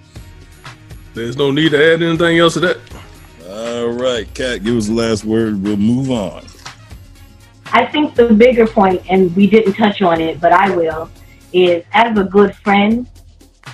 [1.14, 2.78] There's no need to add anything else to that.
[3.48, 5.62] All right, Kat, give us the last word.
[5.62, 6.44] We'll move on.
[7.72, 11.08] I think the bigger point, and we didn't touch on it, but I will,
[11.52, 13.08] is as a good friend,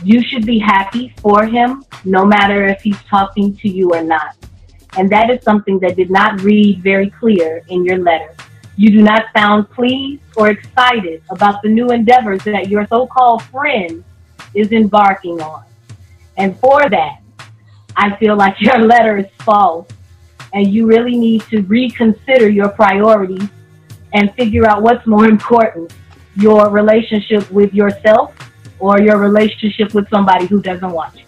[0.04, 4.36] you should be happy for him, no matter if he's talking to you or not.
[4.98, 8.34] And that is something that did not read very clear in your letter.
[8.76, 13.42] You do not sound pleased or excited about the new endeavors that your so called
[13.44, 14.04] friend
[14.56, 15.64] is embarking on.
[16.36, 17.20] And for that,
[17.96, 19.88] I feel like your letter is false,
[20.52, 23.48] and you really need to reconsider your priorities
[24.12, 25.92] and figure out what's more important
[26.36, 28.34] your relationship with yourself
[28.78, 31.22] or your relationship with somebody who doesn't want you.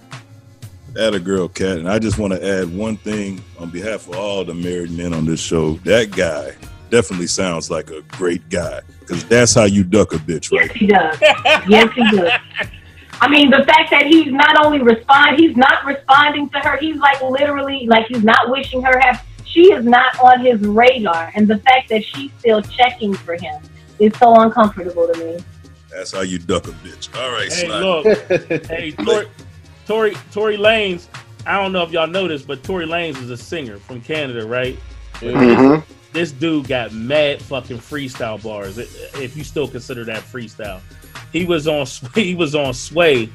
[0.98, 1.78] Add a girl, Kat.
[1.78, 5.14] And I just want to add one thing on behalf of all the married men
[5.14, 5.74] on this show.
[5.84, 6.54] That guy
[6.90, 10.68] definitely sounds like a great guy because that's how you duck a bitch, right?
[10.68, 11.18] Yes, he does.
[11.68, 12.32] yes, he does.
[13.20, 16.76] I mean, the fact that he's not only respond, he's not responding to her.
[16.76, 19.26] He's like literally, like he's not wishing her happy.
[19.44, 23.60] She is not on his radar, and the fact that she's still checking for him
[23.98, 25.38] is so uncomfortable to me.
[25.90, 27.12] That's how you duck a bitch.
[27.18, 27.80] All right, Hey, Sly.
[27.80, 28.06] look.
[28.66, 29.26] hey, Tori,
[29.86, 31.08] Tory, Tory Lanez.
[31.46, 34.78] I don't know if y'all noticed, but Tory Lanez is a singer from Canada, right?
[35.14, 35.80] Mm-hmm.
[36.12, 38.78] This dude got mad fucking freestyle bars.
[38.78, 40.80] If you still consider that freestyle,
[41.32, 43.28] he was on Sway- he was on Sway,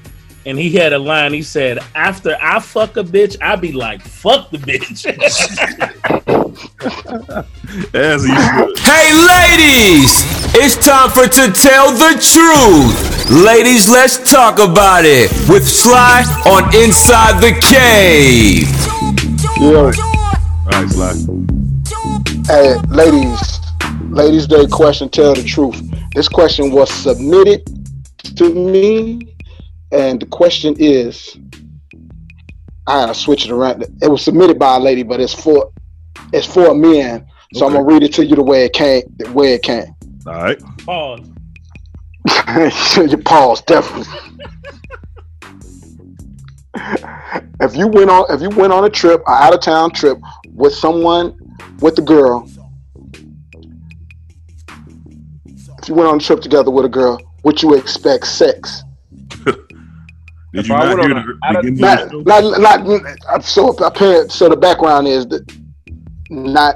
[0.46, 1.34] and he had a line.
[1.34, 5.06] He said, "After I fuck a bitch, I be like, fuck the bitch."
[7.94, 8.80] As he should.
[8.80, 10.24] Hey, ladies!
[10.56, 13.32] It's time for To Tell the Truth.
[13.32, 18.68] Ladies, let's talk about it with Sly on Inside the Cave.
[19.60, 19.92] Yeah.
[20.66, 21.14] All right, Sly.
[22.48, 23.60] Hey, ladies,
[24.10, 25.10] ladies' day question.
[25.10, 25.82] Tell the truth.
[26.14, 27.64] This question was submitted
[28.44, 29.36] to me,
[29.92, 31.38] and the question is,
[32.86, 33.84] I gotta switch it around.
[34.02, 35.72] It was submitted by a lady, but it's for
[36.34, 37.26] it's for men.
[37.54, 39.04] So I'm gonna read it to you the way it came.
[39.18, 39.96] The way it came.
[40.26, 40.62] All right.
[40.86, 41.30] Pause.
[42.98, 44.08] you pause definitely.
[47.62, 50.18] if you went on if you went on a trip, an out of town trip
[50.54, 51.38] with someone
[51.80, 52.50] with a girl,
[55.82, 58.84] if you went on a trip together with a girl, would you expect sex?
[59.46, 59.56] Did
[60.54, 63.70] If you I not hear on the a- out of- beginning Not, not, not, so
[63.70, 64.32] apparent.
[64.32, 65.52] So the background is that
[66.30, 66.76] not,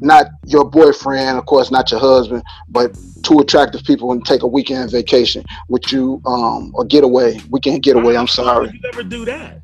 [0.00, 4.46] not your boyfriend, of course, not your husband, but two attractive people and take a
[4.46, 5.42] weekend vacation.
[5.68, 8.16] Would you, um, or getaway, weekend getaway?
[8.16, 8.66] I'm sorry.
[8.66, 9.62] Would you never do that?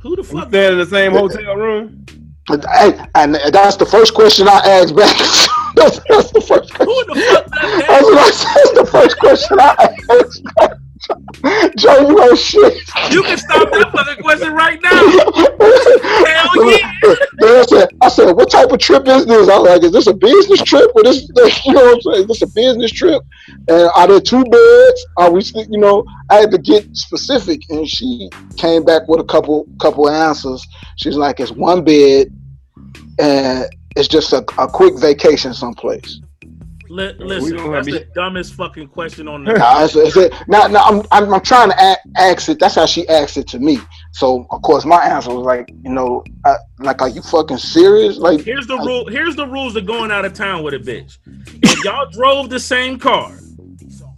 [0.00, 0.48] Who the fuck?
[0.48, 2.06] Staying in the same hotel room.
[2.46, 5.14] But, hey, and that's the first question I asked back.
[5.78, 6.86] that's, that's the first question.
[6.86, 8.74] Who the fuck That's, what I said.
[8.74, 10.88] The first question I asked.
[11.78, 12.74] Joe, you ain't shit.
[13.12, 14.90] You can stop that fucking question right now.
[16.26, 16.92] Hell yeah.
[17.38, 19.48] Then I said, I said, what type of trip is this?
[19.48, 20.90] I was like, is this a business trip?
[20.94, 21.28] Or this,
[21.64, 22.20] you know what I'm saying?
[22.22, 23.22] Is this a business trip?
[23.68, 25.06] And are there two beds?
[25.16, 29.24] Are we, you know, I had to get specific, and she came back with a
[29.24, 30.66] couple, couple answers.
[30.96, 32.28] She's like, it's one bed,
[33.20, 33.66] and
[33.98, 36.20] it's just a, a quick vacation someplace.
[36.88, 39.52] Li- We listen, don't that's have the dumbest fucking question on the.
[39.52, 42.58] Nah, it's, it's a, now, now I'm, I'm, I'm trying to a- ask it.
[42.58, 43.78] That's how she asked it to me.
[44.12, 48.16] So of course my answer was like, you know, I, like, are you fucking serious?
[48.16, 49.06] Like, Here's the rule.
[49.08, 51.18] Here's the rules of going out of town with a bitch.
[51.62, 53.36] If y'all drove the same car,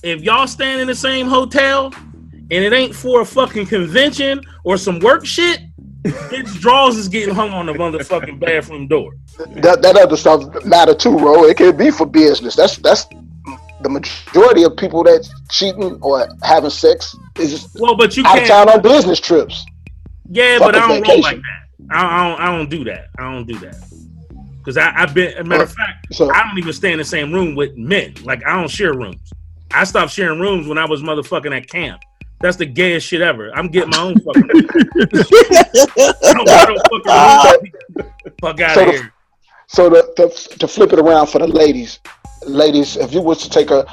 [0.05, 1.93] if y'all staying in the same hotel,
[2.53, 5.61] and it ain't for a fucking convention or some work shit,
[6.05, 9.13] bitch draws is getting hung on the motherfucking bathroom door.
[9.57, 11.45] that, that other stuff matter too, bro.
[11.45, 12.57] It could be for business.
[12.57, 13.07] That's that's
[13.83, 18.49] the majority of people that cheating or having sex is Well, but you out can't.
[18.49, 19.65] town on business trips.
[20.29, 21.91] Yeah, Fuck but I don't roll like that.
[21.91, 22.41] I, I don't.
[22.41, 23.09] I don't do that.
[23.19, 23.77] I don't do that.
[24.59, 27.05] Because I've been, a matter of uh, fact, so, I don't even stay in the
[27.05, 28.15] same room with men.
[28.23, 29.33] Like I don't share rooms.
[29.73, 32.03] I stopped sharing rooms when I was motherfucking at camp.
[32.41, 33.51] That's the gayest shit ever.
[33.55, 34.51] I'm getting my own fucking.
[34.51, 37.65] I don't, I don't fucking room.
[37.99, 38.03] Uh,
[38.41, 39.13] fuck out So of the- here.
[39.69, 42.01] So to, to, to flip it around for the ladies,
[42.45, 43.87] ladies, if you was to take a,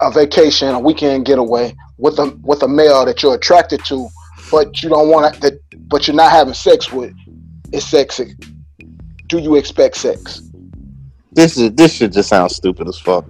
[0.00, 4.06] a vacation, a weekend getaway with a with a male that you're attracted to,
[4.52, 5.58] but you don't want to, that,
[5.88, 7.12] but you're not having sex with,
[7.72, 8.34] it's sexy.
[9.26, 10.42] Do you expect sex?
[11.32, 13.24] This is this shit just sounds stupid as fuck.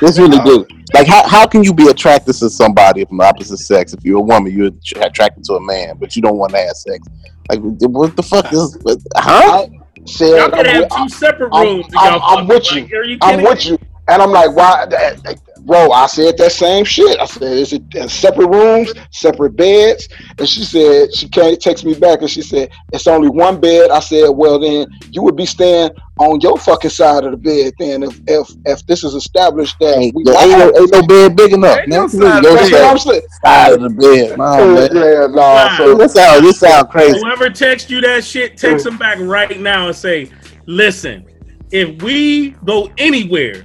[0.00, 0.66] this really uh, do.
[0.94, 4.18] Like how, how can you be attracted to somebody from the opposite sex if you're
[4.18, 4.70] a woman, you're
[5.02, 7.06] attracted to a man, but you don't want to have sex?
[7.50, 8.76] Like what the fuck is
[9.16, 9.66] huh?
[10.06, 11.86] Said, Y'all could I'm have with- two separate I'm- rooms.
[11.96, 12.48] I'm, y'all I'm fucking.
[12.48, 12.80] with you.
[12.82, 13.78] Like, are you I'm with you.
[14.08, 15.92] And I'm like, why, that- that- bro?
[15.92, 17.20] I said that same shit.
[17.20, 20.08] I said, is it uh, separate rooms, separate beds?
[20.38, 23.90] And she said, she can't text me back, and she said, it's only one bed.
[23.92, 27.74] I said, well, then you would be staying on your fucking side of the bed.
[27.78, 31.36] Then if if, if this is established that we There ain't no, ain't no bed
[31.36, 31.78] big enough.
[31.78, 31.98] Ain't man.
[31.98, 33.22] no Your side of the side- bed.
[33.44, 34.38] Side of the bed.
[34.38, 34.90] Nah, man.
[34.96, 35.76] yeah, nah.
[35.76, 37.20] So this sound this sound crazy.
[37.20, 40.28] Whoever texts you that shit, text them back right now and say,
[40.66, 41.24] "Listen,
[41.70, 43.62] if we go anywhere,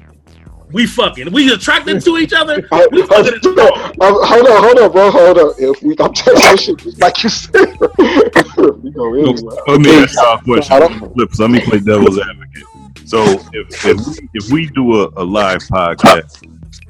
[0.73, 1.31] we fucking.
[1.31, 2.67] We attracted to each other.
[2.91, 5.53] We fucking in the door." Um, hold on, hold on, bro, hold on.
[5.57, 7.53] If we, I'm telling you shit just like you said.
[8.83, 9.57] we go anywhere.
[9.67, 11.11] Let me ask y'all a question.
[11.13, 12.63] Flip, let me play devil's advocate.
[13.05, 13.23] So
[13.53, 16.47] if if we, if we do a, a live podcast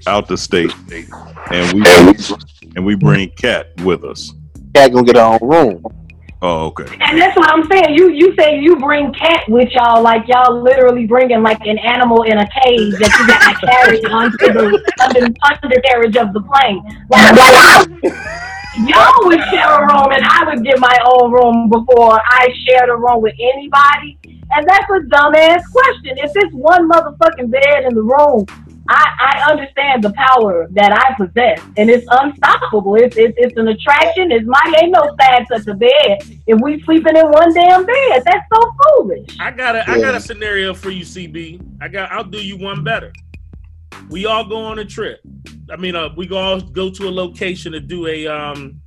[0.08, 0.74] out the state
[1.52, 1.84] and we
[2.76, 4.34] and we bring Kat with us,
[4.74, 6.03] Kat gonna get her own room.
[6.44, 6.84] Oh, okay.
[7.00, 7.96] And that's what I'm saying.
[7.96, 12.24] You you say you bring cat with y'all, like y'all literally bringing like an animal
[12.24, 15.32] in a cage that you got to carry onto the under,
[15.64, 16.84] undercarriage of the plane.
[17.08, 17.32] Like,
[18.92, 22.90] y'all would share a room, and I would get my own room before I shared
[22.90, 24.20] a room with anybody.
[24.52, 26.18] And that's a dumbass question.
[26.20, 28.46] If it's one motherfucking bed in the room,
[28.90, 32.96] I, I understand the power that I possess, and it's unstoppable.
[32.96, 34.32] It's it's, it's an attraction.
[34.32, 36.40] It's my ain't no sad such a bed.
[36.48, 39.38] If we sleeping in one damn bed, that's so foolish.
[39.40, 41.66] I got a I got a scenario for you, CB.
[41.82, 43.14] I got I'll do you one better.
[44.10, 45.22] We all go on a trip.
[45.72, 48.82] I mean, uh, we go all go to a location to do a um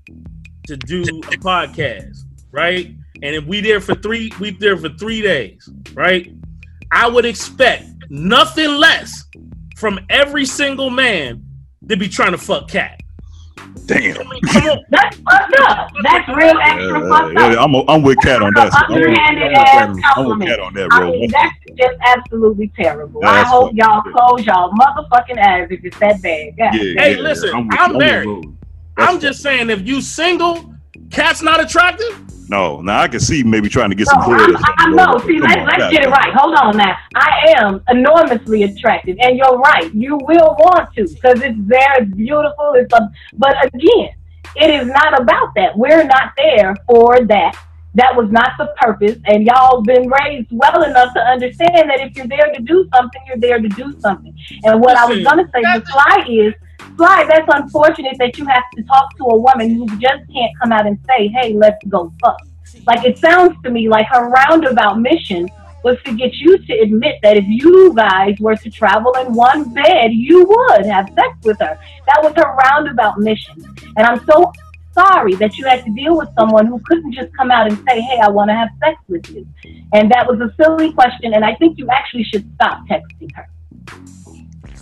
[0.67, 2.19] to do a podcast,
[2.51, 2.95] right?
[3.23, 6.31] And if we there for three, we there for three days, right?
[6.93, 9.25] I would expect nothing less
[9.77, 11.45] from every single man
[11.89, 13.01] to be trying to fuck cat.
[13.85, 14.17] Damn.
[14.91, 15.91] That's fucked up.
[16.03, 17.53] That's real extra Yeah, fucked up.
[17.53, 18.73] yeah, I'm I'm with Kat on that.
[18.75, 20.49] I'm with, Underhanded I'm ass with Kat- I'm with.
[20.49, 21.11] Kat on that, I bro.
[21.13, 23.21] mean, that's just absolutely terrible.
[23.23, 26.57] Yeah, I hope fucked y'all close y'all motherfucking ass if it's that bad.
[26.57, 26.75] God.
[26.75, 28.57] hey, listen, I'm, married.
[28.97, 30.75] I'm just saying, if you single,
[31.11, 32.23] cat's not attractive.
[32.49, 34.51] No, now I can see maybe trying to get No, some bread.
[34.51, 35.19] or I, I know.
[35.27, 36.33] See, let's, on, let's Kat, get it right.
[36.35, 36.97] Hold on now.
[37.17, 39.93] I am enormously attractive, and you're right.
[39.93, 42.75] You will want to because it's very beautiful.
[42.77, 44.11] It's a, but again,
[44.55, 45.77] it is not about that.
[45.77, 47.57] We're not there for that.
[47.95, 52.15] That was not the purpose, and y'all been raised well enough to understand that if
[52.15, 54.37] you're there to do something, you're there to do something.
[54.65, 56.53] And what I was gonna say the fly is,
[56.97, 60.73] Sly, that's unfortunate that you have to talk to a woman who just can't come
[60.73, 62.41] out and say, "Hey, let's go fuck."
[62.87, 65.49] Like it sounds to me like her roundabout mission
[65.85, 69.73] was to get you to admit that if you guys were to travel in one
[69.73, 71.79] bed, you would have sex with her.
[72.07, 73.63] That was her roundabout mission.
[73.97, 74.53] And I'm so
[74.93, 78.01] sorry that you had to deal with someone who couldn't just come out and say,
[78.01, 79.47] "Hey, I want to have sex with you."
[79.93, 83.47] And that was a silly question, and I think you actually should stop texting her.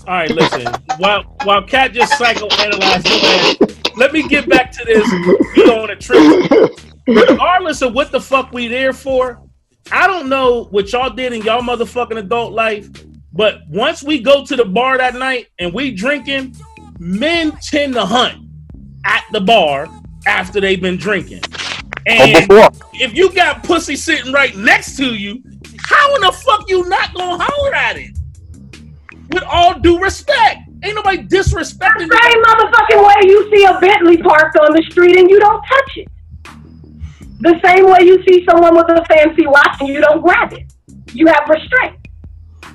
[0.07, 0.67] All right, listen.
[0.99, 5.11] while while Kat just psychoanalyzed your ass, let me get back to this.
[5.57, 6.73] We go on a trip.
[7.07, 9.43] Regardless of what the fuck we there for,
[9.93, 12.89] I don't know what y'all did in y'all motherfucking adult life,
[13.33, 16.57] but once we go to the bar that night and we drinking,
[16.99, 18.49] men tend to hunt
[19.05, 19.89] at the bar
[20.27, 21.43] after they've been drinking.
[21.47, 22.51] Oh, and
[22.95, 25.43] if you got pussy sitting right next to you,
[25.85, 28.17] how in the fuck you not gonna holler at it?
[29.35, 34.17] With all due respect, ain't nobody disrespecting The same motherfucking way you see a Bentley
[34.19, 36.09] parked on the street and you don't touch it.
[37.41, 40.73] The same way you see someone with a fancy watch and you don't grab it.
[41.13, 41.99] You have restraint.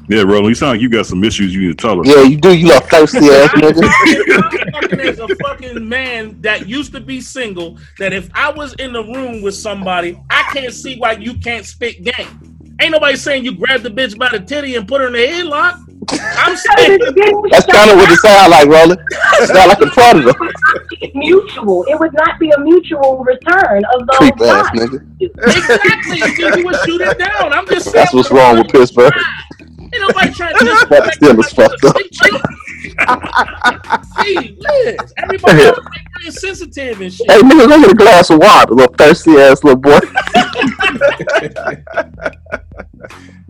[0.09, 2.07] Yeah, Roland, you sound like you got some issues you need to tolerate.
[2.07, 2.57] Yeah, you do.
[2.57, 4.71] You little thirsty ass nigga.
[4.71, 8.91] fucking as a fucking man that used to be single, that if I was in
[8.91, 12.75] the room with somebody, I can't see why you can't spit game.
[12.81, 15.19] Ain't nobody saying you grab the bitch by the titty and put her in the
[15.19, 15.88] headlock.
[16.39, 16.99] I'm saying
[17.51, 18.99] That's kind of what it sound like, Roland.
[19.41, 20.33] It sound like a predator.
[20.89, 21.83] be mutual.
[21.87, 24.99] It would not be a mutual return of those Creep ass nigga.
[25.19, 26.45] exactly.
[26.45, 27.53] And you would shoot it down.
[27.53, 27.95] I'm just saying.
[27.95, 29.13] That's what's wrong with Pittsburgh.
[29.91, 31.95] Ain't nobody trying to just That still is fucked up.
[34.23, 37.29] See, Liz, everybody else like sensitive and shit.
[37.29, 39.99] Hey nigga, go get a glass of water, little thirsty ass little boy.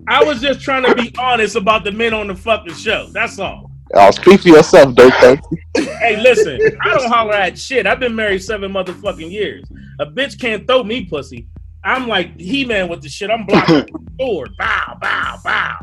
[0.10, 3.08] I was just trying to be honest about the men on the fucking show.
[3.12, 3.70] That's all.
[3.96, 5.14] I'll speak for yourself, Dirk.
[5.16, 5.64] Thirsty.
[5.76, 7.86] Hey, listen, I don't holler at shit.
[7.86, 9.64] I've been married seven motherfucking years.
[10.00, 11.48] A bitch can't throw me pussy.
[11.84, 13.30] I'm like He Man with the shit.
[13.30, 14.58] I'm blocking the sword.
[14.58, 15.78] Bow, bow, bow.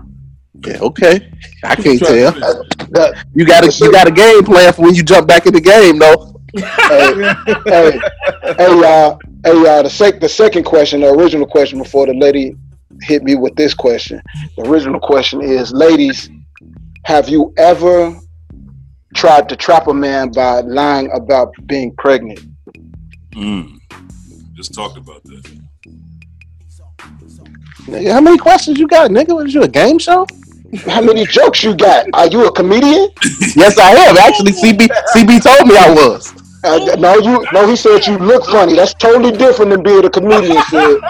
[0.66, 1.32] Yeah, okay.
[1.62, 2.65] I can't tell.
[3.32, 5.61] You got a you got a game plan for when you jump back in the
[5.61, 6.40] game, though.
[6.57, 7.35] hey,
[7.66, 8.01] hey,
[8.57, 9.20] hey, y'all.
[9.44, 9.82] Hey, y'all.
[9.82, 12.57] The sec- the second question, the original question, before the lady
[13.02, 14.20] hit me with this question.
[14.56, 16.31] The original question is, ladies,
[17.05, 18.18] have you ever
[19.14, 22.40] tried to trap a man by lying about being pregnant?
[23.32, 23.78] Mm.
[24.55, 25.60] Just talked about that.
[27.86, 29.35] Nigga, how many questions you got, nigga?
[29.36, 30.27] Was you a game show?
[30.86, 32.06] How many jokes you got?
[32.12, 33.09] Are you a comedian?
[33.55, 34.16] yes, I am.
[34.16, 36.45] Actually, CB CB told me I was.
[36.66, 37.66] Uh, no, you no.
[37.68, 38.74] He said you look funny.
[38.74, 40.62] That's totally different than being a comedian.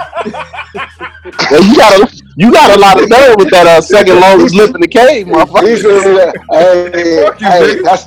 [1.51, 2.07] Well, you got a
[2.37, 5.27] you got a lot of nerve with that uh, second longest lip in the cave,
[5.27, 5.77] He motherfucker.
[5.83, 8.07] said, hey, hey, that's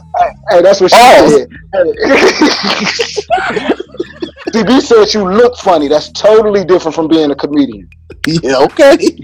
[0.49, 1.27] hey, that's what she Oh.
[1.27, 1.49] said.
[4.53, 5.89] CB said you look funny.
[5.89, 7.89] That's totally different from being a comedian.
[8.25, 8.95] Yeah, okay.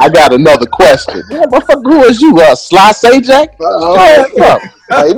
[0.00, 1.22] I got another question.
[1.30, 2.40] Yeah, motherfucker, who is you?
[2.40, 3.48] Uh, Sly Sajak?
[3.60, 3.96] Uh,
[4.28, 4.62] Shut up.
[4.90, 5.12] Hey,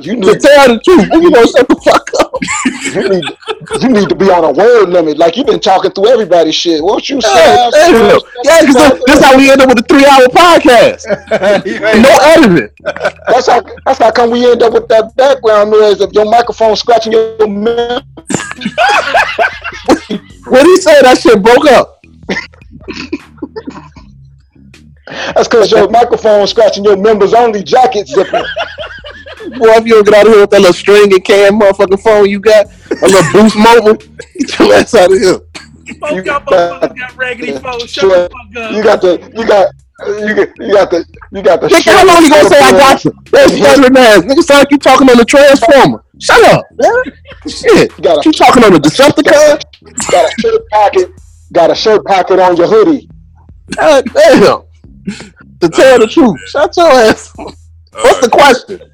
[0.00, 2.32] you need to you To need tell the truth, you know, shut the fuck up.
[2.94, 3.24] you need
[3.82, 5.18] you need to be on a word limit.
[5.18, 6.82] Like you've been talking through everybody's shit.
[6.82, 7.92] Won't you Hey, say?
[7.92, 8.26] hey, look.
[8.44, 11.04] Yeah, because this how we end up with a three-hour podcast.
[12.02, 12.68] no editing.
[13.28, 16.76] That's how that's how come we end up with that background noise of your microphone
[16.76, 18.02] scratching your mouth.
[20.46, 22.04] What he said, that shit broke up.
[25.34, 28.42] That's because your microphone scratching your members only jacket zipper.
[29.50, 32.02] Boy, if you don't get out of here with that little string and can motherfucking
[32.02, 33.94] phone you got, a little boost mobile,
[34.38, 35.40] get your ass out of here.
[35.98, 37.90] Both y'all got raggedy phones.
[37.90, 38.72] Shut the fuck up.
[38.72, 39.74] You got the you got
[40.06, 41.68] you got you got the you got the.
[41.68, 43.12] Nigga, how long you gonna say I got you?
[43.30, 44.22] That's stuttering ass.
[44.22, 46.04] Nigga, sound like you talking on the Transformer.
[46.20, 47.02] Shut up, man.
[47.48, 48.00] Shit.
[48.00, 49.62] got You talking on the Decepticon?
[50.10, 51.10] got a shirt pocket.
[51.52, 53.08] Got a shirt pocket on your hoodie.
[53.76, 54.62] God damn.
[55.60, 57.32] To tell the truth, shut your ass.
[57.36, 58.91] What's the question?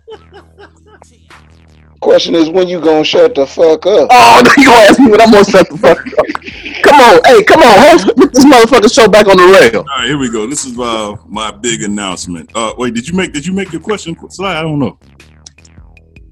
[2.01, 4.09] Question is when you gonna shut the fuck up?
[4.11, 6.83] Oh, you gonna ask me when I'm gonna shut the fuck up.
[6.83, 9.81] Come on, hey, come on, host, put this motherfucking show back on the rail.
[9.81, 10.47] All right, here we go.
[10.47, 12.51] This is uh, my big announcement.
[12.55, 14.57] Uh, wait, did you make did you make your question slide?
[14.57, 14.97] I don't know.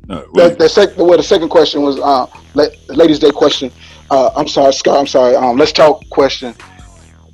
[0.09, 3.73] All right, The, the, sec- well, the second question was uh, la- Ladies' Day question.
[4.09, 4.99] Uh, I'm sorry, Scott.
[4.99, 5.35] I'm sorry.
[5.35, 6.55] Um, let's talk question.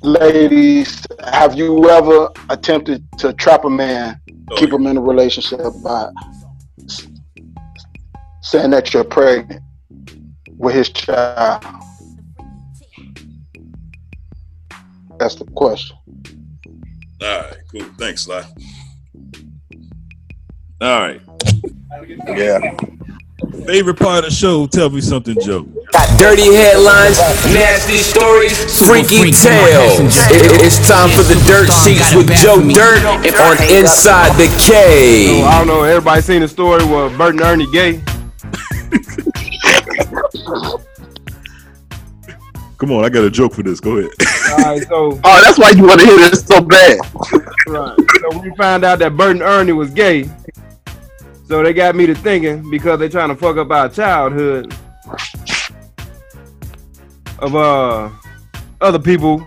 [0.03, 4.19] Ladies, have you ever attempted to trap a man,
[4.51, 6.09] oh, keep him in a relationship by
[8.41, 9.63] saying that you're pregnant
[10.57, 11.63] with his child?
[15.19, 15.95] That's the question.
[17.21, 17.85] All right, cool.
[17.97, 18.43] Thanks, Sly.
[20.81, 21.21] All right.
[22.27, 22.75] Yeah.
[23.65, 24.67] Favorite part of the show?
[24.67, 25.65] Tell me something, Joe.
[25.93, 27.19] Got dirty headlines,
[27.53, 28.57] nasty stories,
[28.87, 29.99] freaky tales.
[30.31, 35.45] It- it's time for the dirt sheets with Joe Dirt on Inside the So, Cave.
[35.45, 35.83] I don't know.
[35.83, 38.01] Everybody seen the story with Bert and Ernie gay.
[42.77, 43.79] Come on, I got a joke for this.
[43.79, 44.11] Go ahead.
[44.51, 46.97] All right, so Oh, that's why you want to hear this so bad.
[47.67, 47.95] right.
[48.19, 50.29] So we found out that Bert and Ernie was gay.
[51.47, 54.73] So they got me to thinking because they trying to fuck up our childhood
[57.43, 58.09] of uh
[58.81, 59.45] other people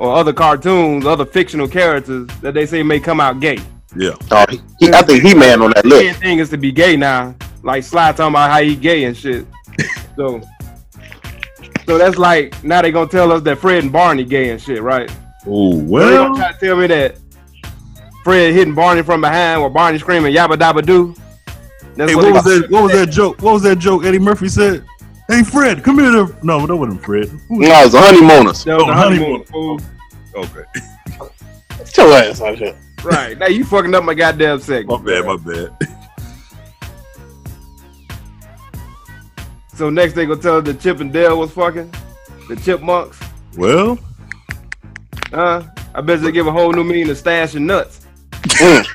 [0.00, 3.58] or other cartoons, other fictional characters that they say may come out gay.
[3.96, 4.12] Yeah.
[4.30, 6.20] Oh, he, he- I think he man on that The list.
[6.20, 7.34] thing is to be gay now.
[7.62, 9.46] Like Sly talking about how he gay and shit.
[10.16, 10.40] So
[11.86, 14.80] so that's like now they gonna tell us that Fred and Barney gay and shit,
[14.82, 15.10] right?
[15.46, 16.24] Oh So they well.
[16.28, 17.16] gonna try to tell me that
[18.22, 21.14] Fred hitting Barney from behind while Barney screaming yabba dabba doo.
[21.96, 22.70] That's Hey, what, what was that?
[22.70, 23.42] What was that joke?
[23.42, 24.04] What was that joke?
[24.04, 24.84] Eddie Murphy said,
[25.28, 26.36] "Hey, Fred, come here." To...
[26.42, 27.28] No, that wasn't Fred.
[27.28, 28.64] Who was No, it's the honeymooners.
[28.64, 29.80] That was Oh, the honeymoon, fool.
[30.36, 30.64] Okay,
[31.78, 32.76] Get your ass out here.
[33.04, 33.38] Right.
[33.38, 35.04] Now you fucking up my goddamn segment.
[35.04, 35.76] my bad, my bad.
[39.74, 41.92] So next they gonna tell us that Chip and Dale was fucking?
[42.48, 43.18] The chipmunks?
[43.56, 43.98] Well,
[45.30, 45.62] Huh?
[45.94, 48.00] I bet they give a whole new meaning to stash and nuts.
[48.42, 48.86] Mm.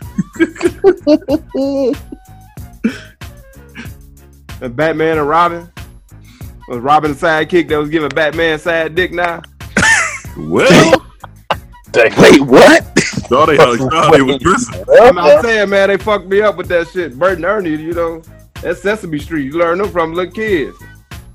[4.61, 5.71] And Batman and Robin
[6.69, 9.41] was Robin the sidekick that was giving Batman side dick now.
[10.37, 11.05] Well,
[11.95, 12.83] wait, what?
[12.95, 14.85] Thought they, thought they was missing.
[15.01, 17.17] I'm, I'm saying, man, they fucked me up with that shit.
[17.19, 18.21] Bert and Ernie, you know,
[18.61, 19.45] that's Sesame Street.
[19.45, 20.77] You learn them from little kids.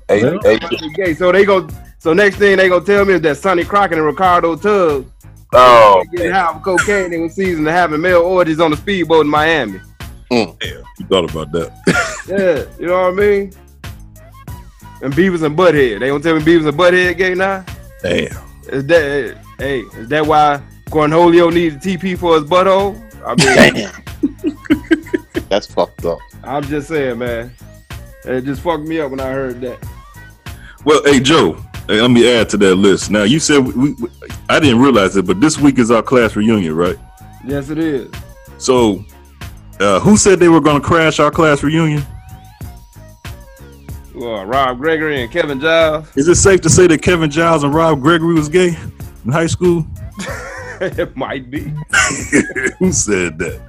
[0.07, 0.59] Hey, hey,
[0.95, 1.13] Gay.
[1.13, 1.67] So they go.
[1.99, 5.11] So next thing they gonna tell me is that Sonny Crockett and Ricardo Tubbs
[5.53, 9.31] oh, getting high with cocaine in season and having male orgies on the speedboat in
[9.31, 9.81] Miami.
[10.31, 11.71] Yeah, you thought about that.
[12.27, 13.53] Yeah, you know what I mean.
[15.01, 15.99] And Beavis and Butthead.
[15.99, 17.65] They gonna tell me Beavis and Butthead gay now?
[18.01, 18.37] Damn.
[18.69, 19.81] Is that hey?
[19.81, 23.01] Is that why Cornholio needs a TP for his butthole?
[23.25, 23.89] I mean,
[25.49, 26.19] That's fucked up.
[26.43, 27.53] I'm just saying, man.
[28.23, 29.77] It just fucked me up when I heard that.
[30.83, 31.53] Well, hey Joe,
[31.87, 33.11] hey, let me add to that list.
[33.11, 34.09] Now you said we, we,
[34.49, 36.97] I didn't realize it, but this week is our class reunion, right?
[37.45, 38.11] Yes, it is.
[38.57, 39.03] So,
[39.79, 42.03] uh, who said they were going to crash our class reunion?
[44.15, 46.07] Well, Rob Gregory and Kevin Giles.
[46.15, 48.77] Is it safe to say that Kevin Giles and Rob Gregory was gay
[49.25, 49.85] in high school?
[50.81, 51.61] it might be.
[52.79, 53.61] who said that?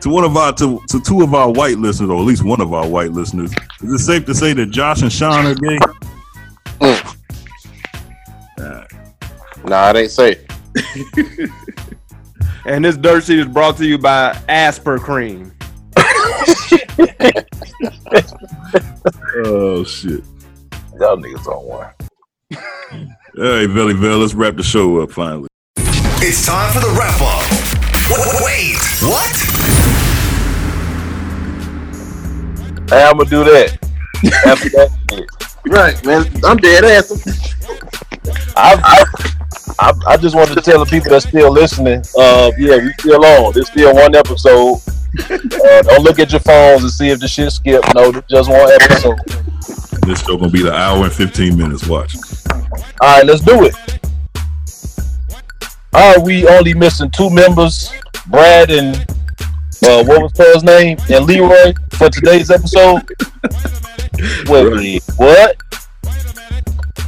[0.00, 2.60] To one of our to, to two of our white listeners, or at least one
[2.60, 3.52] of our white listeners,
[3.82, 5.78] is it safe to say that Josh and Sean are gay?
[6.78, 7.12] Mm.
[9.64, 10.38] Nah, it ain't safe.
[12.66, 15.52] And this dirt sheet is brought to you by Aspercreme.
[19.44, 20.24] Oh shit!
[20.98, 21.90] Y'all niggas on one.
[23.38, 25.48] All right, Belly Bell, let's wrap the show up finally.
[25.76, 27.50] It's time for the wrap up.
[28.42, 29.36] Wait, what?
[32.88, 33.78] Hey, I'm gonna do that.
[34.46, 34.90] After that.
[35.66, 36.24] Right, man.
[36.44, 37.12] I'm dead ass.
[38.56, 39.04] I, I,
[39.78, 43.24] I, I just wanted to tell the people that's still listening, uh, yeah, we still
[43.24, 43.52] on.
[43.52, 44.80] There's still one episode.
[45.30, 47.94] Uh, don't look at your phones and see if the shit skipped.
[47.94, 49.18] No, just one episode.
[50.06, 51.86] This show gonna be the hour and fifteen minutes.
[51.86, 52.16] Watch.
[53.00, 53.74] All right, let's do it.
[55.94, 57.90] All right, we only missing two members,
[58.26, 58.96] Brad and
[59.84, 63.02] uh, what was Paul's name, and Leroy for today's episode.
[64.46, 65.56] Wait, what?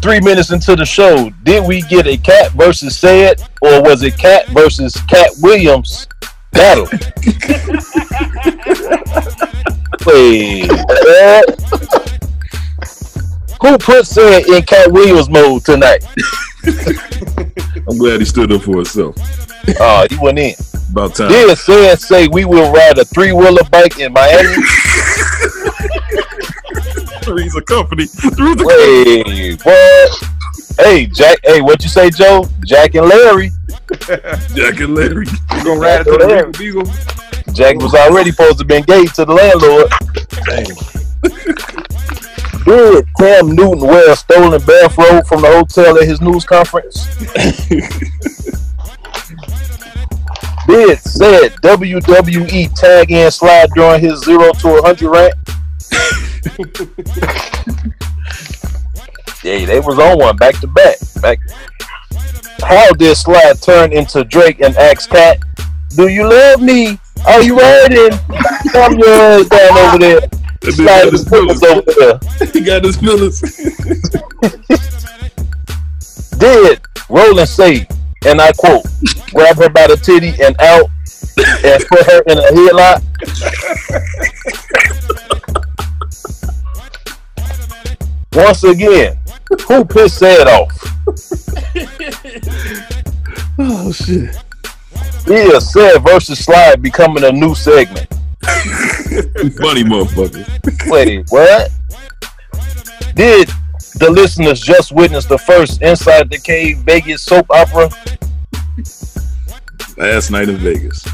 [0.00, 4.16] Three minutes into the show, did we get a Kat versus Ced, or was it
[4.16, 6.06] Kat versus Katt Williams
[6.52, 6.86] battle?
[10.06, 10.70] Wait.
[13.60, 16.04] Who put Ced in Katt Williams mode tonight?
[17.88, 19.16] I'm glad he stood up for himself.
[19.80, 20.54] Oh, he went in.
[20.90, 21.30] About time.
[21.30, 24.54] Did Ced say we will ride a three wheeler bike in Miami?
[27.22, 28.06] Three's a company.
[28.38, 30.37] Wait, what?
[30.76, 31.38] Hey, Jack.
[31.44, 32.44] Hey, what you say, Joe?
[32.64, 33.50] Jack and Larry.
[34.54, 35.26] Jack and Larry.
[35.26, 37.54] You gonna ride to the Beagle Beagle?
[37.54, 39.90] Jack was already supposed to be engaged to the landlord.
[42.64, 47.06] Did Cam Newton wear a stolen bathrobe from the hotel at his news conference?
[50.66, 55.34] Did Ced WWE tag in slide during his zero to 100 rant?
[59.48, 60.96] yeah, they was on one back to back.
[61.22, 61.38] Back.
[62.62, 65.38] How did Sly turn into Drake and ask Kat,
[65.96, 66.98] "Do you love me?
[67.26, 68.18] Are you riding?
[68.72, 70.20] Come your ass down over there."
[70.70, 72.18] Slide his feelings over there.
[72.52, 73.40] He got his feelings.
[76.38, 77.86] Did Roland say,
[78.26, 78.84] and I quote,
[79.32, 80.90] grab her by the titty and out
[81.64, 83.02] and put her in a headlock?
[88.34, 89.18] Once again,
[89.66, 90.72] who pissed Ced off?
[93.58, 94.36] oh shit.
[95.26, 98.06] Yeah, Ced versus Sly becoming a new segment.
[98.42, 100.90] Funny motherfucker.
[100.90, 101.70] Wait, what?
[103.14, 103.48] Did
[103.96, 107.90] the listeners just witness the first Inside the Cave Vegas soap opera?
[109.96, 111.04] Last night in Vegas.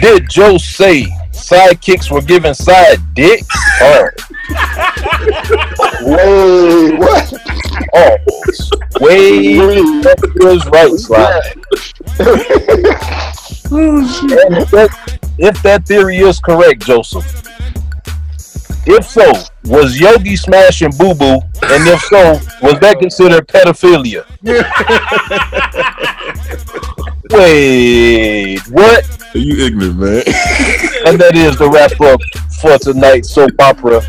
[0.00, 3.42] Did Joe say sidekicks were given side dick?
[3.80, 4.08] Oh.
[6.00, 7.32] Wait, what?
[7.94, 8.16] Oh,
[9.00, 9.56] way
[10.02, 11.54] that was right, oh, slide.
[13.70, 14.88] And if, that,
[15.38, 17.26] if that theory is correct, Joseph,
[18.86, 19.30] if so,
[19.64, 21.40] was Yogi smashing Boo Boo?
[21.62, 24.24] And if so, was that considered pedophilia?
[27.30, 29.34] Wait, what?
[29.34, 30.22] Are You ignorant, man.
[31.06, 32.20] And that is the wrap up
[32.62, 34.00] for tonight's soap opera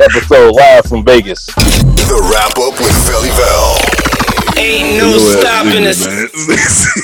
[0.00, 1.46] episode live from Vegas.
[1.46, 4.02] The wrap up with Felly Vel.
[4.58, 6.04] Ain't no stopping us.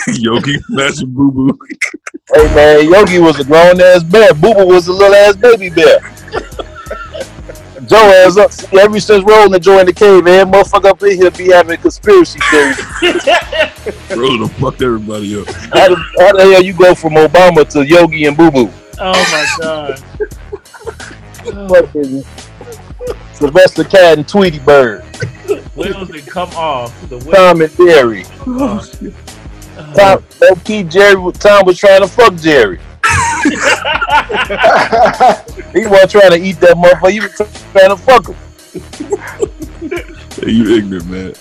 [0.20, 1.58] Yogi smashing boo boo.
[2.34, 4.34] Hey man, Yogi was a grown ass bear.
[4.34, 5.98] Boo Boo was a little ass baby bear.
[7.86, 8.46] Joe ass up.
[8.46, 11.78] Uh, See, ever since Roland joined the cave, man, motherfucker up in here be having
[11.80, 12.76] conspiracy theories.
[14.08, 15.46] Bro, done fucked everybody up.
[15.46, 18.70] How the, how the hell you go from Obama to Yogi and Boo Boo?
[19.00, 19.98] Oh my god.
[21.70, 22.24] Fucking
[23.38, 25.04] Sylvester Cat and Tweety Bird.
[25.76, 26.92] Wheels that come off.
[27.08, 27.34] The wheels.
[27.36, 28.24] Tom and Jerry.
[28.46, 28.84] Oh
[29.94, 31.32] Tom, low key, Jerry.
[31.34, 32.78] Tom was trying to fuck Jerry.
[35.72, 37.12] he wasn't trying to eat that motherfucker.
[37.12, 37.36] He was
[37.72, 38.36] trying to fuck him.
[40.40, 41.34] Hey, you ignorant, man.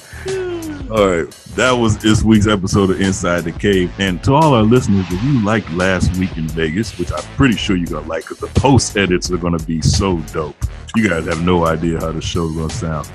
[0.89, 3.91] All right, that was this week's episode of Inside the Cave.
[3.99, 7.57] And to all our listeners, if you liked last week in Vegas, which I'm pretty
[7.57, 10.55] sure you're gonna like, because the post edits are gonna be so dope.
[10.95, 13.11] You guys have no idea how the show's gonna sound.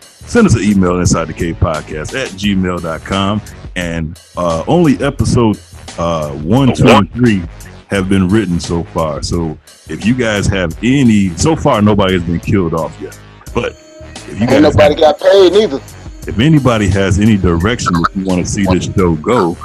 [0.00, 3.40] Send us an email inside the cave podcast at gmail.com.
[3.76, 5.58] And uh, only episode
[5.98, 7.42] uh, one, two, and three
[7.88, 9.22] have been written so far.
[9.22, 9.56] So
[9.88, 13.18] if you guys have any, so far nobody has been killed off yet.
[13.54, 15.80] But if you Ain't guys nobody got paid neither.
[16.26, 19.56] If anybody has any direction that you want to see this show go,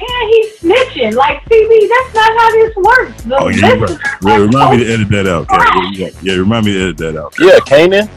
[0.00, 1.14] Yeah, he's snitching.
[1.14, 3.22] Like, CB, that's not how this works.
[3.24, 3.98] The oh yeah, you right.
[4.22, 5.48] Well, remind me to edit that out.
[5.48, 5.60] Kat.
[5.92, 7.34] Yeah, yeah, yeah, remind me to edit that out.
[7.40, 8.08] Yeah, Kanan.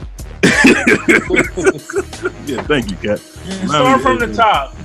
[2.48, 3.20] Yeah, thank you, Kat.
[3.20, 4.76] Start from the top.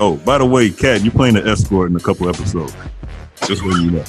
[0.00, 2.74] Oh, by the way, Kat, you're playing the escort in a couple episodes.
[3.46, 4.02] Just so you know.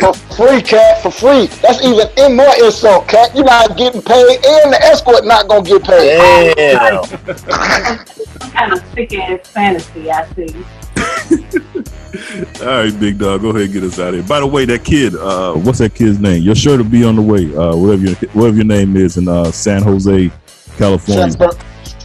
[0.00, 1.46] For free, Kat, for free.
[1.62, 3.34] That's even in more insult, Kat.
[3.34, 6.54] You're not getting paid, and the escort not gonna get paid.
[6.54, 7.04] Damn.
[7.04, 10.64] Some kind of sick ass fantasy, I see.
[12.62, 14.22] All right, Big Dawg, go ahead and get us out of here.
[14.22, 16.42] By the way, that kid, uh, what's that kid's name?
[16.42, 17.54] Your shirt will be on the way.
[17.56, 20.30] Uh, whatever your whatever your name is in uh, San Jose,
[20.76, 21.30] California.
[21.30, 21.56] San, Ber-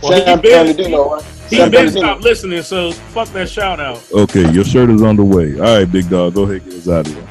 [0.01, 1.23] Well, he San been- Bernardino, right?
[1.49, 1.99] He San been Bernardino.
[2.05, 4.03] stopped listening, so fuck that shout out.
[4.11, 5.55] Okay, your shirt is on the way.
[5.59, 7.27] All right, Big Dawg, go ahead get us out of here.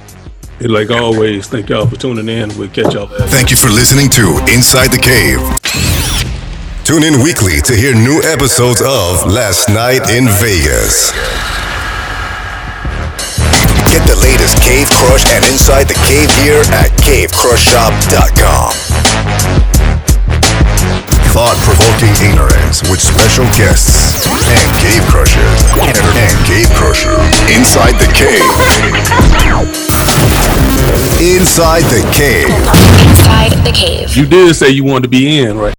[0.59, 2.49] Hey, like always, thank y'all for tuning in.
[2.59, 3.27] We'll catch y'all later.
[3.29, 5.39] Thank you for listening to Inside the Cave.
[6.85, 11.13] Tune in weekly to hear new episodes of Last Night in Vegas.
[13.87, 19.58] Get the latest Cave Crush and Inside the Cave here at cavecrushshop.com.
[21.39, 25.63] Thought-provoking ignorance with special guests and cave crushers
[26.19, 27.15] and cave crusher
[27.57, 28.43] inside the cave.
[31.23, 32.51] Inside the cave.
[34.17, 35.75] You did say you wanted to be in, right?